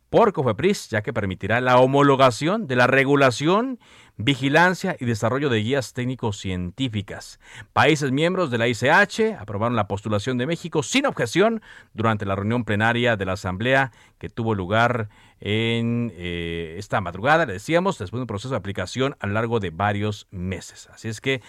por 0.09 0.33
COFEPRIS, 0.33 0.89
ya 0.89 1.01
que 1.01 1.13
permitirá 1.13 1.61
la 1.61 1.77
homologación 1.77 2.67
de 2.67 2.75
la 2.75 2.87
regulación, 2.87 3.79
vigilancia 4.17 4.97
y 4.99 5.05
desarrollo 5.05 5.49
de 5.49 5.59
guías 5.59 5.93
técnicos 5.93 6.37
científicas. 6.37 7.39
Países 7.73 8.11
miembros 8.11 8.51
de 8.51 8.57
la 8.57 8.67
ICH 8.67 9.37
aprobaron 9.39 9.75
la 9.75 9.87
postulación 9.87 10.37
de 10.37 10.47
México 10.47 10.83
sin 10.83 11.05
objeción 11.05 11.61
durante 11.93 12.25
la 12.25 12.35
reunión 12.35 12.65
plenaria 12.65 13.15
de 13.15 13.25
la 13.25 13.33
Asamblea 13.33 13.91
que 14.17 14.29
tuvo 14.29 14.55
lugar 14.55 15.09
en 15.39 16.11
eh, 16.15 16.75
esta 16.77 16.99
madrugada, 16.99 17.45
le 17.45 17.53
decíamos, 17.53 17.97
después 17.97 18.19
de 18.19 18.23
un 18.23 18.27
proceso 18.27 18.49
de 18.49 18.57
aplicación 18.57 19.15
a 19.19 19.27
lo 19.27 19.33
largo 19.33 19.59
de 19.59 19.69
varios 19.69 20.27
meses. 20.31 20.89
Así 20.91 21.07
es 21.07 21.21
que 21.21 21.41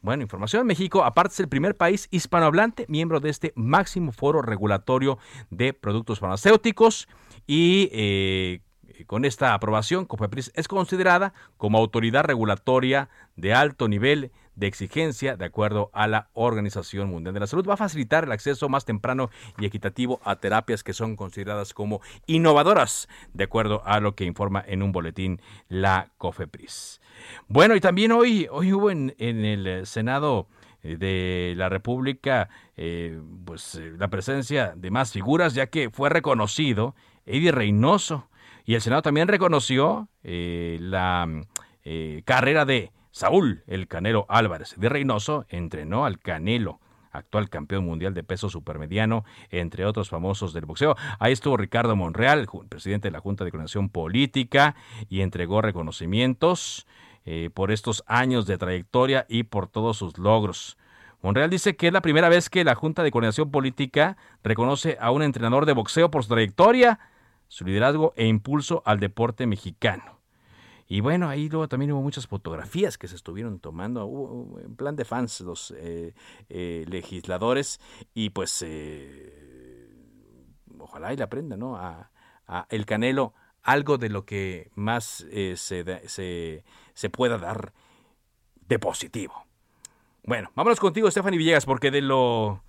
bueno, 0.00 0.22
información. 0.22 0.66
México, 0.66 1.04
aparte, 1.04 1.34
es 1.34 1.40
el 1.40 1.48
primer 1.48 1.76
país 1.76 2.08
hispanohablante 2.10 2.86
miembro 2.88 3.20
de 3.20 3.30
este 3.30 3.52
máximo 3.56 4.12
foro 4.12 4.42
regulatorio 4.42 5.18
de 5.50 5.72
productos 5.72 6.20
farmacéuticos 6.20 7.08
y 7.46 7.88
eh, 7.92 8.60
con 9.06 9.24
esta 9.24 9.54
aprobación, 9.54 10.04
COFEPRIS 10.04 10.52
es 10.54 10.68
considerada 10.68 11.32
como 11.56 11.78
autoridad 11.78 12.24
regulatoria 12.24 13.08
de 13.36 13.54
alto 13.54 13.88
nivel 13.88 14.32
de 14.58 14.66
exigencia 14.66 15.36
de 15.36 15.44
acuerdo 15.44 15.90
a 15.92 16.06
la 16.08 16.30
Organización 16.34 17.08
Mundial 17.08 17.34
de 17.34 17.40
la 17.40 17.46
Salud. 17.46 17.66
Va 17.68 17.74
a 17.74 17.78
facilitar 17.78 18.24
el 18.24 18.32
acceso 18.32 18.68
más 18.68 18.84
temprano 18.84 19.30
y 19.58 19.66
equitativo 19.66 20.20
a 20.24 20.36
terapias 20.36 20.82
que 20.82 20.92
son 20.92 21.16
consideradas 21.16 21.72
como 21.72 22.00
innovadoras, 22.26 23.08
de 23.32 23.44
acuerdo 23.44 23.82
a 23.84 24.00
lo 24.00 24.14
que 24.14 24.24
informa 24.24 24.64
en 24.66 24.82
un 24.82 24.92
boletín 24.92 25.40
la 25.68 26.10
COFEPRIS. 26.18 27.00
Bueno, 27.46 27.76
y 27.76 27.80
también 27.80 28.12
hoy, 28.12 28.48
hoy 28.50 28.72
hubo 28.72 28.90
en, 28.90 29.14
el 29.18 29.86
Senado 29.86 30.48
eh, 30.82 30.96
de 30.96 31.54
la 31.56 31.68
República 31.68 32.48
eh, 32.76 33.20
pues 33.44 33.80
la 33.98 34.08
presencia 34.08 34.74
de 34.76 34.90
más 34.90 35.12
figuras 35.12 35.54
ya 35.54 35.66
que 35.66 35.90
fue 35.90 36.08
reconocido 36.08 36.94
Eddie 37.26 37.52
Reynoso. 37.52 38.28
Y 38.64 38.74
el 38.74 38.82
Senado 38.82 39.02
también 39.02 39.28
reconoció 39.28 40.08
eh, 40.22 40.78
la 40.80 41.26
eh, 41.84 42.22
carrera 42.26 42.66
de 42.66 42.92
Saúl, 43.18 43.64
el 43.66 43.88
Canelo 43.88 44.26
Álvarez. 44.28 44.76
De 44.76 44.88
Reynoso 44.88 45.44
entrenó 45.48 46.04
al 46.04 46.20
Canelo 46.20 46.78
actual 47.10 47.50
campeón 47.50 47.84
mundial 47.84 48.14
de 48.14 48.22
peso 48.22 48.48
supermediano, 48.48 49.24
entre 49.50 49.86
otros 49.86 50.08
famosos 50.08 50.52
del 50.52 50.66
boxeo. 50.66 50.94
Ahí 51.18 51.32
estuvo 51.32 51.56
Ricardo 51.56 51.96
Monreal, 51.96 52.46
presidente 52.68 53.08
de 53.08 53.12
la 53.12 53.18
Junta 53.18 53.44
de 53.44 53.50
Coordinación 53.50 53.88
Política, 53.88 54.76
y 55.08 55.22
entregó 55.22 55.60
reconocimientos 55.62 56.86
eh, 57.24 57.50
por 57.52 57.72
estos 57.72 58.04
años 58.06 58.46
de 58.46 58.56
trayectoria 58.56 59.26
y 59.28 59.42
por 59.42 59.66
todos 59.66 59.96
sus 59.96 60.16
logros. 60.16 60.78
Monreal 61.20 61.50
dice 61.50 61.74
que 61.74 61.88
es 61.88 61.92
la 61.92 62.02
primera 62.02 62.28
vez 62.28 62.48
que 62.48 62.62
la 62.62 62.76
Junta 62.76 63.02
de 63.02 63.10
Coordinación 63.10 63.50
Política 63.50 64.16
reconoce 64.44 64.96
a 65.00 65.10
un 65.10 65.22
entrenador 65.22 65.66
de 65.66 65.72
boxeo 65.72 66.08
por 66.08 66.22
su 66.22 66.28
trayectoria 66.28 67.00
su 67.48 67.64
liderazgo 67.64 68.12
e 68.14 68.26
impulso 68.26 68.80
al 68.86 69.00
deporte 69.00 69.48
mexicano. 69.48 70.17
Y 70.88 71.00
bueno, 71.00 71.28
ahí 71.28 71.48
luego 71.48 71.68
también 71.68 71.92
hubo 71.92 72.02
muchas 72.02 72.26
fotografías 72.26 72.96
que 72.96 73.08
se 73.08 73.16
estuvieron 73.16 73.60
tomando, 73.60 74.58
en 74.64 74.74
plan 74.74 74.96
de 74.96 75.04
fans 75.04 75.40
los 75.42 75.70
eh, 75.76 76.14
eh, 76.48 76.84
legisladores, 76.88 77.78
y 78.14 78.30
pues 78.30 78.64
eh, 78.66 79.94
ojalá 80.78 81.12
y 81.12 81.16
le 81.16 81.24
aprenda, 81.24 81.56
¿no? 81.56 81.76
A, 81.76 82.10
el 82.70 82.86
Canelo 82.86 83.34
algo 83.62 83.98
de 83.98 84.08
lo 84.08 84.24
que 84.24 84.70
más 84.74 85.26
se, 85.28 85.56
se, 85.56 86.64
se 86.94 87.10
pueda 87.10 87.36
dar 87.36 87.74
de 88.66 88.78
positivo. 88.78 89.34
Bueno, 90.24 90.50
vámonos 90.54 90.80
contigo, 90.80 91.10
Stephanie 91.10 91.38
Villegas, 91.38 91.66
porque 91.66 91.90
de 91.90 92.00
lo 92.00 92.62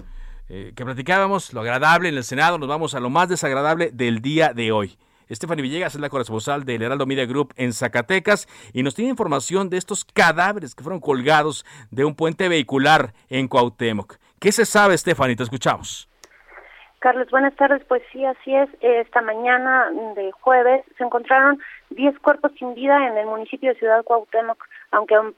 eh, 0.49 0.73
que 0.75 0.83
platicábamos, 0.83 1.53
lo 1.53 1.61
agradable 1.61 2.09
en 2.09 2.17
el 2.17 2.23
Senado, 2.23 2.57
nos 2.57 2.67
vamos 2.67 2.95
a 2.95 2.99
lo 2.99 3.11
más 3.11 3.29
desagradable 3.29 3.91
del 3.91 4.19
día 4.19 4.51
de 4.53 4.71
hoy. 4.71 4.97
Stephanie 5.31 5.61
Villegas 5.61 5.95
es 5.95 6.01
la 6.01 6.09
corresponsal 6.09 6.65
del 6.65 6.81
Heraldo 6.81 7.05
Media 7.05 7.25
Group 7.25 7.53
en 7.55 7.73
Zacatecas 7.73 8.47
y 8.73 8.83
nos 8.83 8.95
tiene 8.95 9.11
información 9.11 9.69
de 9.69 9.77
estos 9.77 10.05
cadáveres 10.05 10.75
que 10.75 10.83
fueron 10.83 10.99
colgados 10.99 11.65
de 11.91 12.05
un 12.05 12.15
puente 12.15 12.49
vehicular 12.49 13.13
en 13.29 13.47
Cuauhtémoc. 13.47 14.17
¿Qué 14.39 14.51
se 14.51 14.65
sabe, 14.65 14.97
Stephanie? 14.97 15.35
Te 15.35 15.43
escuchamos. 15.43 16.09
Carlos, 16.99 17.29
buenas 17.31 17.55
tardes. 17.55 17.81
Pues 17.87 18.01
sí, 18.11 18.25
así 18.25 18.53
es. 18.53 18.69
Esta 18.81 19.21
mañana 19.21 19.89
de 20.15 20.31
jueves 20.31 20.83
se 20.97 21.03
encontraron 21.03 21.59
10 21.91 22.19
cuerpos 22.19 22.51
sin 22.57 22.73
vida 22.75 23.07
en 23.07 23.17
el 23.17 23.25
municipio 23.25 23.69
de 23.69 23.79
Ciudad 23.79 24.03
Cuauhtémoc 24.03 24.57
aunque 24.91 25.15
en, 25.15 25.33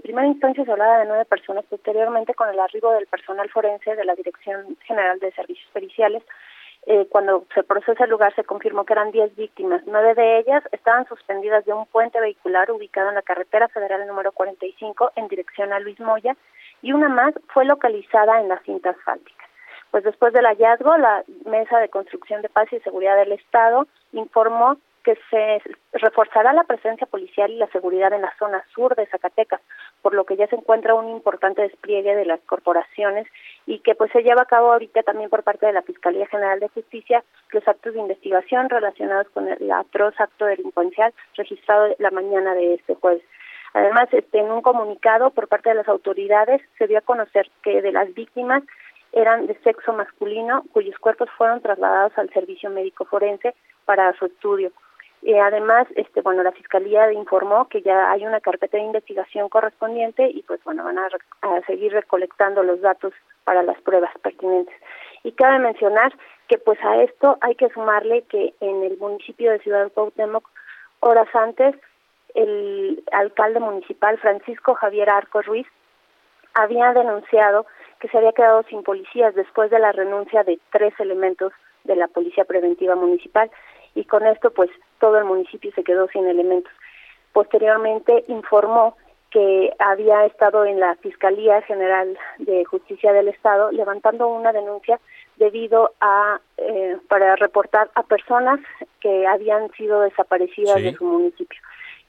primera 0.00 0.26
instancia 0.26 0.64
se 0.64 0.72
hablaba 0.72 0.98
de 0.98 1.06
nueve 1.06 1.24
personas, 1.26 1.64
posteriormente 1.68 2.34
con 2.34 2.48
el 2.48 2.58
arribo 2.58 2.92
del 2.92 3.06
personal 3.06 3.48
forense 3.50 3.94
de 3.94 4.04
la 4.04 4.14
Dirección 4.14 4.76
General 4.84 5.18
de 5.20 5.32
Servicios 5.32 5.68
Periciales, 5.72 6.22
eh, 6.86 7.06
cuando 7.10 7.44
se 7.52 7.64
procesa 7.64 8.04
el 8.04 8.10
lugar 8.10 8.32
se 8.36 8.44
confirmó 8.44 8.84
que 8.84 8.92
eran 8.92 9.10
diez 9.10 9.34
víctimas. 9.34 9.82
Nueve 9.86 10.14
de 10.14 10.38
ellas 10.38 10.62
estaban 10.70 11.04
suspendidas 11.08 11.64
de 11.64 11.72
un 11.72 11.84
puente 11.86 12.20
vehicular 12.20 12.70
ubicado 12.70 13.08
en 13.08 13.16
la 13.16 13.22
carretera 13.22 13.66
federal 13.68 14.06
número 14.06 14.30
45 14.30 15.12
en 15.16 15.26
dirección 15.26 15.72
a 15.72 15.80
Luis 15.80 15.98
Moya 15.98 16.36
y 16.82 16.92
una 16.92 17.08
más 17.08 17.34
fue 17.48 17.64
localizada 17.64 18.40
en 18.40 18.48
la 18.48 18.60
cinta 18.60 18.90
asfáltica. 18.90 19.44
Pues 19.90 20.04
después 20.04 20.32
del 20.32 20.46
hallazgo, 20.46 20.96
la 20.96 21.24
Mesa 21.44 21.78
de 21.78 21.88
Construcción 21.88 22.42
de 22.42 22.48
Paz 22.48 22.72
y 22.72 22.78
Seguridad 22.80 23.16
del 23.16 23.32
Estado 23.32 23.88
informó 24.12 24.76
que 25.02 25.16
se 25.30 25.62
reforzará 25.92 26.52
la 26.52 26.64
presencia 26.64 27.06
policial 27.06 27.50
y 27.50 27.56
la 27.56 27.68
seguridad 27.68 28.12
en 28.12 28.22
la 28.22 28.34
zona 28.38 28.64
sur 28.74 28.94
de 28.96 29.06
Zacatecas, 29.06 29.60
por 30.06 30.14
lo 30.14 30.22
que 30.22 30.36
ya 30.36 30.46
se 30.46 30.54
encuentra 30.54 30.94
un 30.94 31.08
importante 31.08 31.62
despliegue 31.62 32.14
de 32.14 32.24
las 32.24 32.38
corporaciones 32.42 33.26
y 33.66 33.80
que 33.80 33.96
pues 33.96 34.12
se 34.12 34.22
lleva 34.22 34.42
a 34.42 34.46
cabo 34.46 34.72
ahorita 34.72 35.02
también 35.02 35.28
por 35.28 35.42
parte 35.42 35.66
de 35.66 35.72
la 35.72 35.82
Fiscalía 35.82 36.28
General 36.28 36.60
de 36.60 36.68
Justicia 36.68 37.24
los 37.50 37.66
actos 37.66 37.92
de 37.92 37.98
investigación 37.98 38.70
relacionados 38.70 39.28
con 39.30 39.48
el 39.48 39.68
atroz 39.68 40.14
acto 40.20 40.44
delincuencial 40.44 41.12
registrado 41.36 41.92
la 41.98 42.12
mañana 42.12 42.54
de 42.54 42.74
este 42.74 42.94
jueves. 42.94 43.24
Además, 43.74 44.06
este, 44.12 44.38
en 44.38 44.52
un 44.52 44.62
comunicado 44.62 45.30
por 45.30 45.48
parte 45.48 45.70
de 45.70 45.74
las 45.74 45.88
autoridades 45.88 46.62
se 46.78 46.86
dio 46.86 46.98
a 46.98 47.00
conocer 47.00 47.50
que 47.64 47.82
de 47.82 47.90
las 47.90 48.14
víctimas 48.14 48.62
eran 49.10 49.48
de 49.48 49.58
sexo 49.64 49.92
masculino, 49.92 50.62
cuyos 50.72 50.96
cuerpos 51.00 51.28
fueron 51.36 51.62
trasladados 51.62 52.16
al 52.16 52.30
servicio 52.30 52.70
médico 52.70 53.06
forense 53.06 53.56
para 53.84 54.12
su 54.12 54.26
estudio. 54.26 54.70
Eh, 55.22 55.40
además, 55.40 55.88
este, 55.96 56.20
bueno, 56.22 56.42
la 56.42 56.52
fiscalía 56.52 57.12
informó 57.12 57.68
que 57.68 57.82
ya 57.82 58.10
hay 58.10 58.24
una 58.24 58.40
carpeta 58.40 58.76
de 58.76 58.84
investigación 58.84 59.48
correspondiente 59.48 60.28
y, 60.28 60.42
pues, 60.42 60.62
bueno, 60.64 60.84
van 60.84 60.98
a, 60.98 61.08
seguir 61.66 61.92
recolectando 61.92 62.62
los 62.62 62.80
datos 62.80 63.12
para 63.44 63.62
las 63.62 63.80
pruebas 63.82 64.12
pertinentes. 64.22 64.74
Y 65.24 65.32
cabe 65.32 65.58
mencionar 65.58 66.12
que, 66.48 66.58
pues, 66.58 66.78
a 66.84 67.02
esto 67.02 67.38
hay 67.40 67.54
que 67.56 67.68
sumarle 67.70 68.22
que 68.22 68.54
en 68.60 68.84
el 68.84 68.98
municipio 68.98 69.50
de 69.50 69.58
Ciudad 69.60 69.90
Cuauhtémoc, 69.92 70.48
horas 71.00 71.28
antes, 71.34 71.74
el 72.34 73.02
alcalde 73.12 73.60
municipal 73.60 74.18
Francisco 74.18 74.74
Javier 74.74 75.08
Arco 75.10 75.42
Ruiz 75.42 75.66
había 76.54 76.92
denunciado 76.92 77.66
que 77.98 78.08
se 78.08 78.18
había 78.18 78.32
quedado 78.32 78.62
sin 78.64 78.82
policías 78.82 79.34
después 79.34 79.70
de 79.70 79.78
la 79.78 79.92
renuncia 79.92 80.44
de 80.44 80.58
tres 80.70 80.92
elementos 81.00 81.52
de 81.84 81.96
la 81.96 82.08
Policía 82.08 82.44
Preventiva 82.44 82.94
Municipal 82.94 83.50
y 83.94 84.04
con 84.04 84.26
esto 84.26 84.50
pues 84.50 84.70
todo 85.00 85.18
el 85.18 85.24
municipio 85.24 85.72
se 85.74 85.84
quedó 85.84 86.08
sin 86.08 86.26
elementos. 86.26 86.72
Posteriormente 87.32 88.24
informó 88.28 88.96
que 89.30 89.72
había 89.78 90.24
estado 90.24 90.64
en 90.64 90.80
la 90.80 90.94
Fiscalía 90.96 91.60
General 91.62 92.16
de 92.38 92.64
Justicia 92.64 93.12
del 93.12 93.28
Estado 93.28 93.70
levantando 93.72 94.28
una 94.28 94.52
denuncia 94.52 95.00
debido 95.36 95.92
a 96.00 96.40
eh, 96.56 96.96
para 97.08 97.36
reportar 97.36 97.90
a 97.94 98.02
personas 98.04 98.60
que 99.00 99.26
habían 99.26 99.70
sido 99.72 100.00
desaparecidas 100.00 100.82
de 100.82 100.94
su 100.94 101.04
municipio 101.04 101.60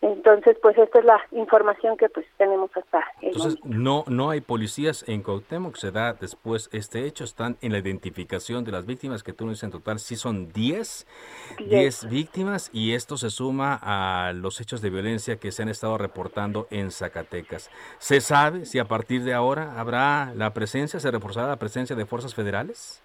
Entonces, 0.01 0.55
pues 0.61 0.77
esta 0.77 0.99
es 0.99 1.05
la 1.05 1.19
información 1.31 1.97
que 1.97 2.07
pues 2.07 2.25
tenemos 2.37 2.69
hasta 2.75 2.99
el 3.21 3.29
Entonces, 3.29 3.59
no 3.63 4.03
no 4.07 4.29
hay 4.29 4.41
policías 4.41 5.03
en 5.07 5.23
Cuauhtémoc, 5.23 5.75
se 5.75 5.91
da 5.91 6.13
después 6.13 6.69
este 6.71 7.05
hecho, 7.05 7.23
están 7.23 7.57
en 7.61 7.71
la 7.71 7.79
identificación 7.79 8.63
de 8.63 8.71
las 8.71 8.85
víctimas, 8.85 9.23
que 9.23 9.33
tú 9.33 9.45
nos 9.45 9.53
dices 9.53 9.63
en 9.63 9.71
total, 9.71 9.99
sí 9.99 10.15
son 10.15 10.51
10, 10.53 11.07
10 11.67 12.09
víctimas 12.09 12.69
y 12.73 12.93
esto 12.93 13.17
se 13.17 13.31
suma 13.31 13.79
a 13.81 14.33
los 14.33 14.61
hechos 14.61 14.81
de 14.81 14.91
violencia 14.91 15.37
que 15.37 15.51
se 15.51 15.63
han 15.63 15.69
estado 15.69 15.97
reportando 15.97 16.67
en 16.69 16.91
Zacatecas. 16.91 17.71
¿Se 17.97 18.21
sabe 18.21 18.65
si 18.65 18.77
a 18.77 18.85
partir 18.85 19.23
de 19.23 19.33
ahora 19.33 19.79
habrá 19.79 20.31
la 20.35 20.53
presencia, 20.53 20.99
se 20.99 21.09
reforzará 21.09 21.47
la 21.47 21.57
presencia 21.57 21.95
de 21.95 22.05
fuerzas 22.05 22.35
federales? 22.35 23.01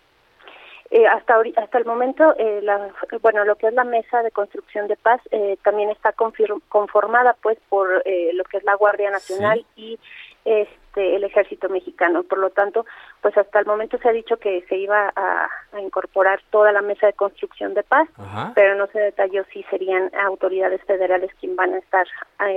Eh, 0.95 1.07
hasta 1.07 1.41
hasta 1.57 1.79
el 1.79 1.87
momento, 1.87 2.35
eh, 2.37 2.61
la, 2.63 2.91
bueno, 3.23 3.47
lo 3.47 3.57
que 3.57 3.67
es 3.67 3.73
la 3.73 3.83
mesa 3.83 4.23
de 4.23 4.31
construcción 4.31 4.89
de 4.89 4.97
paz 4.97 5.23
eh, 5.31 5.57
también 5.65 5.89
está 5.89 6.13
conformada, 6.13 7.35
pues, 7.43 7.57
por 7.71 8.03
eh, 8.05 8.31
lo 8.35 8.45
que 8.45 8.59
es 8.59 8.65
la 8.65 8.75
Guardia 8.75 9.11
Nacional 9.11 9.65
y 9.75 9.99
este 10.45 11.17
el 11.17 11.25
Ejército 11.25 11.71
Mexicano. 11.71 12.25
Por 12.25 12.37
lo 12.37 12.51
tanto, 12.51 12.85
pues, 13.23 13.35
hasta 13.39 13.61
el 13.61 13.65
momento 13.65 13.97
se 14.03 14.09
ha 14.11 14.13
dicho 14.13 14.37
que 14.37 14.67
se 14.69 14.77
iba 14.77 15.11
a, 15.17 15.49
incorporar 15.81 16.43
toda 16.51 16.73
la 16.73 16.83
mesa 16.83 17.07
de 17.07 17.15
construcción 17.15 17.73
de 17.73 17.85
paz, 17.85 18.07
pero 18.55 18.75
no 18.75 18.87
se 18.89 19.01
detalló 19.01 19.45
si 19.51 19.63
serían 19.71 20.11
autoridades 20.15 20.83
federales 20.85 21.31
quien 21.41 21.57
van 21.57 21.73
a 21.73 21.79
estar 21.79 22.07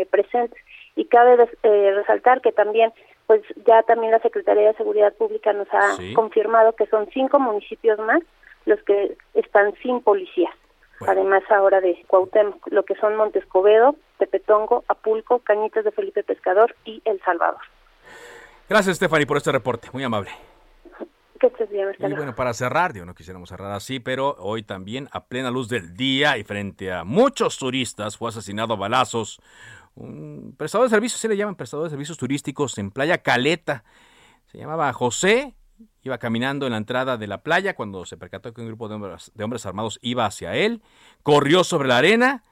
presentes. 0.10 0.62
Y 0.98 1.06
cabe 1.06 1.38
resaltar 1.64 2.42
que 2.42 2.52
también 2.52 2.92
pues 3.28 3.42
ya 3.66 3.84
también 3.84 4.12
la 4.12 4.20
Secretaría 4.20 4.68
de 4.68 4.78
Seguridad 4.78 5.14
Pública 5.14 5.54
nos 5.54 5.68
ha 5.72 5.98
confirmado 6.14 6.74
que 6.74 6.86
son 6.88 7.08
cinco 7.12 7.40
municipios 7.40 8.00
más 8.00 8.22
los 8.66 8.82
que 8.84 9.18
están 9.34 9.74
sin 9.82 10.02
policía. 10.02 10.50
Además 11.08 11.44
ahora 11.50 11.82
de 11.82 12.04
Cuauhtémoc, 12.08 12.68
lo 12.72 12.84
que 12.84 12.96
son 12.96 13.16
Montescobedo, 13.16 13.96
Tepetongo, 14.18 14.84
Apulco, 14.88 15.40
Cañitas 15.40 15.84
de 15.84 15.92
Felipe 15.92 16.24
Pescador 16.24 16.76
y 16.86 17.02
El 17.06 17.22
Salvador. 17.22 17.62
Gracias, 18.70 18.98
Stephanie, 18.98 19.28
por 19.28 19.38
este 19.38 19.52
reporte. 19.52 19.90
Muy 19.92 20.04
amable. 20.04 20.32
Que 21.40 21.48
estés 21.48 21.70
bien, 21.70 21.90
Y 22.00 22.14
bueno, 22.14 22.34
para 22.34 22.54
cerrar, 22.54 22.94
yo 22.94 23.06
no 23.06 23.14
quisiéramos 23.14 23.50
cerrar 23.50 23.74
así, 23.74 24.00
pero 24.00 24.36
hoy 24.40 24.64
también, 24.64 25.10
a 25.12 25.26
plena 25.26 25.52
luz 25.52 25.68
del 25.68 25.96
día 25.98 26.38
y 26.38 26.46
frente 26.46 26.94
a 26.94 27.04
muchos 27.04 27.58
turistas, 27.58 28.18
fue 28.18 28.30
asesinado 28.30 28.74
a 28.74 28.78
balazos 28.78 29.42
un 29.96 30.54
prestador 30.58 30.88
de 30.88 30.96
servicios, 30.96 31.20
se 31.20 31.28
le 31.28 31.38
llaman 31.38 31.56
prestador 31.56 31.86
de 31.86 31.90
servicios 31.90 32.18
turísticos 32.18 32.78
en 32.78 32.92
Playa 32.92 33.20
Caleta. 33.20 33.84
Se 34.46 34.58
llamaba 34.58 34.92
José, 34.94 35.56
iba 36.04 36.18
caminando 36.18 36.66
en 36.66 36.74
la 36.74 36.78
entrada 36.78 37.18
de 37.18 37.28
la 37.28 37.44
playa 37.44 37.76
cuando 37.76 38.06
se 38.06 38.18
percató 38.18 38.54
que 38.54 38.62
un 38.62 38.68
grupo 38.68 38.88
de 38.88 38.96
hombres, 38.96 39.32
de 39.34 39.44
hombres 39.44 39.66
armados 39.66 40.00
iba 40.02 40.26
hacia 40.26 40.56
él, 40.56 40.82
corrió 41.24 41.64
sobre 41.64 41.88
la 41.88 41.98
arena, 41.98 42.44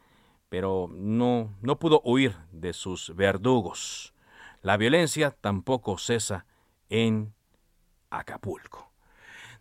pero 0.50 0.89
no, 0.91 1.56
no 1.62 1.80
pudo 1.80 2.02
huir 2.04 2.36
de 2.52 2.74
sus 2.74 3.16
verdugos. 3.16 4.14
La 4.62 4.78
violencia 4.78 5.32
tampoco 5.32 5.98
cesa 5.98 6.46
en 6.89 7.34
Acapulco. 8.10 8.93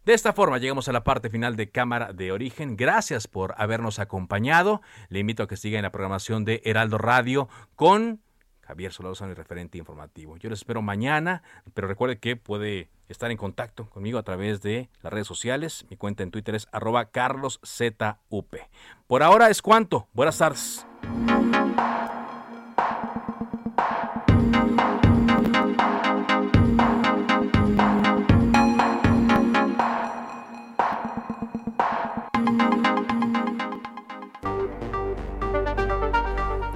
De 0.05 0.15
esta 0.15 0.33
forma 0.33 0.59
llegamos 0.59 0.89
a 0.89 0.93
la 0.93 1.05
parte 1.05 1.31
final 1.31 1.55
de 1.55 1.71
Cámara 1.71 2.13
de 2.13 2.33
Origen. 2.33 2.77
Gracias 2.77 3.29
por 3.29 3.55
habernos 3.57 4.01
acompañado. 4.01 4.83
Le 5.11 5.21
invito 5.21 5.45
a 5.45 5.49
que 5.49 5.57
siga 5.57 5.79
en 5.79 5.85
la 5.85 5.93
programación 5.93 6.45
de 6.45 6.61
Heraldo 6.65 6.99
Radio 6.99 7.49
con 7.77 8.21
Javier 8.63 8.93
Solano, 8.93 9.31
el 9.31 9.37
referente 9.37 9.79
informativo. 9.79 10.37
Yo 10.39 10.51
les 10.51 10.61
espero 10.61 10.83
mañana, 10.83 11.45
pero 11.73 11.87
recuerde 11.87 12.19
que 12.19 12.35
puede 12.35 12.89
estar 13.09 13.31
en 13.31 13.37
contacto 13.37 13.89
conmigo 13.91 14.19
a 14.19 14.25
través 14.25 14.61
de 14.61 14.89
las 15.03 15.13
redes 15.13 15.29
sociales. 15.29 15.87
Mi 15.89 15.97
cuenta 15.97 16.25
en 16.25 16.33
Twitter 16.33 16.57
es 16.57 16.67
arroba 16.73 17.11
carloszup. 17.11 18.57
Por 19.07 19.23
ahora 19.23 19.51
es 19.51 19.63
cuanto. 19.63 20.09
Buenas 20.15 20.39
tardes. 20.39 20.85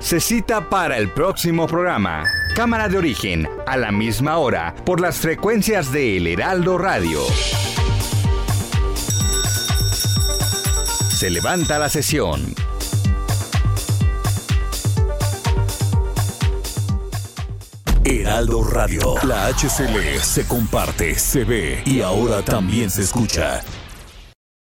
Se 0.07 0.21
cita 0.21 0.71
para 0.71 0.99
el 0.99 1.09
próximo 1.09 1.67
programa. 1.67 2.23
Cámara 2.55 2.89
de 2.89 2.97
origen, 2.97 3.49
a 3.67 3.77
la 3.77 3.91
misma 3.91 4.39
hora, 4.39 4.73
por 4.85 5.01
las 5.01 5.19
frecuencias 5.19 5.91
de 5.91 6.19
El 6.19 6.29
Heraldo 6.29 6.79
Radio. 6.79 7.19
Se 11.09 11.29
levanta 11.29 11.81
la 11.81 11.89
sesión. 11.89 12.55
Heraldo 18.05 18.63
Radio. 18.63 19.15
La 19.25 19.49
HCL 19.49 20.21
se 20.23 20.47
comparte, 20.47 21.19
se 21.19 21.43
ve 21.43 21.83
y 21.85 22.01
ahora 22.01 22.43
también 22.43 22.91
se 22.91 23.03
escucha. 23.03 23.61